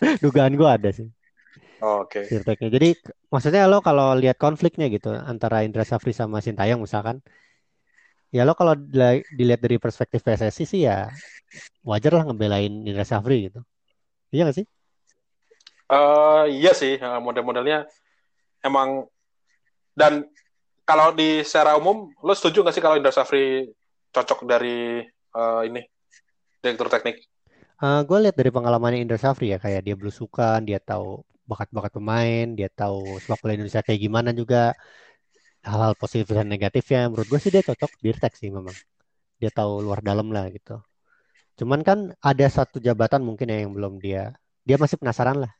Dugaan 0.22 0.54
gue 0.54 0.68
ada 0.68 0.90
sih 0.90 1.08
Oh, 1.78 2.02
Oke. 2.02 2.26
dirteknya. 2.26 2.74
Jadi 2.74 2.88
maksudnya 3.30 3.70
lo 3.70 3.78
kalau 3.78 4.10
lihat 4.18 4.34
konfliknya 4.34 4.90
gitu 4.90 5.14
antara 5.14 5.62
Indra 5.62 5.86
Safri 5.86 6.10
sama 6.10 6.42
Sintayong 6.42 6.82
misalkan, 6.82 7.22
ya 8.34 8.42
lo 8.42 8.58
kalau 8.58 8.74
dilihat 9.38 9.62
dari 9.62 9.78
perspektif 9.78 10.26
PSSI 10.26 10.64
sih 10.66 10.80
ya 10.90 11.06
wajar 11.86 12.18
lah 12.18 12.26
ngebelain 12.26 12.82
Indra 12.82 13.06
Safri 13.06 13.46
gitu. 13.46 13.62
Iya 14.34 14.50
gak 14.50 14.58
sih? 14.58 14.66
Eh, 15.88 16.44
iya 16.52 16.72
sih, 16.74 16.98
eh, 16.98 17.20
model-modelnya 17.22 17.86
emang 18.66 19.06
dan 19.94 20.26
kalau 20.82 21.14
di 21.14 21.46
secara 21.46 21.78
umum, 21.78 22.10
lo 22.20 22.32
setuju 22.34 22.66
nggak 22.66 22.74
sih 22.74 22.82
kalau 22.82 22.98
Indra 22.98 23.14
Safri 23.14 23.70
cocok 24.10 24.44
dari 24.50 25.00
eh, 25.38 25.62
ini 25.70 25.80
direktur 26.58 26.90
teknik? 26.90 27.22
Gue 27.78 28.18
lihat 28.18 28.34
dari 28.34 28.50
pengalamannya 28.50 28.98
Indra 29.06 29.18
Safri 29.22 29.54
ya 29.54 29.58
kayak 29.62 29.86
dia 29.86 29.94
belusukan, 29.94 30.58
dia 30.66 30.82
tahu 30.82 31.22
bakat-bakat 31.46 31.92
pemain, 31.94 32.46
dia 32.58 32.68
tahu 32.68 33.22
sepak 33.22 33.38
bola 33.40 33.52
Indonesia 33.54 33.80
kayak 33.86 34.00
gimana 34.02 34.30
juga 34.34 34.74
hal-hal 35.62 35.94
positif 35.94 36.34
dan 36.34 36.50
negatifnya. 36.50 37.06
Menurut 37.06 37.28
gue 37.30 37.40
sih 37.40 37.54
dia 37.54 37.62
cocok 37.62 37.90
dirtek 38.02 38.34
sih 38.34 38.50
memang. 38.50 38.74
Dia 39.38 39.54
tahu 39.54 39.78
luar 39.86 40.02
dalam 40.02 40.34
lah 40.34 40.50
gitu. 40.50 40.82
Cuman 41.58 41.86
kan 41.86 41.98
ada 42.18 42.46
satu 42.50 42.82
jabatan 42.82 43.22
mungkin 43.22 43.46
ya 43.46 43.62
yang 43.62 43.72
belum 43.74 44.02
dia 44.02 44.34
dia 44.66 44.76
masih 44.76 44.98
penasaran 44.98 45.46
lah. 45.46 45.52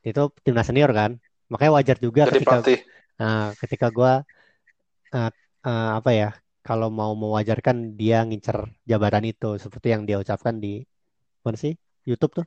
Itu 0.00 0.32
timnas 0.40 0.66
senior 0.66 0.90
kan. 0.96 1.20
Makanya 1.52 1.72
wajar 1.76 1.96
juga 2.00 2.24
Jadi 2.24 2.40
ketika 2.40 2.56
nah, 3.20 3.52
ketika 3.60 3.86
gua 3.92 4.24
eh, 5.12 5.30
eh, 5.68 5.90
apa 6.00 6.10
ya 6.16 6.30
kalau 6.64 6.88
mau 6.88 7.12
mewajarkan 7.12 8.00
dia 8.00 8.24
ngincer 8.24 8.70
jabatan 8.88 9.28
itu 9.28 9.60
seperti 9.60 9.92
yang 9.92 10.02
dia 10.08 10.16
ucapkan 10.16 10.56
di 10.56 10.88
mana 11.42 11.58
sih 11.58 11.74
YouTube 12.06 12.42
tuh 12.42 12.46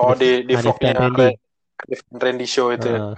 Oh, 0.00 0.16
di 0.16 0.48
di 0.48 0.56
Hanif 0.56 0.64
vlognya 0.64 0.92
dan 0.96 1.02
Randy. 1.12 1.28
Hanif 1.84 2.00
dan 2.08 2.18
Randy 2.24 2.46
Show 2.48 2.72
itu. 2.72 2.88
Eh, 2.88 3.12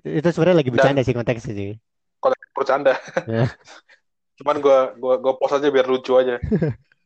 itu, 0.00 0.06
itu 0.16 0.28
sebenarnya 0.32 0.56
lagi 0.64 0.70
Dan 0.72 0.74
bercanda 0.80 1.00
sih 1.04 1.14
konteksnya 1.14 1.52
sih. 1.52 1.68
kalau 2.16 2.36
bercanda. 2.56 2.92
Ya. 3.28 3.52
Cuman 4.40 4.56
gue 4.64 4.78
gua 4.96 5.14
gua 5.20 5.34
post 5.36 5.60
aja 5.60 5.68
biar 5.68 5.84
lucu 5.84 6.16
aja. 6.16 6.40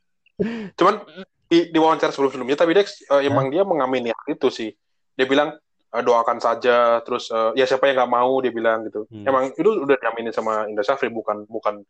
Cuman 0.79 1.03
di, 1.51 1.75
di 1.75 1.79
wawancara 1.83 2.15
sebelum-sebelumnya 2.15 2.55
tapi 2.55 2.73
Dex 2.79 3.03
Hah? 3.11 3.19
emang 3.27 3.51
dia 3.51 3.67
mengamini 3.67 4.15
hal 4.15 4.27
itu 4.31 4.49
sih. 4.55 4.71
Dia 5.19 5.27
bilang 5.27 5.59
eh, 5.91 6.03
doakan 6.07 6.39
saja 6.39 7.03
terus 7.03 7.35
eh, 7.35 7.59
ya 7.59 7.67
siapa 7.67 7.91
yang 7.91 8.07
nggak 8.07 8.13
mau 8.15 8.39
dia 8.39 8.55
bilang 8.55 8.87
gitu. 8.87 9.11
Hmm. 9.11 9.27
Emang 9.27 9.51
itu 9.51 9.67
udah 9.67 9.99
diaminin 9.99 10.31
sama 10.31 10.71
Indra 10.71 10.87
Safri 10.87 11.11
bukan 11.11 11.51
bukan 11.51 11.83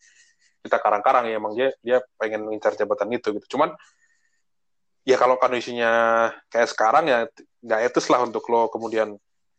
kita 0.60 0.76
karang-karang 0.80 1.24
ya 1.28 1.36
emang 1.36 1.52
dia 1.56 1.72
dia 1.80 2.04
pengen 2.20 2.44
mengincar 2.48 2.76
jabatan 2.76 3.08
itu 3.16 3.32
gitu 3.32 3.56
cuman 3.56 3.72
ya 5.04 5.16
kalau 5.16 5.40
kondisinya 5.40 5.92
kayak 6.52 6.68
sekarang 6.68 7.04
ya 7.08 7.18
nggak 7.64 7.80
etis 7.92 8.06
lah 8.12 8.24
untuk 8.24 8.44
lo 8.52 8.68
kemudian 8.68 9.16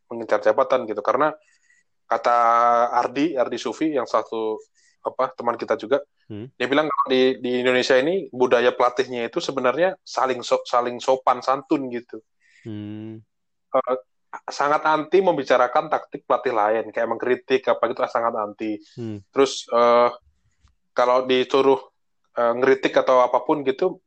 mengincar 0.09 0.43
jabatan 0.43 0.85
gitu 0.85 1.01
karena 1.01 1.33
kata 2.05 2.37
Ardi 2.91 3.39
Ardi 3.39 3.57
Sufi 3.57 3.95
yang 3.95 4.05
satu 4.05 4.59
apa 5.01 5.33
teman 5.33 5.57
kita 5.57 5.73
juga 5.79 6.03
hmm. 6.29 6.53
dia 6.59 6.67
bilang 6.69 6.85
kalau 6.85 7.07
di 7.09 7.41
di 7.41 7.65
Indonesia 7.65 7.97
ini 7.97 8.29
budaya 8.29 8.69
pelatihnya 8.75 9.25
itu 9.25 9.41
sebenarnya 9.41 9.97
saling 10.05 10.45
so, 10.45 10.61
saling 10.61 11.01
sopan 11.01 11.41
santun 11.41 11.89
gitu 11.89 12.21
hmm. 12.67 13.17
uh, 13.73 13.97
sangat 14.45 14.85
anti 14.85 15.19
membicarakan 15.25 15.89
taktik 15.89 16.23
pelatih 16.29 16.53
lain 16.53 16.85
kayak 16.93 17.09
mengkritik 17.09 17.65
apa 17.65 17.81
gitu 17.89 18.05
sangat 18.05 18.33
anti 18.37 18.77
hmm. 18.77 19.25
terus 19.33 19.65
uh, 19.73 20.13
kalau 20.93 21.25
disuruh 21.25 21.81
uh, 22.37 22.53
ngeritik 22.53 22.93
atau 22.93 23.25
apa 23.25 23.41
pun 23.41 23.65
gitu 23.65 23.97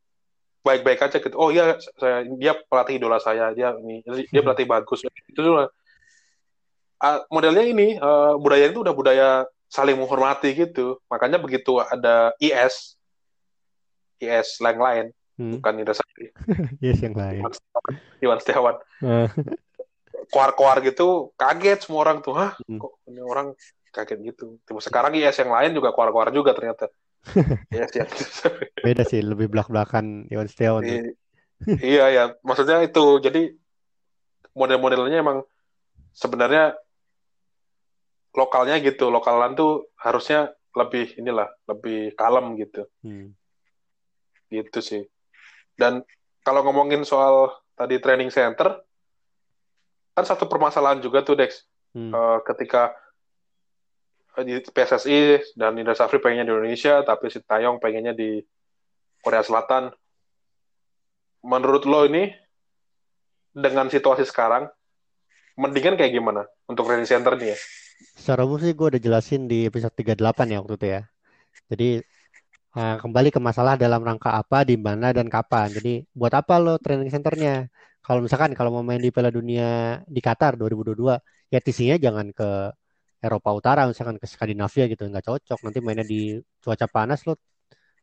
baik-baik 0.65 1.01
aja 1.05 1.21
gitu. 1.21 1.37
Oh 1.37 1.53
iya, 1.53 1.77
saya 2.01 2.25
dia 2.41 2.57
pelatih 2.57 2.97
idola 2.97 3.21
saya, 3.21 3.53
dia 3.53 3.77
ini 3.77 4.01
dia 4.33 4.41
hmm. 4.41 4.47
pelatih 4.49 4.67
bagus. 4.67 5.05
Itu 5.29 5.45
uh, 5.45 5.69
modelnya 7.29 7.65
ini 7.69 8.01
uh, 8.01 8.41
budaya 8.41 8.73
itu 8.73 8.81
udah 8.81 8.95
budaya 8.97 9.29
saling 9.69 10.01
menghormati 10.01 10.57
gitu. 10.57 10.97
Makanya 11.12 11.37
begitu 11.37 11.85
ada 11.85 12.33
IS, 12.41 12.97
IS 14.25 14.57
lain 14.65 14.81
lain, 14.81 15.05
hmm. 15.37 15.61
bukan 15.61 15.75
Indra 15.77 15.95
Safri. 15.95 16.33
yes 16.85 17.05
yang 17.05 17.12
lain. 17.12 17.45
Iwan 18.25 18.41
Setiawan. 18.41 18.81
Koar-koar 20.33 20.81
gitu, 20.81 21.37
kaget 21.37 21.85
semua 21.85 22.09
orang 22.09 22.25
tuh, 22.25 22.33
hah, 22.33 22.57
hmm. 22.65 22.81
kok 22.81 22.93
ini 23.12 23.21
orang 23.21 23.53
kaget 23.93 24.33
gitu. 24.33 24.57
Tiba 24.65 24.81
sekarang 24.81 25.12
IS 25.12 25.37
yang 25.37 25.53
lain 25.53 25.77
juga 25.77 25.93
keluar-keluar 25.93 26.33
juga 26.33 26.57
ternyata. 26.57 26.89
Yes, 27.72 27.91
ya. 27.97 28.05
Beda 28.87 29.03
sih, 29.09 29.20
lebih 29.25 29.49
belak-belakan 29.49 30.29
Iwan 30.29 30.49
Setiawan. 30.49 30.85
iya 31.81 32.05
ya, 32.12 32.25
maksudnya 32.45 32.85
itu. 32.85 33.20
Jadi 33.25 33.55
model-modelnya 34.55 35.25
emang 35.25 35.43
sebenarnya 36.12 36.77
lokalnya 38.37 38.77
gitu. 38.85 39.09
Lokalan 39.09 39.57
tuh 39.57 39.89
harusnya 39.97 40.53
lebih 40.75 41.16
inilah, 41.16 41.49
lebih 41.70 42.12
kalem 42.18 42.59
gitu. 42.61 42.85
Hmm. 43.01 43.33
Gitu 44.51 44.79
sih. 44.83 45.03
Dan 45.75 46.05
kalau 46.45 46.61
ngomongin 46.66 47.03
soal 47.07 47.51
tadi 47.75 47.99
training 47.99 48.31
center, 48.31 48.85
kan 50.14 50.25
satu 50.25 50.47
permasalahan 50.47 51.03
juga 51.03 51.25
tuh 51.27 51.39
Dex. 51.39 51.66
Hmm. 51.95 52.11
Uh, 52.11 52.39
ketika 52.43 52.95
di 54.43 54.59
PSSI 54.59 55.55
dan 55.55 55.78
Indra 55.78 55.95
Safri 55.95 56.18
pengennya 56.18 56.51
di 56.51 56.53
Indonesia, 56.53 57.07
tapi 57.07 57.30
si 57.30 57.39
Tayong 57.39 57.78
pengennya 57.78 58.11
di 58.11 58.43
Korea 59.22 59.47
Selatan. 59.47 59.95
Menurut 61.45 61.87
lo 61.87 62.03
ini 62.09 62.35
dengan 63.55 63.87
situasi 63.87 64.26
sekarang, 64.26 64.66
mendingan 65.55 65.95
kayak 65.95 66.11
gimana 66.11 66.43
untuk 66.66 66.91
training 66.91 67.07
center 67.07 67.39
nih 67.39 67.55
ya? 67.55 67.59
Secara 68.18 68.43
umum 68.43 68.59
sih 68.59 68.74
gue 68.74 68.87
udah 68.97 69.01
jelasin 69.01 69.47
di 69.47 69.70
episode 69.70 69.95
38 69.95 70.18
ya 70.51 70.59
waktu 70.59 70.74
itu 70.74 70.87
ya. 70.91 71.01
Jadi 71.70 71.89
uh, 72.74 72.97
kembali 72.99 73.30
ke 73.30 73.39
masalah 73.39 73.78
dalam 73.78 74.03
rangka 74.03 74.35
apa, 74.35 74.66
di 74.66 74.74
mana 74.74 75.14
dan 75.14 75.30
kapan. 75.30 75.70
Jadi 75.70 76.03
buat 76.11 76.35
apa 76.35 76.59
lo 76.59 76.74
training 76.82 77.12
centernya? 77.12 77.70
Kalau 78.05 78.20
misalkan 78.20 78.53
kalau 78.53 78.68
mau 78.74 78.85
main 78.85 79.01
di 79.01 79.09
Piala 79.09 79.32
Dunia 79.32 80.03
di 80.05 80.20
Qatar 80.20 80.61
2022, 80.61 81.16
ya 81.49 81.61
tisinya 81.62 81.97
jangan 81.97 82.35
ke 82.35 82.74
Eropa 83.25 83.51
Utara 83.57 83.89
misalkan 83.89 84.20
ke 84.20 84.27
Skandinavia 84.29 84.85
gitu 84.93 85.03
nggak 85.09 85.25
cocok. 85.25 85.59
Nanti 85.64 85.79
mainnya 85.81 86.05
di 86.05 86.37
cuaca 86.61 86.87
panas 86.87 87.25
lo 87.25 87.41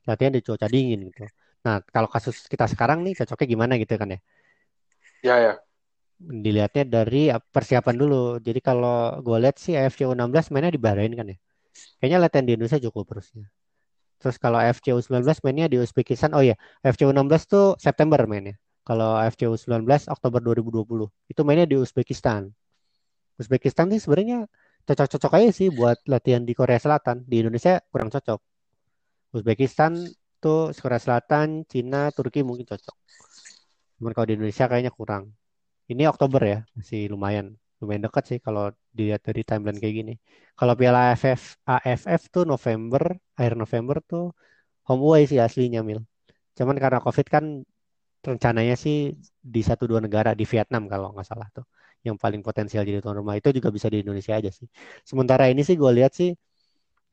latihan 0.10 0.34
di 0.34 0.42
cuaca 0.42 0.66
dingin 0.66 1.00
gitu. 1.14 1.30
Nah 1.66 1.86
kalau 1.86 2.10
kasus 2.10 2.50
kita 2.50 2.66
sekarang 2.66 3.06
nih 3.06 3.14
cocoknya 3.22 3.48
gimana 3.54 3.74
gitu 3.78 3.94
kan 4.02 4.18
ya? 4.18 4.20
Ya 5.22 5.36
ya. 5.38 5.54
Dilihatnya 6.22 6.84
dari 6.86 7.30
persiapan 7.54 7.96
dulu. 7.98 8.42
Jadi 8.42 8.60
kalau 8.62 9.22
gue 9.22 9.38
lihat 9.42 9.58
sih 9.62 9.78
AFC 9.78 10.10
U16 10.10 10.50
mainnya 10.54 10.74
di 10.74 10.82
Bahrain 10.82 11.14
kan 11.14 11.30
ya? 11.30 11.38
Kayaknya 12.02 12.18
latihan 12.18 12.46
di 12.50 12.52
Indonesia 12.58 12.82
cukup 12.82 13.06
terusnya 13.14 13.48
terus 14.22 14.38
kalau 14.38 14.62
AFC 14.62 14.94
U19 14.94 15.26
mainnya 15.42 15.66
di 15.66 15.82
Uzbekistan 15.82 16.30
oh 16.38 16.46
iya 16.46 16.54
AFC 16.86 17.10
U16 17.10 17.42
tuh 17.50 17.66
September 17.82 18.22
mainnya. 18.30 18.56
Kalau 18.86 19.18
AFC 19.18 19.50
U19 19.50 19.90
Oktober 20.14 20.40
2020 20.42 21.10
itu 21.34 21.42
mainnya 21.42 21.66
di 21.66 21.76
Uzbekistan. 21.82 22.54
Uzbekistan 23.42 23.90
sih 23.90 23.98
sebenarnya 23.98 24.46
cocok-cocok 24.88 25.32
aja 25.38 25.50
sih 25.54 25.68
buat 25.72 25.98
latihan 26.10 26.44
di 26.44 26.54
Korea 26.58 26.80
Selatan. 26.82 27.24
Di 27.30 27.36
Indonesia 27.42 27.80
kurang 27.92 28.10
cocok. 28.14 28.40
Uzbekistan 29.38 29.92
tuh 30.44 30.76
Korea 30.76 31.00
Selatan, 31.00 31.64
Cina, 31.70 32.12
Turki 32.16 32.42
mungkin 32.42 32.66
cocok. 32.68 32.96
Cuman 33.98 34.12
kalau 34.16 34.28
di 34.30 34.34
Indonesia 34.38 34.66
kayaknya 34.68 34.94
kurang. 34.94 35.24
Ini 35.92 36.08
Oktober 36.10 36.42
ya, 36.44 36.60
masih 36.76 37.12
lumayan. 37.12 37.56
Lumayan 37.80 38.02
dekat 38.08 38.24
sih 38.30 38.40
kalau 38.42 38.72
dilihat 38.94 39.22
dari 39.26 39.42
timeline 39.46 39.80
kayak 39.82 39.96
gini. 39.96 40.14
Kalau 40.58 40.74
Piala 40.78 41.14
AFF, 41.14 41.62
AFF 41.66 42.22
tuh 42.34 42.44
November, 42.46 43.18
akhir 43.38 43.54
November 43.58 43.98
tuh 44.04 44.34
home 44.88 45.04
away 45.06 45.24
sih 45.30 45.40
aslinya 45.42 45.82
Mil. 45.86 46.02
Cuman 46.58 46.78
karena 46.78 47.00
COVID 47.02 47.28
kan 47.28 47.46
rencananya 48.22 48.76
sih 48.78 49.18
di 49.42 49.62
satu 49.66 49.90
dua 49.90 50.00
negara 50.06 50.38
di 50.38 50.46
Vietnam 50.46 50.86
kalau 50.86 51.10
nggak 51.14 51.26
salah 51.26 51.50
tuh 51.50 51.66
yang 52.08 52.18
paling 52.24 52.42
potensial 52.48 52.82
jadi 52.88 53.00
tuan 53.04 53.18
rumah 53.22 53.36
itu 53.40 53.50
juga 53.58 53.70
bisa 53.76 53.88
di 53.94 53.98
Indonesia 54.04 54.34
aja 54.40 54.50
sih. 54.50 54.68
Sementara 55.10 55.44
ini 55.52 55.62
sih 55.68 55.76
gue 55.82 55.92
lihat 55.98 56.12
sih 56.20 56.30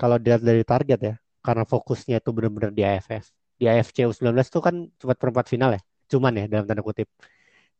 kalau 0.00 0.16
dilihat 0.22 0.42
dari 0.46 0.62
target 0.62 0.98
ya, 1.08 1.14
karena 1.46 1.64
fokusnya 1.72 2.16
itu 2.22 2.30
benar-benar 2.36 2.70
di 2.78 2.82
AFF. 2.86 3.24
Di 3.58 3.64
AFC 3.70 3.96
U19 4.06 4.38
itu 4.52 4.60
kan 4.66 4.74
cuma 5.00 5.14
perempat 5.18 5.46
final 5.52 5.70
ya, 5.76 5.80
cuman 6.12 6.32
ya 6.40 6.44
dalam 6.52 6.64
tanda 6.68 6.82
kutip. 6.86 7.08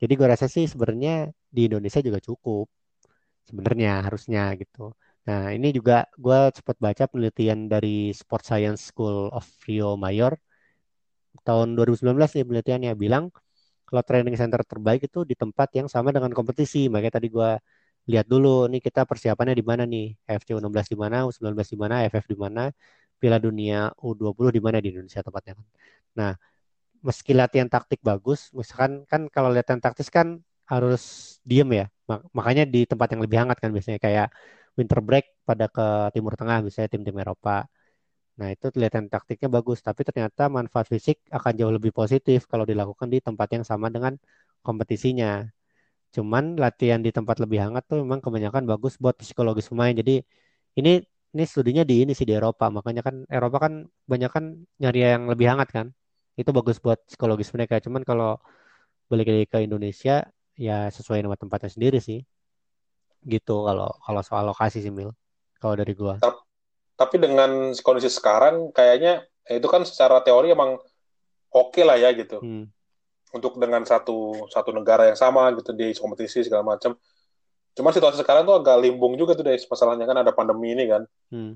Jadi 0.00 0.12
gue 0.18 0.26
rasa 0.32 0.46
sih 0.50 0.64
sebenarnya 0.72 1.30
di 1.54 1.60
Indonesia 1.68 2.00
juga 2.02 2.18
cukup. 2.22 2.66
Sebenarnya 3.48 4.04
harusnya 4.06 4.40
gitu. 4.60 4.92
Nah 5.28 5.40
ini 5.56 5.68
juga 5.76 6.08
gue 6.24 6.38
sempat 6.56 6.76
baca 6.86 7.04
penelitian 7.10 7.58
dari 7.72 8.12
Sport 8.20 8.42
Science 8.48 8.80
School 8.90 9.30
of 9.38 9.44
Rio 9.66 9.96
Mayor 10.04 10.32
tahun 11.46 11.68
2019 11.76 12.16
nih 12.36 12.44
penelitiannya 12.48 12.92
bilang 13.02 13.24
kalau 13.88 14.02
training 14.04 14.36
center 14.36 14.60
terbaik 14.62 15.08
itu 15.08 15.24
di 15.24 15.32
tempat 15.32 15.68
yang 15.78 15.88
sama 15.88 16.12
dengan 16.12 16.30
kompetisi. 16.36 16.92
Makanya 16.92 17.18
tadi 17.18 17.28
gue 17.32 17.50
lihat 18.12 18.26
dulu 18.28 18.68
nih 18.72 18.80
kita 18.84 19.08
persiapannya 19.08 19.54
di 19.56 19.64
mana 19.64 19.82
nih. 19.88 20.06
AFC 20.28 20.52
U16 20.56 20.92
di 20.92 20.96
mana, 21.00 21.16
U19 21.28 21.56
di 21.72 21.78
mana, 21.80 21.94
AFF 22.04 22.24
di 22.28 22.36
mana, 22.36 22.62
Piala 23.18 23.38
Dunia 23.40 23.90
U20 23.96 24.54
di 24.56 24.60
mana 24.62 24.76
di 24.84 24.88
Indonesia 24.92 25.20
tempatnya 25.24 25.52
kan. 25.58 25.66
Nah, 26.18 26.32
meski 27.02 27.32
latihan 27.32 27.68
taktik 27.70 28.00
bagus, 28.04 28.50
misalkan 28.56 29.08
kan 29.10 29.26
kalau 29.32 29.48
latihan 29.52 29.80
taktis 29.80 30.08
kan 30.12 30.40
harus 30.68 31.36
diem 31.48 31.68
ya. 31.72 31.86
Makanya 32.36 32.64
di 32.68 32.84
tempat 32.84 33.08
yang 33.16 33.22
lebih 33.24 33.38
hangat 33.40 33.58
kan 33.62 33.70
biasanya 33.72 33.98
kayak 34.00 34.28
winter 34.76 35.00
break 35.02 35.26
pada 35.48 35.66
ke 35.72 36.12
Timur 36.14 36.36
Tengah 36.38 36.62
misalnya 36.62 36.90
tim-tim 36.92 37.16
Eropa 37.18 37.66
Nah, 38.38 38.48
itu 38.54 38.66
kelihatan 38.74 39.04
taktiknya 39.10 39.48
bagus, 39.56 39.78
tapi 39.82 40.00
ternyata 40.06 40.46
manfaat 40.56 40.86
fisik 40.92 41.16
akan 41.36 41.52
jauh 41.58 41.72
lebih 41.74 41.90
positif 41.90 42.46
kalau 42.50 42.62
dilakukan 42.70 43.08
di 43.14 43.18
tempat 43.18 43.48
yang 43.54 43.64
sama 43.70 43.86
dengan 43.94 44.14
kompetisinya. 44.66 45.42
Cuman 46.14 46.44
latihan 46.62 47.00
di 47.06 47.10
tempat 47.10 47.36
lebih 47.42 47.58
hangat 47.64 47.84
tuh 47.90 47.98
memang 48.02 48.20
kebanyakan 48.24 48.62
bagus 48.70 48.94
buat 49.02 49.14
psikologis 49.18 49.66
pemain. 49.70 49.90
Jadi 50.00 50.22
ini 50.78 51.02
ini 51.34 51.44
studinya 51.52 51.82
di 51.90 51.94
ini 52.06 52.12
sih 52.18 52.24
di 52.30 52.34
Eropa, 52.38 52.70
makanya 52.76 53.02
kan 53.06 53.16
Eropa 53.28 53.56
kan 53.68 53.72
banyak 54.10 54.30
kan 54.36 54.44
nyari 54.80 54.98
yang 55.14 55.24
lebih 55.32 55.46
hangat 55.52 55.68
kan. 55.76 55.86
Itu 56.40 56.50
bagus 56.56 56.78
buat 56.84 56.98
psikologis 57.10 57.50
mereka. 57.54 57.74
Cuman 57.84 58.02
kalau 58.06 58.38
balik 59.10 59.26
lagi 59.30 59.44
ke 59.52 59.58
Indonesia 59.66 60.14
ya 60.54 60.88
sesuai 60.96 61.18
nama 61.24 61.36
tempatnya 61.42 61.70
sendiri 61.74 61.98
sih. 61.98 62.22
Gitu 63.32 63.54
kalau 63.66 63.90
kalau 64.04 64.22
soal 64.22 64.44
lokasi 64.50 64.78
sih 64.84 64.92
Mil. 64.94 65.10
Kalau 65.58 65.74
dari 65.74 65.92
gua 65.98 66.22
tapi 66.22 66.47
dengan 67.06 67.70
kondisi 67.78 68.10
sekarang 68.10 68.74
kayaknya 68.74 69.22
ya 69.46 69.54
itu 69.56 69.68
kan 69.70 69.86
secara 69.86 70.18
teori 70.20 70.50
emang 70.50 70.76
oke 71.54 71.72
okay 71.72 71.86
lah 71.86 71.94
ya 71.94 72.10
gitu 72.12 72.42
hmm. 72.42 72.66
untuk 73.38 73.56
dengan 73.56 73.86
satu 73.86 74.50
satu 74.50 74.74
negara 74.74 75.06
yang 75.06 75.16
sama 75.16 75.54
gitu 75.54 75.70
di 75.72 75.94
kompetisi 75.94 76.42
segala 76.42 76.66
macam 76.66 76.98
cuma 77.78 77.94
situasi 77.94 78.18
sekarang 78.18 78.42
tuh 78.42 78.58
agak 78.58 78.82
limbung 78.82 79.14
juga 79.14 79.38
tuh 79.38 79.46
deh 79.46 79.54
masalahnya 79.54 80.04
kan 80.04 80.18
ada 80.18 80.34
pandemi 80.34 80.74
ini 80.74 80.84
kan 80.90 81.02
hmm. 81.30 81.52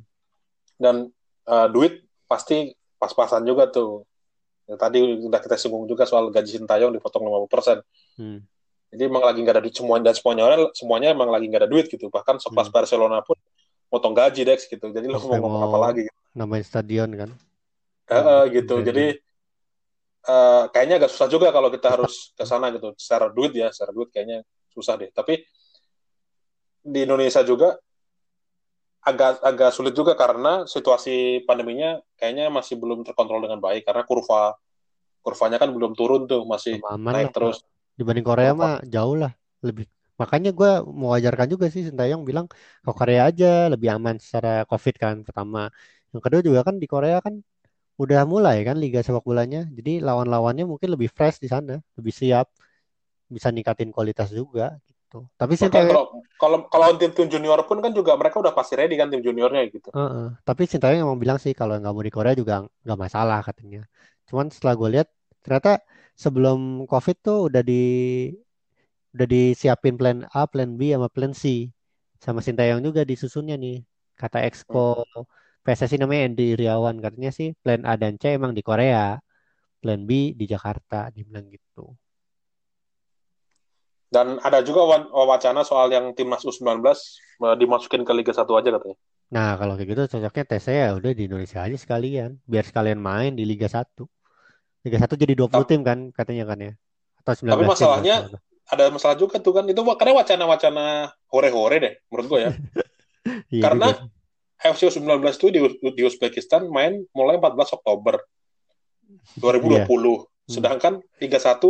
dan 0.79 1.11
uh, 1.51 1.67
duit 1.67 2.07
pasti 2.31 2.73
pas-pasan 2.97 3.43
juga 3.43 3.67
tuh 3.67 4.07
ya, 4.71 4.79
tadi 4.79 5.03
udah 5.03 5.43
kita 5.43 5.59
singgung 5.59 5.91
juga 5.91 6.07
soal 6.07 6.31
gaji 6.31 6.63
Sintayong 6.63 6.95
dipotong 6.95 7.27
50 7.27 7.51
persen 7.51 7.79
hmm. 8.15 8.39
jadi 8.95 9.11
emang 9.11 9.27
lagi 9.27 9.43
nggak 9.43 9.59
ada 9.59 9.63
duit 9.67 9.75
semuanya 9.75 10.05
dan 10.09 10.15
semuanya 10.15 10.47
semuanya 10.73 11.09
emang 11.11 11.29
lagi 11.35 11.51
nggak 11.51 11.67
ada 11.67 11.71
duit 11.71 11.91
gitu 11.91 12.07
bahkan 12.09 12.39
sekelas 12.39 12.71
hmm. 12.71 12.77
Barcelona 12.79 13.19
pun 13.27 13.35
potong 13.93 14.17
gaji 14.17 14.49
Dex 14.49 14.65
gitu. 14.65 14.89
Jadi 14.89 15.05
lo 15.05 15.21
mau 15.21 15.37
ngomong 15.37 15.63
apa 15.69 15.79
lagi 15.93 16.09
gitu. 16.09 16.17
namanya 16.33 16.65
stadion 16.65 17.13
kan? 17.13 17.31
Uh, 18.09 18.17
uh, 18.17 18.43
gitu. 18.49 18.83
jadi 18.83 19.21
uh, 20.27 20.69
kayaknya 20.73 21.01
agak 21.01 21.11
susah 21.13 21.29
juga 21.29 21.49
kalau 21.53 21.69
kita 21.69 21.93
harus 21.93 22.15
ke 22.39 22.45
sana 22.49 22.73
gitu. 22.73 22.97
Secara 22.97 23.29
duit 23.29 23.53
ya 23.53 23.69
secara 23.69 23.93
duit 23.93 24.09
kayaknya 24.09 24.41
susah 24.73 24.97
deh. 24.97 25.13
Tapi 25.13 25.45
di 26.83 27.01
Indonesia 27.05 27.45
juga 27.45 27.77
agak 29.05 29.45
agak 29.45 29.71
sulit 29.77 29.93
juga 29.93 30.17
karena 30.17 30.65
situasi 30.65 31.45
pandeminya 31.45 32.01
kayaknya 32.17 32.49
masih 32.49 32.81
belum 32.81 33.05
terkontrol 33.05 33.45
dengan 33.45 33.61
baik. 33.61 33.85
Karena 33.85 34.09
kurva 34.09 34.57
kurvanya 35.23 35.61
kan 35.61 35.69
belum 35.71 35.93
turun 35.93 36.25
tuh 36.25 36.49
masih 36.49 36.81
Aman 36.89 37.13
naik 37.13 37.29
lah. 37.29 37.35
terus. 37.37 37.57
Dibanding 37.93 38.25
Korea 38.25 38.57
mah 38.57 38.81
jauh 38.89 39.21
lah 39.21 39.37
lebih. 39.61 39.85
Makanya 40.23 40.51
gue 40.59 40.71
mewajarkan 40.87 41.47
juga 41.51 41.67
sih 41.75 41.83
Sintayong 41.91 42.23
bilang 42.23 42.47
ke 42.87 42.91
Korea 42.99 43.27
aja 43.31 43.67
lebih 43.73 43.91
aman 43.91 44.17
secara 44.23 44.63
COVID 44.71 44.95
kan 45.03 45.15
pertama. 45.27 45.67
Yang 46.15 46.23
kedua 46.25 46.41
juga 46.47 46.61
kan 46.63 46.75
di 46.79 46.87
Korea 46.87 47.19
kan 47.27 47.35
udah 47.99 48.21
mulai 48.33 48.63
kan 48.63 48.79
liga 48.79 49.03
sepak 49.03 49.27
bolanya. 49.27 49.67
Jadi 49.77 49.99
lawan-lawannya 49.99 50.65
mungkin 50.71 50.95
lebih 50.95 51.11
fresh 51.11 51.43
di 51.43 51.49
sana, 51.51 51.83
lebih 51.99 52.15
siap, 52.15 52.47
bisa 53.27 53.49
ningkatin 53.51 53.91
kualitas 53.91 54.31
juga 54.31 54.79
gitu. 54.87 55.27
Tapi 55.35 55.53
Sintayong 55.59 55.91
kalau 55.91 56.07
kalau 56.39 56.59
kalau 56.71 56.87
tim 57.01 57.13
tim 57.17 57.29
junior 57.29 57.59
pun 57.69 57.83
kan 57.85 57.93
juga 57.93 58.15
mereka 58.15 58.39
udah 58.39 58.55
pasti 58.55 58.79
ready 58.79 58.95
kan 58.95 59.09
tim 59.11 59.21
juniornya 59.27 59.63
gitu. 59.69 59.89
Heeh. 59.91 60.39
Tapi 60.47 60.63
Sintayong 60.71 61.03
emang 61.09 61.19
bilang 61.19 61.39
sih 61.43 61.53
kalau 61.53 61.77
nggak 61.77 61.93
mau 61.93 62.05
di 62.05 62.13
Korea 62.13 62.35
juga 62.39 62.65
nggak 62.87 62.99
masalah 63.01 63.41
katanya. 63.43 63.85
Cuman 64.29 64.49
setelah 64.55 64.75
gue 64.79 64.89
lihat 65.01 65.09
ternyata 65.43 65.83
sebelum 66.15 66.87
COVID 66.87 67.17
tuh 67.25 67.39
udah 67.51 67.63
di 67.65 67.83
udah 69.13 69.27
disiapin 69.29 69.95
plan 70.01 70.25
A, 70.33 70.49
plan 70.49 70.71
B, 70.79 70.93
sama 70.97 71.09
plan 71.13 71.33
C. 71.37 71.69
Sama 72.23 72.41
Sintayong 72.41 72.81
juga 72.81 73.05
disusunnya 73.05 73.57
nih. 73.61 73.85
Kata 74.17 74.41
Exco 74.49 75.03
PSSI 75.63 75.97
namanya 76.01 76.23
Andy 76.33 76.59
Iriawan 76.59 76.99
katanya 76.99 77.31
sih 77.31 77.55
plan 77.63 77.83
A 77.87 77.95
dan 77.95 78.19
C 78.19 78.35
emang 78.35 78.53
di 78.57 78.63
Korea, 78.67 79.19
plan 79.83 80.01
B 80.09 80.35
di 80.35 80.45
Jakarta, 80.47 81.11
dia 81.15 81.23
bilang 81.27 81.47
gitu. 81.51 81.95
Dan 84.13 84.37
ada 84.45 84.61
juga 84.61 84.85
wa- 84.85 85.09
wacana 85.25 85.65
soal 85.65 85.89
yang 85.89 86.13
timnas 86.13 86.45
U19 86.45 86.85
eh, 87.41 87.57
dimasukin 87.57 88.05
ke 88.05 88.13
Liga 88.13 88.33
1 88.37 88.53
aja 88.61 88.69
katanya. 88.77 88.97
Nah, 89.33 89.57
kalau 89.57 89.81
kayak 89.81 89.89
gitu 89.89 90.03
cocoknya 90.13 90.45
tesnya 90.45 90.75
ya 90.77 90.89
udah 90.93 91.11
di 91.17 91.25
Indonesia 91.25 91.65
aja 91.65 91.77
sekalian, 91.81 92.37
biar 92.45 92.65
sekalian 92.69 93.01
main 93.01 93.33
di 93.33 93.49
Liga 93.49 93.65
1. 93.73 94.05
Liga 94.85 94.99
1 95.01 95.17
jadi 95.17 95.33
20 95.33 95.65
Tap- 95.65 95.71
tim 95.73 95.81
kan 95.81 95.99
katanya 96.13 96.45
kan 96.53 96.59
ya. 96.61 96.73
Atau 97.25 97.33
19 97.41 97.49
Tapi 97.49 97.65
tim 97.65 97.71
masalahnya 97.73 98.17
salah. 98.29 98.43
Ada 98.73 98.89
masalah 98.89 99.21
juga 99.21 99.37
tuh 99.37 99.53
kan 99.53 99.69
itu 99.69 99.85
makanya 99.85 100.25
wacana-wacana 100.25 101.13
hore-hore 101.29 101.77
deh 101.77 101.95
menurut 102.09 102.27
gue 102.29 102.41
ya. 102.49 102.53
Iya 103.53 103.63
Karena 103.69 103.89
juga 103.95 104.03
sih. 104.03 104.73
FC 104.73 104.81
U19 104.99 105.23
itu 105.31 105.47
di, 105.53 105.61
di 105.95 106.03
Uzbekistan 106.03 106.67
main 106.67 107.05
mulai 107.15 107.39
14 107.39 107.79
Oktober 107.79 108.19
Iya. 109.37 109.87
2020. 109.87 109.87
Hmm. 109.87 110.25
Sedangkan 110.49 110.93
Liga 111.21 111.39
1 111.39 111.61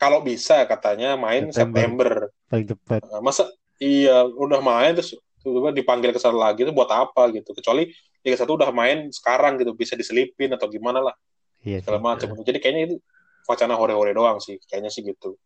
kalau 0.00 0.18
bisa 0.24 0.64
katanya 0.64 1.14
main 1.14 1.52
September. 1.52 2.32
September. 2.48 2.72
paling. 2.88 3.04
Nah, 3.12 3.20
Masa 3.20 3.44
iya 3.80 4.24
udah 4.24 4.60
main 4.64 4.96
terus 4.96 5.16
tiba-tiba 5.40 5.72
dipanggil 5.72 6.10
ke 6.12 6.20
sana 6.20 6.36
lagi 6.36 6.64
itu 6.64 6.72
buat 6.72 6.88
apa 6.88 7.28
gitu. 7.36 7.52
Kecuali 7.52 7.88
Liga 8.24 8.36
1 8.40 8.48
udah 8.48 8.70
main 8.72 9.08
sekarang 9.12 9.60
gitu 9.60 9.72
bisa 9.76 9.96
diselipin 9.96 10.52
atau 10.52 10.68
gimana 10.68 11.00
lah 11.00 11.14
Iya 11.60 11.84
segala 11.84 12.00
macam. 12.00 12.32
Jadi 12.40 12.58
kayaknya 12.60 12.82
itu 12.92 12.96
wacana 13.44 13.76
hore-hore 13.76 14.12
doang 14.16 14.40
sih. 14.40 14.56
Kayaknya 14.64 14.90
sih 14.92 15.04
gitu. 15.04 15.36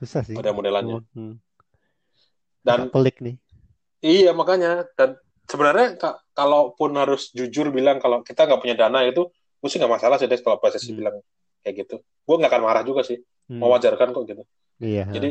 Susah 0.00 0.24
sih. 0.24 0.34
Ada 0.34 0.50
modelannya. 0.50 1.04
Hmm. 1.12 1.36
Dan 2.60 2.88
Agak 2.88 2.92
pelik 2.96 3.16
nih. 3.20 3.36
Iya 4.00 4.32
makanya 4.32 4.88
dan 4.96 5.20
sebenarnya 5.44 6.00
ka- 6.00 6.20
kalaupun 6.32 6.96
harus 6.96 7.28
jujur 7.36 7.68
bilang 7.68 8.00
kalau 8.00 8.24
kita 8.24 8.48
nggak 8.48 8.60
punya 8.60 8.76
dana 8.76 9.04
itu, 9.04 9.28
gue 9.30 9.68
sih 9.68 9.76
nggak 9.76 9.92
masalah 10.00 10.16
sih 10.16 10.24
Des 10.24 10.40
kalau 10.40 10.56
PSSI 10.56 10.92
Hmm. 10.92 10.98
bilang 11.04 11.16
kayak 11.60 11.74
gitu. 11.84 11.96
Gue 12.00 12.34
nggak 12.40 12.48
akan 12.48 12.62
marah 12.64 12.84
juga 12.84 13.04
sih, 13.04 13.20
Hmm. 13.48 13.60
mewajarkan 13.60 14.16
kok 14.16 14.24
gitu. 14.24 14.42
Iya. 14.80 15.04
Jadi 15.12 15.30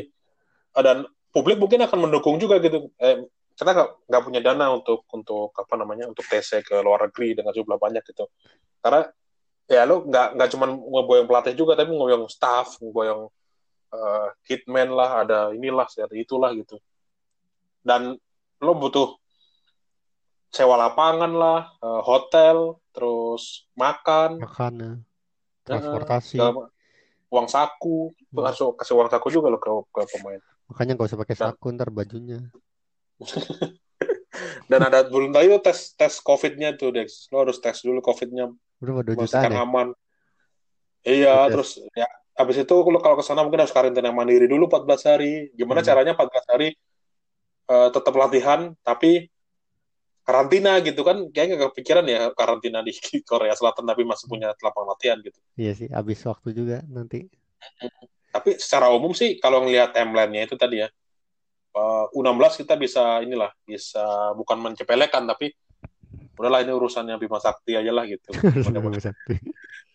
dan 0.80 1.04
publik 1.34 1.58
mungkin 1.58 1.82
akan 1.82 1.98
mendukung 2.06 2.38
juga 2.38 2.62
gitu. 2.62 2.94
Eh, 3.02 3.26
kita 3.58 3.74
nggak 3.74 3.90
nggak 4.08 4.22
punya 4.24 4.40
dana 4.40 4.72
untuk 4.72 5.04
untuk 5.12 5.52
apa 5.52 5.74
namanya 5.76 6.06
untuk 6.08 6.24
TC 6.24 6.62
ke 6.62 6.80
luar 6.80 7.10
negeri 7.10 7.34
dengan 7.34 7.52
jumlah 7.52 7.76
banyak 7.76 8.06
gitu. 8.06 8.30
Karena 8.80 9.04
ya 9.70 9.84
lo 9.86 10.06
nggak 10.06 10.28
nggak 10.38 10.50
cuma 10.54 10.66
ngeboyong 10.70 11.28
pelatih 11.28 11.54
juga 11.58 11.74
tapi 11.74 11.90
ngeboyong 11.94 12.30
staff, 12.30 12.78
ngeboyong 12.80 13.28
eh, 13.90 14.28
kitman 14.46 14.90
lah, 14.94 15.26
ada 15.26 15.40
inilah, 15.52 15.86
ada 15.90 16.16
itulah 16.16 16.54
gitu. 16.54 16.78
Dan 17.82 18.16
lo 18.60 18.74
butuh 18.76 19.16
sewa 20.50 20.76
lapangan 20.78 21.32
lah, 21.32 21.60
eh, 21.78 22.02
hotel, 22.06 22.78
terus 22.94 23.70
makan, 23.78 24.42
makan, 24.42 24.74
ya. 24.78 24.92
eh, 24.94 24.96
transportasi. 25.66 26.38
segala 26.38 26.52
ma- 26.66 26.72
uang 27.30 27.46
saku, 27.46 28.10
Hmm. 28.34 28.46
harus 28.46 28.74
kasih 28.78 28.94
uang 28.98 29.10
saku 29.10 29.28
juga 29.30 29.54
lo 29.54 29.62
ke, 29.62 29.70
ke 29.94 30.02
pemain. 30.18 30.42
Makanya 30.70 30.98
nggak 30.98 31.10
usah 31.14 31.22
pakai 31.22 31.38
saku 31.38 31.66
ntar 31.78 31.90
bajunya. 31.94 32.50
Dan 34.70 34.86
ada 34.86 35.04
belum 35.06 35.34
tuh 35.34 35.60
tes 35.62 35.94
tes 35.98 36.14
COVID-nya 36.22 36.78
tuh 36.78 36.94
Dex, 36.94 37.28
lo 37.34 37.42
harus 37.46 37.58
tes 37.58 37.82
dulu 37.82 38.00
COVID-nya, 38.02 38.54
Udah 38.80 39.02
dua 39.02 39.02
jutaan 39.02 39.18
memastikan 39.18 39.52
ya. 39.52 39.62
aman. 39.66 39.88
Iya, 41.06 41.36
terus 41.50 41.80
ya 41.96 42.08
habis 42.40 42.56
itu 42.64 42.72
kalau 42.72 43.16
ke 43.20 43.24
sana 43.28 43.44
mungkin 43.44 43.68
harus 43.68 43.76
karantina 43.76 44.16
mandiri 44.16 44.48
dulu 44.48 44.72
14 44.72 45.04
hari. 45.04 45.52
Gimana 45.60 45.84
Hmm. 45.84 45.90
caranya 45.92 46.12
14 46.16 46.46
hari 46.48 46.70
eh, 47.70 47.90
tetap 47.92 48.16
latihan 48.16 48.72
tapi 48.80 49.28
karantina 50.24 50.78
gitu 50.80 51.02
kan 51.02 51.26
kayaknya 51.34 51.56
nggak 51.60 51.72
kepikiran 51.76 52.06
ya 52.06 52.22
karantina 52.38 52.80
di 52.80 52.94
Korea 53.30 53.52
Selatan 53.58 53.84
tapi 53.84 54.08
masih 54.08 54.26
punya 54.32 54.56
lapangan 54.56 54.96
latihan 54.96 55.18
gitu. 55.20 55.36
Iya 55.60 55.74
sih, 55.76 55.88
habis 55.92 56.24
waktu 56.24 56.56
juga 56.56 56.80
nanti. 56.88 57.28
Tapi 58.30 58.62
secara 58.62 58.94
umum 58.94 59.12
sih 59.12 59.42
kalau 59.42 59.66
ngelihat 59.66 59.92
timelinenya 59.92 60.48
itu 60.48 60.56
tadi 60.56 60.86
ya 60.86 60.88
eh, 61.76 62.06
U16 62.16 62.64
kita 62.64 62.80
bisa 62.80 63.20
inilah 63.20 63.52
bisa 63.68 64.32
bukan 64.38 64.58
mencepelekan 64.64 65.28
tapi 65.28 65.52
udahlah 66.40 66.64
ini 66.64 66.72
urusannya 66.72 67.20
Bima 67.20 67.38
Sakti 67.44 67.76
aja 67.76 67.92
lah 67.92 68.08
gitu. 68.08 68.32
Mudah-mudahan. 68.66 69.12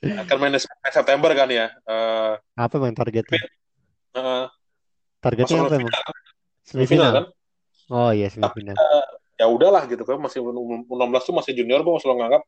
Akan 0.05 0.37
main 0.37 0.53
main 0.53 0.93
September 0.93 1.31
kan 1.33 1.49
ya. 1.49 1.73
Eh, 1.73 2.33
Apa 2.61 2.75
emang 2.77 2.93
targetnya? 2.93 3.41
eh, 4.15 4.47
Targetnya 5.25 5.65
apa 5.65 5.75
emang? 5.81 5.89
final, 5.89 6.13
Semifinal. 6.65 6.85
semifinal 6.85 7.11
kan. 7.17 7.25
Oh 7.89 8.11
iya 8.13 8.29
semifinal. 8.29 8.77
Ya 9.35 9.47
udahlah 9.51 9.89
gitu 9.89 10.05
kan 10.05 10.21
masih 10.21 10.45
U16 10.45 11.23
tuh 11.27 11.35
masih 11.35 11.53
junior 11.57 11.81
gue 11.83 11.93
selalu 12.05 12.17
nganggap 12.23 12.43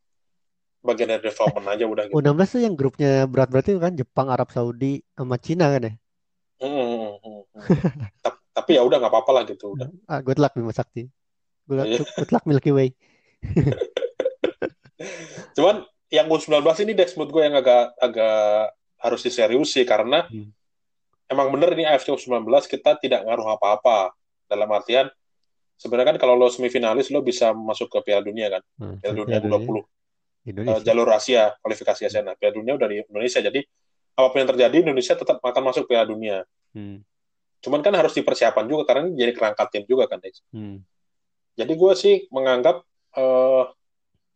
bagian 0.87 1.09
dari 1.11 1.23
development 1.27 1.67
aja 1.73 1.85
udah 1.89 2.05
gitu. 2.07 2.15
U16 2.21 2.49
tuh 2.53 2.61
yang 2.63 2.75
grupnya 2.79 3.25
berat-berat 3.27 3.67
itu 3.73 3.81
kan 3.81 3.93
Jepang, 3.97 4.29
Arab 4.31 4.53
Saudi, 4.55 5.03
sama 5.17 5.41
Cina 5.41 5.73
kan 5.73 5.83
ya? 5.89 5.93
Hmm, 6.63 6.73
hmm, 6.73 7.13
hmm, 7.21 7.41
hmm. 7.53 7.65
Tap- 8.23 8.41
Tapi 8.55 8.71
ya 8.79 8.83
udah 8.87 8.97
nggak 9.03 9.13
apa-apa 9.13 9.31
lah 9.37 9.43
gitu 9.45 9.77
udah. 9.77 9.89
Ah, 10.09 10.21
good 10.25 10.39
luck 10.41 10.53
Bima 10.57 10.73
Sakti. 10.73 11.05
Good 11.67 11.77
luck, 11.77 11.87
Iya. 11.91 11.99
good 12.07 12.31
luck 12.33 12.45
Milky 12.49 12.71
Way. 12.73 12.89
Cuman 15.57 15.85
yang 16.09 16.31
U19 16.31 16.63
ini 16.87 16.93
Dex 16.95 17.19
menurut 17.19 17.33
gue 17.35 17.43
yang 17.51 17.57
agak 17.59 17.93
agak 17.99 18.73
harus 19.03 19.21
diseriusi 19.23 19.83
karena 19.85 20.25
Hmm. 20.27 20.51
emang 21.27 21.51
bener 21.53 21.75
nih 21.75 21.87
AFC 21.91 22.15
U19 22.15 22.47
kita 22.71 22.97
tidak 22.97 23.27
ngaruh 23.27 23.59
apa-apa. 23.59 24.15
Dalam 24.47 24.71
artian 24.71 25.11
sebenarnya 25.75 26.15
kan 26.15 26.19
kalau 26.23 26.39
lo 26.39 26.47
semifinalis 26.49 27.11
lo 27.11 27.21
bisa 27.21 27.51
masuk 27.51 27.91
ke 27.91 27.99
Piala 28.07 28.23
Dunia 28.23 28.47
kan? 28.49 28.63
Hmm, 28.79 28.97
Piala 29.03 29.15
Dunia 29.19 29.39
Piala 29.43 29.59
U20 29.59 29.77
eh, 29.77 29.85
Indonesia. 30.55 30.85
jalur 30.87 31.09
Asia 31.11 31.43
kualifikasi 31.61 32.03
Asia. 32.07 32.23
Nah 32.23 32.39
Piala 32.39 32.55
Dunia 32.55 32.73
udah 32.79 32.89
di 32.89 32.97
Indonesia. 33.03 33.41
Jadi 33.43 33.61
apa 34.17 34.27
pun 34.33 34.39
yang 34.41 34.51
terjadi 34.55 34.77
Indonesia 34.87 35.15
tetap 35.19 35.43
akan 35.43 35.63
masuk 35.67 35.85
Piala 35.91 36.07
Dunia. 36.07 36.47
Hmm, 36.73 37.03
cuman 37.61 37.81
kan 37.83 37.93
harus 37.99 38.15
dipersiapkan 38.15 38.65
juga 38.69 38.87
karena 38.87 39.11
ini 39.11 39.17
jadi 39.19 39.33
kerangka 39.35 39.65
tim 39.73 39.83
juga 39.89 40.07
kan 40.07 40.21
Dex? 40.23 40.45
Hmm. 40.55 40.85
jadi 41.57 41.73
gue 41.73 41.93
sih 41.97 42.29
menganggap 42.29 42.85
eh, 43.17 43.63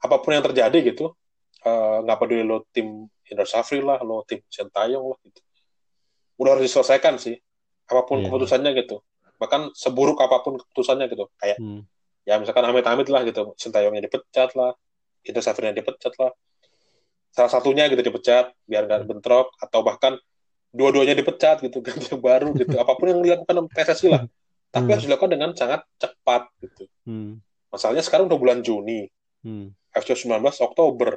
apa 0.00 0.16
pun 0.18 0.30
yang 0.32 0.42
terjadi 0.42 0.78
gitu 0.92 1.12
eh, 1.60 1.96
nggak 2.02 2.18
peduli 2.18 2.42
lo 2.42 2.64
tim 2.70 2.88
Indra 3.24 3.44
Safri 3.44 3.78
lah 3.80 4.00
lo 4.00 4.24
tim 4.24 4.40
Sintayong 4.46 5.04
lah 5.06 5.18
gitu 5.22 5.40
udah 6.36 6.56
harus 6.56 6.64
diselesaikan 6.66 7.20
sih 7.20 7.36
apa 7.86 8.02
pun 8.02 8.20
Iya. 8.20 8.26
keputusannya 8.26 8.70
gitu 8.78 9.04
bahkan 9.36 9.68
seburuk 9.72 10.16
apa 10.18 10.40
pun 10.40 10.56
keputusannya 10.56 11.06
gitu 11.06 11.28
kayak 11.36 11.56
Hmm. 11.56 11.84
ya 12.24 12.36
misalkan 12.36 12.64
amit-amit 12.64 13.08
lah 13.08 13.22
gitu 13.22 13.52
Sintayongnya 13.56 14.04
dipecat 14.04 14.52
lah 14.54 14.72
Indra 15.20 15.40
Safrinya 15.40 15.72
dipecat 15.72 16.16
lah 16.16 16.32
salah 17.30 17.48
satunya 17.48 17.86
gitu 17.86 18.00
dipecat 18.00 18.50
biar 18.64 18.84
nggak 18.84 19.04
bentrok 19.04 19.52
atau 19.56 19.80
bahkan 19.80 20.16
dua-duanya 20.70 21.12
dipecat 21.12 21.60
gitu 21.60 21.78
ganti 21.86 22.08
yang 22.08 22.20
baru 22.20 22.52
gitu 22.54 22.74
apa 22.74 22.92
pun 22.94 23.06
yang 23.06 23.20
dilakukan 23.20 23.68
PSSI 23.68 24.08
lah 24.08 24.22
tapi 24.70 24.86
Hmm. 24.86 24.92
harus 24.94 25.04
dilakukan 25.04 25.30
dengan 25.30 25.50
sangat 25.52 25.82
cepat 25.96 26.48
gitu 26.58 26.88
Hmm. 27.04 27.42
Masalahnya 27.70 28.02
sekarang 28.02 28.26
udah 28.26 28.36
bulan 28.36 28.60
Juni 28.60 29.06
Hmm. 29.40 29.72
FC 29.90 30.12
19 30.20 30.36
Oktober. 30.60 31.16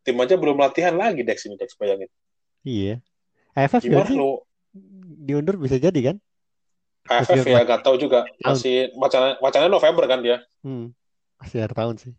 Tim 0.00 0.16
aja 0.16 0.34
belum 0.34 0.56
latihan 0.56 0.94
lagi 0.94 1.20
Dex 1.20 1.44
ini 1.44 1.54
Dex 1.54 1.76
bayangin. 1.76 2.08
Iya. 2.62 3.04
AFF 3.52 3.84
Gimana 3.84 4.06
jadi 4.06 4.16
lo 4.16 4.48
diundur 5.20 5.58
bisa 5.58 5.76
jadi 5.76 6.00
kan? 6.02 6.16
AFF 7.04 7.36
Masih- 7.36 7.52
ya 7.52 7.60
nggak 7.62 7.82
tahu 7.82 7.96
juga 7.96 8.24
masih 8.40 8.88
wacana 8.94 9.36
wacananya 9.38 9.68
November 9.70 10.04
kan 10.06 10.20
dia. 10.20 10.40
Hmm. 10.60 10.96
Masih 11.36 11.60
akhir 11.60 11.74
tahun 11.74 11.94
sih. 11.98 12.12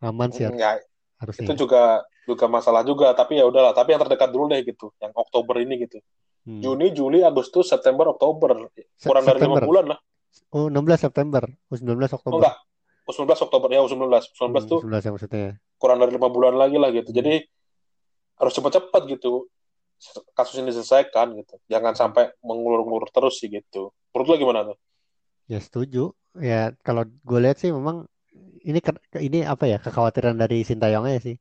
Aman 0.00 0.30
sih 0.30 0.44
har- 0.44 0.52
Enggak, 0.52 0.74
harusnya. 1.18 1.44
itu 1.44 1.54
juga 1.58 1.82
juga 2.24 2.46
masalah 2.46 2.80
juga 2.82 3.12
tapi 3.12 3.36
ya 3.36 3.44
udahlah 3.44 3.72
tapi 3.72 3.92
yang 3.92 4.00
terdekat 4.00 4.28
dulu 4.28 4.48
deh 4.48 4.60
gitu 4.62 4.88
yang 4.98 5.12
Oktober 5.12 5.60
ini 5.60 5.76
gitu 5.78 6.00
Hmm. 6.44 6.60
Juni 6.60 6.88
Juli 6.90 7.20
Agustus 7.20 7.68
September 7.68 8.08
Oktober 8.10 8.68
kurang 8.98 9.24
dari 9.24 9.38
lima 9.38 9.56
September. 9.56 9.64
bulan 9.64 9.86
lah 9.92 9.98
Oh, 10.50 10.66
16 10.66 11.00
September. 11.00 11.44
Oh, 11.68 11.76
19 11.76 12.00
oh 12.04 12.16
Oktober. 12.16 12.36
enggak 12.40 12.56
U19 13.04 13.24
Oktober 13.44 13.68
ya 13.68 13.80
U19 13.80 14.08
U19 14.34 14.48
Hmm, 14.50 14.68
tuh 14.68 14.78
19 14.82 15.00
ya 15.00 15.10
maksudnya. 15.12 15.48
kurang 15.76 15.98
dari 15.98 16.12
lima 16.12 16.28
bulan 16.28 16.54
lagi 16.54 16.76
lah 16.76 16.88
gitu 16.88 17.10
Hmm. 17.10 17.18
jadi 17.18 17.34
harus 18.34 18.52
cepat-cepat 18.52 19.02
gitu 19.06 19.46
kasus 20.32 20.58
ini 20.58 20.68
diselesaikan 20.68 21.32
gitu 21.38 21.54
jangan 21.64 21.94
sampai 21.94 22.34
mengulur-ngulur 22.40 23.08
terus 23.08 23.38
sih 23.38 23.48
gitu 23.48 23.94
menurut 24.10 24.26
lo 24.28 24.36
gimana 24.36 24.60
tuh 24.66 24.78
Ya 25.44 25.60
setuju. 25.60 26.16
Ya 26.40 26.72
kalau 26.80 27.04
gue 27.04 27.36
lihat 27.36 27.60
sih 27.60 27.68
memang 27.68 28.08
ini 28.64 28.80
ini 29.20 29.44
apa 29.44 29.68
ya 29.68 29.76
kekhawatiran 29.76 30.40
dari 30.40 30.64
Sintayongnya 30.64 31.20
sih. 31.20 31.36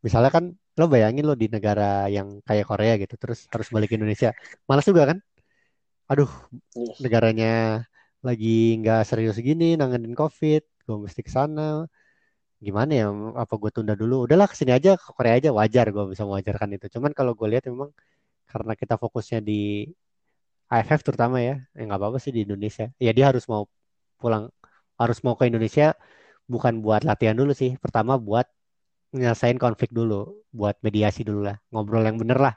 Misalnya 0.00 0.32
kan 0.32 0.56
lo 0.72 0.88
bayangin 0.88 1.28
lo 1.28 1.36
di 1.36 1.52
negara 1.52 2.08
yang 2.08 2.40
kayak 2.48 2.64
Korea 2.64 2.96
gitu 2.96 3.12
terus 3.20 3.44
harus 3.52 3.68
balik 3.68 3.92
ke 3.92 4.00
Indonesia. 4.00 4.32
Malas 4.64 4.88
juga 4.88 5.04
kan? 5.04 5.20
Aduh, 6.08 6.32
Iya. 6.72 6.96
negaranya 7.04 7.52
lagi 8.24 8.80
nggak 8.80 9.04
serius 9.04 9.36
gini 9.36 9.76
nanganin 9.76 10.16
COVID, 10.16 10.64
gue 10.86 10.96
mesti 11.04 11.20
ke 11.26 11.30
sana. 11.38 11.62
Gimana 12.66 12.92
ya? 13.00 13.06
Apa 13.42 13.54
gue 13.62 13.70
tunda 13.76 13.94
dulu? 14.02 14.14
Udahlah 14.26 14.46
ke 14.50 14.54
sini 14.60 14.72
aja 14.78 14.90
ke 15.02 15.08
Korea 15.16 15.34
aja 15.38 15.50
wajar 15.60 15.86
gue 15.94 16.04
bisa 16.12 16.24
mewajarkan 16.28 16.68
itu. 16.76 16.86
Cuman 16.94 17.10
kalau 17.18 17.32
gue 17.38 17.48
lihat 17.52 17.64
memang 17.70 17.90
karena 18.50 18.72
kita 18.80 18.94
fokusnya 19.02 19.40
di 19.48 19.88
AFF 20.72 21.00
terutama 21.06 21.36
ya, 21.48 21.54
ya 21.76 21.82
nggak 21.86 22.00
apa-apa 22.00 22.18
sih 22.24 22.32
di 22.36 22.40
Indonesia. 22.46 22.86
Ya 23.06 23.12
dia 23.16 23.26
harus 23.30 23.44
mau 23.52 23.62
pulang, 24.20 24.44
harus 25.00 25.18
mau 25.24 25.34
ke 25.38 25.44
Indonesia 25.50 25.86
bukan 26.52 26.74
buat 26.84 27.02
latihan 27.08 27.36
dulu 27.40 27.52
sih. 27.56 27.70
Pertama 27.84 28.12
buat 28.28 28.46
nyelesain 29.16 29.58
konflik 29.60 29.90
dulu, 29.92 30.16
buat 30.58 30.76
mediasi 30.86 31.20
dulu 31.28 31.40
lah, 31.48 31.56
ngobrol 31.72 32.04
yang 32.08 32.18
bener 32.22 32.38
lah. 32.46 32.54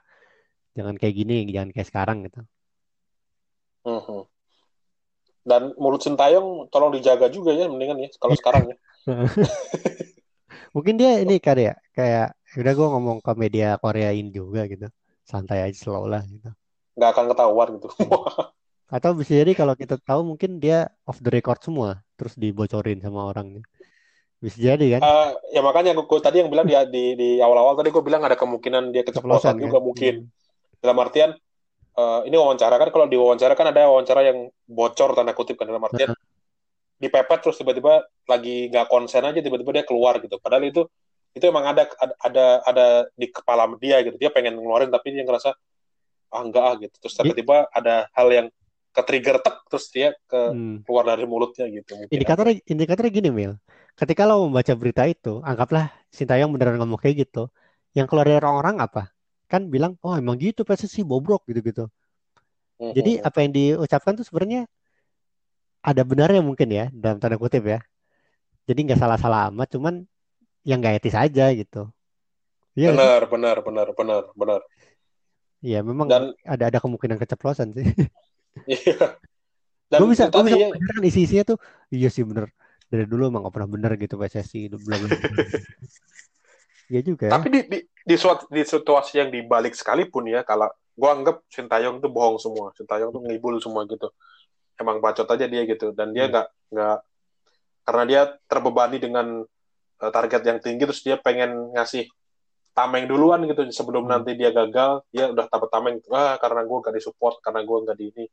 Jangan 0.77 0.95
kayak 0.99 1.15
gini, 1.19 1.35
jangan 1.55 1.71
kayak 1.75 1.87
sekarang 1.91 2.17
gitu. 2.27 2.39
Mhm. 3.85 4.25
Dan 5.45 5.71
mulut 5.77 6.01
Sintayong 6.01 6.67
tolong 6.73 6.91
dijaga 6.91 7.29
juga 7.29 7.53
ya 7.53 7.69
mendingan 7.69 8.01
ya 8.01 8.09
kalau 8.17 8.33
sekarang 8.33 8.73
ya 8.73 8.75
Mungkin 10.75 10.99
dia 10.99 11.23
ini 11.23 11.39
kali 11.39 11.71
ya, 11.71 11.75
kayak 11.95 12.35
udah 12.59 12.73
gue 12.75 12.87
ngomong 12.91 13.17
ke 13.23 13.31
media 13.39 13.79
Koreain 13.79 14.27
juga 14.27 14.67
gitu, 14.67 14.91
santai 15.23 15.63
aja 15.63 15.77
slow 15.77 16.03
lah 16.03 16.19
gitu. 16.27 16.51
nggak 16.95 17.09
akan 17.11 17.25
ketahuan 17.31 17.69
gitu 17.79 17.87
Atau 18.85 19.17
bisa 19.17 19.33
jadi 19.39 19.51
kalau 19.55 19.73
kita 19.73 19.95
tahu 19.97 20.21
mungkin 20.35 20.59
dia 20.59 20.91
off 21.07 21.19
the 21.23 21.31
record 21.31 21.57
semua, 21.63 22.03
terus 22.19 22.35
dibocorin 22.35 22.99
sama 22.99 23.27
orangnya. 23.31 23.63
Bisa 24.43 24.59
jadi 24.61 24.99
kan? 24.99 25.01
Eh, 25.01 25.29
ya 25.57 25.61
makanya 25.63 25.95
gue 25.97 26.19
tadi 26.21 26.43
yang 26.43 26.51
bilang 26.51 26.67
dia 26.67 26.85
di 26.85 27.15
di 27.17 27.29
awal-awal 27.41 27.79
tadi 27.79 27.89
gue 27.89 28.03
bilang 28.03 28.21
ada 28.27 28.37
kemungkinan 28.37 28.93
dia 28.93 29.01
keceplosan 29.07 29.55
Keceplosan 29.57 29.63
juga 29.63 29.77
kan? 29.79 29.83
mungkin 29.83 30.13
dalam 30.83 30.97
artian 31.01 31.31
eh, 31.95 32.19
ini 32.27 32.35
wawancara 32.35 32.75
kan 32.75 32.89
kalau 32.91 33.07
di 33.07 33.17
wawancara 33.17 33.53
kan 33.55 33.71
ada 33.71 33.87
wawancara 33.87 34.21
yang 34.27 34.51
bocor 34.67 35.15
tanda 35.15 35.31
kutip 35.31 35.55
kan 35.55 35.67
dalam 35.71 35.83
artian 35.83 36.11
dipepet 36.95 37.39
terus 37.43 37.59
tiba-tiba 37.59 38.07
lagi 38.27 38.71
nggak 38.71 38.87
konsen 38.87 39.23
aja 39.27 39.39
tiba-tiba 39.43 39.81
dia 39.81 39.85
keluar 39.87 40.19
gitu 40.23 40.39
padahal 40.39 40.63
itu 40.63 40.87
itu 41.35 41.43
emang 41.51 41.67
ada 41.67 41.83
ada 42.23 42.63
ada, 42.63 42.85
di 43.11 43.27
kepala 43.27 43.67
dia 43.75 43.99
gitu 44.07 44.15
dia 44.15 44.31
pengen 44.31 44.55
ngeluarin 44.55 44.87
tapi 44.87 45.11
dia 45.11 45.27
ngerasa 45.27 45.51
ah 46.31 46.41
enggak 46.41 46.63
ah 46.63 46.73
gitu 46.79 46.95
terus 47.03 47.13
tiba-tiba 47.19 47.67
ada 47.75 48.07
hal 48.15 48.27
yang 48.31 48.47
ke 48.95 49.01
trigger 49.03 49.43
tek 49.43 49.59
terus 49.67 49.91
dia 49.91 50.15
ke 50.23 50.39
Hmm. 50.55 50.79
keluar 50.87 51.03
dari 51.03 51.27
mulutnya 51.27 51.67
gitu 51.67 51.99
mungkin 51.99 52.15
Indikatornya, 52.15 52.55
indikatornya 52.63 53.11
gini, 53.11 53.29
Mil. 53.31 53.53
Ketika 53.95 54.23
lo 54.23 54.47
membaca 54.47 54.71
berita 54.75 55.03
itu, 55.03 55.43
anggaplah 55.43 55.91
Sintayong 56.15 56.51
beneran 56.55 56.79
ngomong 56.79 56.99
kayak 56.99 57.27
gitu. 57.27 57.51
Yang 57.91 58.07
keluar 58.07 58.27
dari 58.27 58.39
orang-orang 58.39 58.75
apa? 58.79 59.14
Kan 59.55 59.71
bilang, 59.71 59.95
oh 60.03 60.19
emang 60.19 60.35
gitu 60.35 60.67
PSSI 60.67 61.07
bobrok 61.07 61.47
gitu-gitu. 61.47 61.87
Jadi 62.75 63.23
apa 63.23 63.39
yang 63.39 63.55
diucapkan 63.55 64.19
tuh 64.19 64.27
sebenarnya 64.27 64.67
ada 65.79 66.03
benarnya 66.03 66.43
mungkin 66.43 66.67
ya, 66.67 66.91
dalam 66.91 67.23
tanda 67.23 67.39
kutip 67.39 67.63
ya. 67.63 67.79
Jadi 68.67 68.91
nggak 68.91 68.99
salah-salah 68.99 69.47
amat, 69.47 69.71
cuman 69.71 70.03
yang 70.67 70.83
nggak 70.83 70.99
etis 70.99 71.15
aja 71.15 71.55
gitu. 71.55 71.87
Iya, 72.75 72.91
sih? 72.91 72.97
benar 72.99 73.21
benar 73.31 73.57
benar 73.63 73.87
benar 73.95 74.23
benar 74.35 74.61
Iya, 75.63 75.79
memang 75.79 76.11
dan 76.11 76.35
ada 76.43 76.67
ada 76.67 76.79
kemungkinan 76.83 77.15
keceplosan 77.15 77.71
sih. 77.71 77.87
iya 78.67 79.15
dan 79.89 79.99
gue 80.01 80.07
bisa 80.11 80.27
gue 80.33 80.43
bisa 80.43 80.57
ya 80.57 80.67
membayangkan 80.73 81.05
isi-isinya 81.05 81.43
tuh 81.55 81.57
iya 81.93 82.09
sih 82.09 82.25
bener 82.25 82.49
dari 82.89 83.05
dulu 83.05 83.29
emang 83.29 83.45
gak 83.45 83.53
pernah 83.53 83.69
bener 83.69 83.91
gitu 83.97 84.17
PSSI 84.17 84.69
itu 84.69 84.77
bla 84.77 84.95
bla 84.97 85.09
bla. 85.09 85.37
Iya 86.85 87.01
juga 87.01 87.25
ya. 87.29 87.33
Tapi 87.33 87.47
di, 87.49 87.59
di, 87.65 87.79
di, 88.05 88.15
suat- 88.15 88.45
di 88.53 88.61
situasi 88.61 89.17
yang 89.17 89.33
dibalik 89.33 89.73
sekalipun 89.73 90.29
ya, 90.29 90.45
kalau 90.45 90.69
gua 90.93 91.17
anggap 91.17 91.41
Sintayong 91.49 91.97
tuh 91.99 92.13
bohong 92.13 92.37
semua, 92.37 92.69
Sintayong 92.77 93.09
tuh 93.09 93.25
ngibul 93.25 93.57
semua 93.57 93.83
gitu. 93.89 94.13
Emang 94.77 95.01
bacot 95.01 95.25
aja 95.25 95.45
dia 95.49 95.65
gitu, 95.65 95.89
dan 95.91 96.13
dia 96.13 96.29
Hmm. 96.29 96.31
nggak 96.37 96.47
nggak 96.71 96.97
karena 97.85 98.03
dia 98.05 98.21
terbebani 98.45 98.97
dengan 99.01 99.27
eh, 99.95 100.11
target 100.11 100.41
yang 100.43 100.59
tinggi, 100.59 100.83
terus 100.83 101.01
dia 101.01 101.15
pengen 101.15 101.71
ngasih 101.71 102.05
tameng 102.75 103.07
duluan 103.07 103.39
gitu 103.47 103.63
sebelum 103.71 104.03
Hmm. 104.05 104.19
nanti 104.19 104.35
dia 104.35 104.51
gagal, 104.51 105.01
dia 105.07 105.31
udah 105.31 105.47
dapat 105.47 105.69
tameng, 105.71 105.95
ah 106.11 106.35
karena 106.37 106.61
gua 106.67 106.83
nggak 106.83 106.95
disupport, 106.99 107.39
karena 107.39 107.63
gua 107.63 107.77
nggak 107.87 107.97
di 107.97 108.05
ini. 108.11 108.25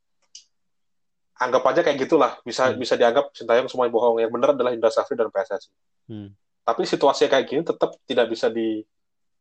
Anggap 1.39 1.62
aja 1.75 1.81
kayak 1.83 1.99
gitulah, 2.03 2.39
bisa 2.43 2.70
Hmm. 2.70 2.79
bisa 2.79 2.95
dianggap 2.99 3.31
Sintayong 3.35 3.66
semuanya 3.66 3.95
bohong. 3.95 4.18
Yang 4.20 4.33
benar 4.35 4.49
adalah 4.55 4.70
Indra 4.75 4.91
Safri 4.91 5.14
dan 5.16 5.31
PSSI 5.31 5.70
Hmm. 6.11 6.29
tapi 6.62 6.83
situasi 6.87 7.27
kayak 7.27 7.47
gini 7.47 7.62
tetap 7.62 7.95
tidak 8.07 8.27
bisa 8.31 8.51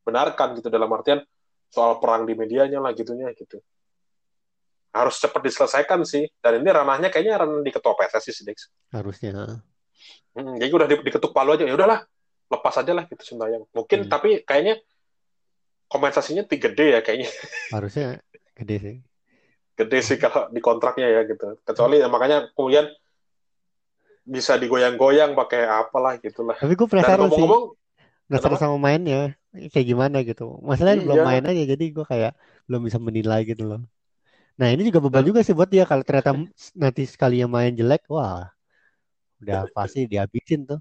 dibenarkan 0.02 0.58
gitu 0.58 0.74
dalam 0.74 0.89
artian 0.89 1.22
soal 1.70 2.02
perang 2.02 2.26
di 2.26 2.34
medianya 2.34 2.82
lah 2.82 2.91
gitunya 2.91 3.30
gitu. 3.38 3.62
Harus 4.91 5.22
cepat 5.22 5.45
diselesaikan 5.45 6.04
sih. 6.04 6.28
Dan 6.41 6.60
ini 6.60 6.70
ranahnya 6.74 7.08
kayaknya 7.08 7.39
ranah 7.39 7.62
di 7.64 7.72
ketua 7.72 7.95
PSSI 7.95 8.32
sih 8.34 8.43
Dex 8.43 8.68
Harusnya. 8.91 9.62
hmm, 10.36 10.58
jadi 10.60 10.72
udah 10.74 10.88
di- 10.89 11.06
diketuk 11.06 11.32
palu 11.32 11.56
aja. 11.56 11.64
Ya 11.64 11.78
udahlah 11.78 12.04
lepas 12.52 12.76
aja 12.76 12.91
lah 12.91 13.06
gitu 13.08 13.24
Sintayong. 13.24 13.70
Mungkin 13.72 14.04
Hmm. 14.04 14.12
tapi 14.12 14.43
kayaknya 14.43 14.82
kompensasinya 15.88 16.43
tiga 16.43 16.68
gede 16.68 16.97
ya 16.97 16.99
kayaknya. 16.99 17.30
Harusnya 17.78 18.20
gede 18.58 18.78
sih. 18.82 18.97
gede 19.72 19.99
sih 20.04 20.18
kalau 20.20 20.52
di 20.52 20.60
kontraknya 20.60 21.08
ya 21.08 21.22
gitu. 21.24 21.56
Kecuali 21.64 21.97
ya, 21.97 22.06
makanya 22.06 22.52
kemudian 22.54 22.86
bisa 24.22 24.54
digoyang-goyang 24.54 25.34
pakai 25.34 25.66
apalah 25.66 26.22
gitulah. 26.22 26.54
Tapi 26.54 26.76
gue 26.78 26.86
penasaran 26.86 27.32
sih, 27.32 27.41
penasaran 28.32 28.56
kenapa? 28.56 28.64
sama 28.64 28.78
mainnya 28.80 29.36
kayak 29.52 29.88
gimana 29.92 30.24
gitu. 30.24 30.56
Masalahnya 30.64 31.04
belum 31.04 31.18
Iya. 31.20 31.28
main 31.28 31.44
aja, 31.44 31.64
jadi 31.76 31.86
gue 31.92 32.06
kayak 32.08 32.32
belum 32.72 32.82
bisa 32.88 32.98
menilai 33.04 33.44
gitu 33.44 33.68
loh. 33.68 33.82
Nah 34.56 34.68
ini 34.72 34.88
juga 34.88 35.04
beban 35.04 35.20
Dan- 35.20 35.30
juga 35.36 35.40
sih 35.44 35.52
buat 35.52 35.68
dia 35.68 35.84
kalau 35.84 36.08
ternyata 36.08 36.40
nanti 36.72 37.04
sekali 37.04 37.44
yang 37.44 37.52
main 37.52 37.76
jelek, 37.76 38.08
wah 38.08 38.48
udah 39.44 39.68
pasti 39.76 40.08
dihabisin 40.08 40.64
tuh. 40.64 40.80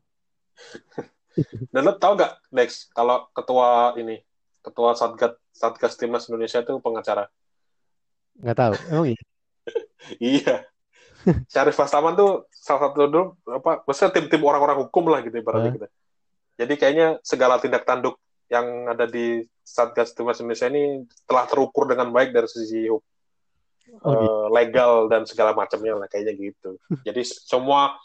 Dan 1.75 1.87
lo 1.87 1.95
tau 1.99 2.15
gak, 2.15 2.43
Dex, 2.51 2.91
kalau 2.91 3.27
ketua 3.35 3.95
ini, 3.99 4.19
ketua 4.63 4.95
Satgas 4.95 5.35
Satgas 5.51 5.95
Timnas 5.99 6.27
Indonesia 6.31 6.63
itu 6.63 6.75
pengacara. 6.79 7.27
Nggak 8.39 8.57
tahu, 8.57 8.73
emang 8.95 9.07
iya. 9.11 9.21
Iya. 10.19 10.57
Syarif 11.53 11.77
Bastaman 11.77 12.17
tuh 12.17 12.49
salah 12.49 12.89
satu 12.89 13.05
dulu 13.05 13.37
apa, 13.45 13.85
maksudnya 13.85 14.17
tim-tim 14.17 14.41
orang-orang 14.41 14.81
hukum 14.89 15.05
lah 15.13 15.21
gitu 15.21 15.37
ibaratnya 15.37 15.69
Hah? 15.69 15.77
gitu. 15.77 15.89
Jadi 16.61 16.75
kayaknya 16.77 17.17
segala 17.25 17.57
tindak 17.57 17.89
tanduk 17.89 18.21
yang 18.53 18.93
ada 18.93 19.09
di 19.09 19.41
Satgas 19.65 20.13
Timnas 20.13 20.43
Indonesia 20.45 20.69
ini 20.69 21.09
telah 21.25 21.49
terukur 21.49 21.89
dengan 21.89 22.13
baik 22.13 22.37
dari 22.37 22.51
sisi 22.51 22.85
hukum 22.85 23.09
Oh, 23.99 24.15
gitu. 24.15 24.23
eh, 24.23 24.47
legal 24.55 24.93
dan 25.11 25.27
segala 25.27 25.51
macamnya 25.51 25.99
lah 25.99 26.07
kayaknya 26.07 26.35
gitu. 26.39 26.79
Jadi 27.07 27.27
semua 27.27 27.99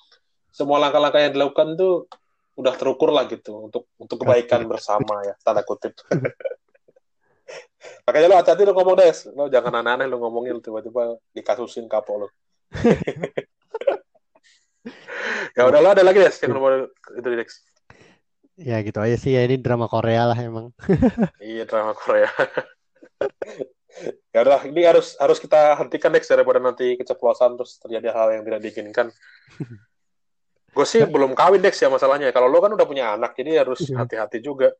semua 0.49 0.81
langkah-langkah 0.81 1.21
yang 1.21 1.33
dilakukan 1.35 1.77
tuh 1.77 2.09
udah 2.55 2.73
terukur 2.79 3.11
lah 3.11 3.27
gitu 3.27 3.67
untuk 3.67 3.91
untuk 3.99 4.23
kebaikan 4.23 4.63
bersama 4.65 5.21
ya 5.21 5.35
tanda 5.45 5.61
kutip. 5.61 5.93
Makanya 8.09 8.27
lo 8.33 8.35
hati-hati 8.41 8.65
lo 8.65 8.73
ngomong 8.73 8.97
des, 8.97 9.29
lo 9.37 9.45
jangan 9.45 9.85
aneh-aneh 9.85 10.09
lo 10.09 10.17
ngomongin 10.17 10.57
tiba-tiba 10.57 11.21
dikasusin 11.37 11.85
kapok 11.85 12.25
lo. 12.25 12.27
ya 15.53 15.69
udah 15.69 15.79
lo 15.85 15.89
ada 15.93 16.01
lagi 16.01 16.17
des 16.17 16.33
yang 16.41 16.57
nomor 16.57 16.89
itu 17.13 17.27
Dex. 17.29 17.61
Ya 18.55 18.79
gitu 18.79 19.03
aja 19.03 19.19
sih 19.19 19.35
ya 19.35 19.43
ini 19.43 19.59
drama 19.59 19.91
Korea 19.91 20.31
lah 20.31 20.37
emang. 20.39 20.71
Iya 21.43 21.67
drama 21.67 21.91
Korea. 21.91 22.31
ya 24.35 24.43
udah 24.43 24.59
ini 24.67 24.83
harus 24.83 25.15
harus 25.19 25.39
kita 25.39 25.79
hentikan 25.79 26.11
Dex 26.11 26.27
daripada 26.27 26.59
nanti 26.59 26.99
keceplosan 26.99 27.55
terus 27.55 27.79
terjadi 27.79 28.11
hal 28.15 28.27
yang 28.39 28.43
tidak 28.47 28.59
diinginkan. 28.63 29.07
Gue 30.75 30.83
sih 30.87 31.03
belum 31.07 31.35
kawin 31.35 31.63
Dex 31.63 31.79
ya 31.79 31.87
masalahnya. 31.87 32.31
Kalau 32.35 32.51
lo 32.51 32.59
kan 32.59 32.71
udah 32.75 32.83
punya 32.87 33.15
anak 33.15 33.35
jadi 33.35 33.63
harus 33.63 33.79
Iya. 33.83 34.03
hati-hati 34.03 34.39
juga. 34.43 34.71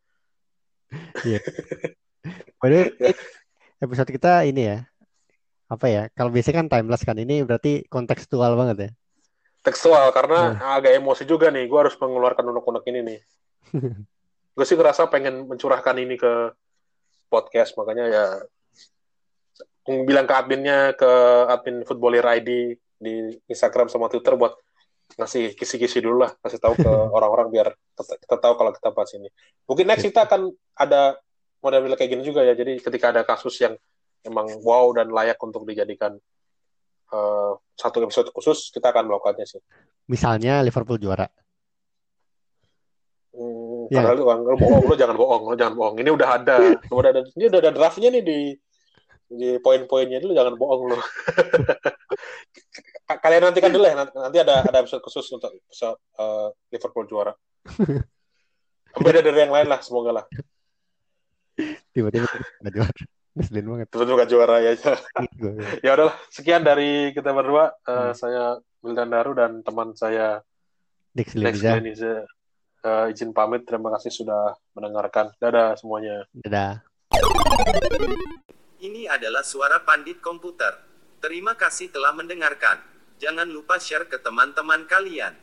Padahal 2.60 2.92
episode 3.86 4.10
kita 4.12 4.44
ini 4.48 4.72
ya 4.72 4.78
apa 5.68 5.86
ya? 5.88 6.04
Kalau 6.16 6.32
biasanya 6.32 6.64
kan 6.64 6.68
timeless 6.72 7.04
kan 7.08 7.18
ini 7.20 7.44
berarti 7.48 7.88
kontekstual 7.88 8.56
banget 8.60 8.78
ya. 8.80 8.90
Tekstual 9.64 10.12
karena 10.14 10.60
agak 10.78 10.94
emosi 11.00 11.24
juga 11.26 11.48
nih. 11.52 11.66
Gue 11.68 11.80
harus 11.88 11.96
mengeluarkan 11.98 12.44
unek-unek 12.52 12.84
ini 12.92 13.00
nih. 13.04 13.20
Gue 14.56 14.66
sih 14.66 14.78
ngerasa 14.78 15.08
pengen 15.12 15.48
mencurahkan 15.50 15.96
ini 16.00 16.16
ke 16.16 16.54
podcast 17.28 17.76
makanya 17.76 18.06
ya 18.08 18.26
bilang 19.86 20.26
ke 20.26 20.34
adminnya 20.34 20.98
ke 20.98 21.12
admin 21.52 21.86
Footballer 21.86 22.26
ID 22.42 22.74
di 22.98 23.14
Instagram 23.46 23.92
sama 23.92 24.10
Twitter 24.10 24.34
buat 24.34 24.58
ngasih 25.14 25.54
kisi-kisi 25.54 26.02
dulu 26.02 26.26
lah, 26.26 26.34
kasih 26.42 26.58
tahu 26.58 26.74
ke 26.82 26.90
orang-orang 27.18 27.48
biar 27.54 27.68
kita, 27.94 28.18
kita 28.18 28.36
tahu 28.42 28.54
kalau 28.58 28.72
kita 28.74 28.90
bahas 28.90 29.12
ini. 29.14 29.30
Mungkin 29.70 29.86
next 29.86 30.06
kita 30.10 30.26
akan 30.26 30.50
ada 30.74 31.22
model-model 31.62 31.98
kayak 31.98 32.12
gini 32.18 32.24
juga 32.26 32.42
ya. 32.42 32.58
Jadi 32.58 32.82
ketika 32.82 33.14
ada 33.14 33.22
kasus 33.22 33.54
yang 33.62 33.78
emang 34.26 34.50
wow 34.66 34.90
dan 34.98 35.14
layak 35.14 35.38
untuk 35.38 35.62
dijadikan 35.70 36.18
uh, 37.14 37.54
satu 37.78 38.02
episode 38.02 38.34
khusus, 38.34 38.74
kita 38.74 38.90
akan 38.90 39.06
melakukannya 39.06 39.46
sih. 39.46 39.62
Misalnya 40.10 40.66
Liverpool 40.66 40.98
juara. 40.98 41.30
Ya. 43.92 44.02
Padahal 44.02 44.16
lu, 44.18 44.24
lu 44.26 44.58
bohong, 44.58 44.84
lu 44.90 44.96
jangan 44.98 45.18
bohong, 45.18 45.44
lu 45.52 45.56
jangan 45.58 45.76
bohong. 45.78 45.96
Ini 46.02 46.10
udah 46.10 46.30
ada, 46.42 46.56
udah 46.90 47.10
ada, 47.12 47.22
ini 47.36 47.46
udah 47.50 47.60
ada 47.62 47.72
draftnya 47.72 48.10
nih 48.10 48.24
di 48.24 48.40
di 49.26 49.58
poin-poinnya 49.58 50.22
dulu 50.22 50.34
jangan 50.38 50.56
bohong 50.58 50.82
lu. 50.94 50.96
Kalian 53.24 53.42
nantikan 53.50 53.70
dulu 53.70 53.86
ya, 53.86 53.96
nanti 54.02 54.38
ada 54.42 54.66
ada 54.66 54.78
episode 54.82 55.04
khusus 55.06 55.26
untuk 55.30 55.54
episode, 55.54 55.98
uh, 56.18 56.50
Liverpool 56.74 57.06
juara. 57.06 57.34
Beda 59.06 59.22
dari 59.22 59.40
yang 59.46 59.54
lain 59.54 59.68
lah, 59.70 59.80
semoga 59.84 60.22
lah. 60.22 60.26
Tiba-tiba 61.94 62.26
nggak 62.64 62.74
juara. 62.74 62.94
Ngeselin 63.36 63.66
banget. 63.68 63.88
Tiba-tiba 63.92 64.26
juara 64.26 64.56
ya. 64.64 64.72
ya 65.84 65.92
udahlah, 65.94 66.16
sekian 66.32 66.64
dari 66.64 67.12
kita 67.12 67.36
berdua. 67.36 67.76
Uh, 67.84 68.10
hmm. 68.10 68.14
Saya 68.16 68.44
Wildan 68.80 69.12
Daru 69.12 69.36
dan 69.36 69.60
teman 69.62 69.92
saya 69.94 70.40
Dex 71.12 71.36
Leniza. 71.36 72.24
Uh, 72.86 73.10
izin 73.10 73.34
pamit, 73.34 73.66
terima 73.66 73.90
kasih 73.98 74.14
sudah 74.14 74.54
mendengarkan. 74.78 75.34
Dadah 75.42 75.74
semuanya. 75.74 76.22
Dadah. 76.38 76.86
Ini 78.78 79.10
adalah 79.10 79.42
suara 79.42 79.82
pandit 79.82 80.22
komputer. 80.22 80.86
Terima 81.18 81.58
kasih 81.58 81.90
telah 81.90 82.14
mendengarkan. 82.14 82.78
Jangan 83.18 83.50
lupa 83.50 83.82
share 83.82 84.06
ke 84.06 84.22
teman-teman 84.22 84.86
kalian. 84.86 85.34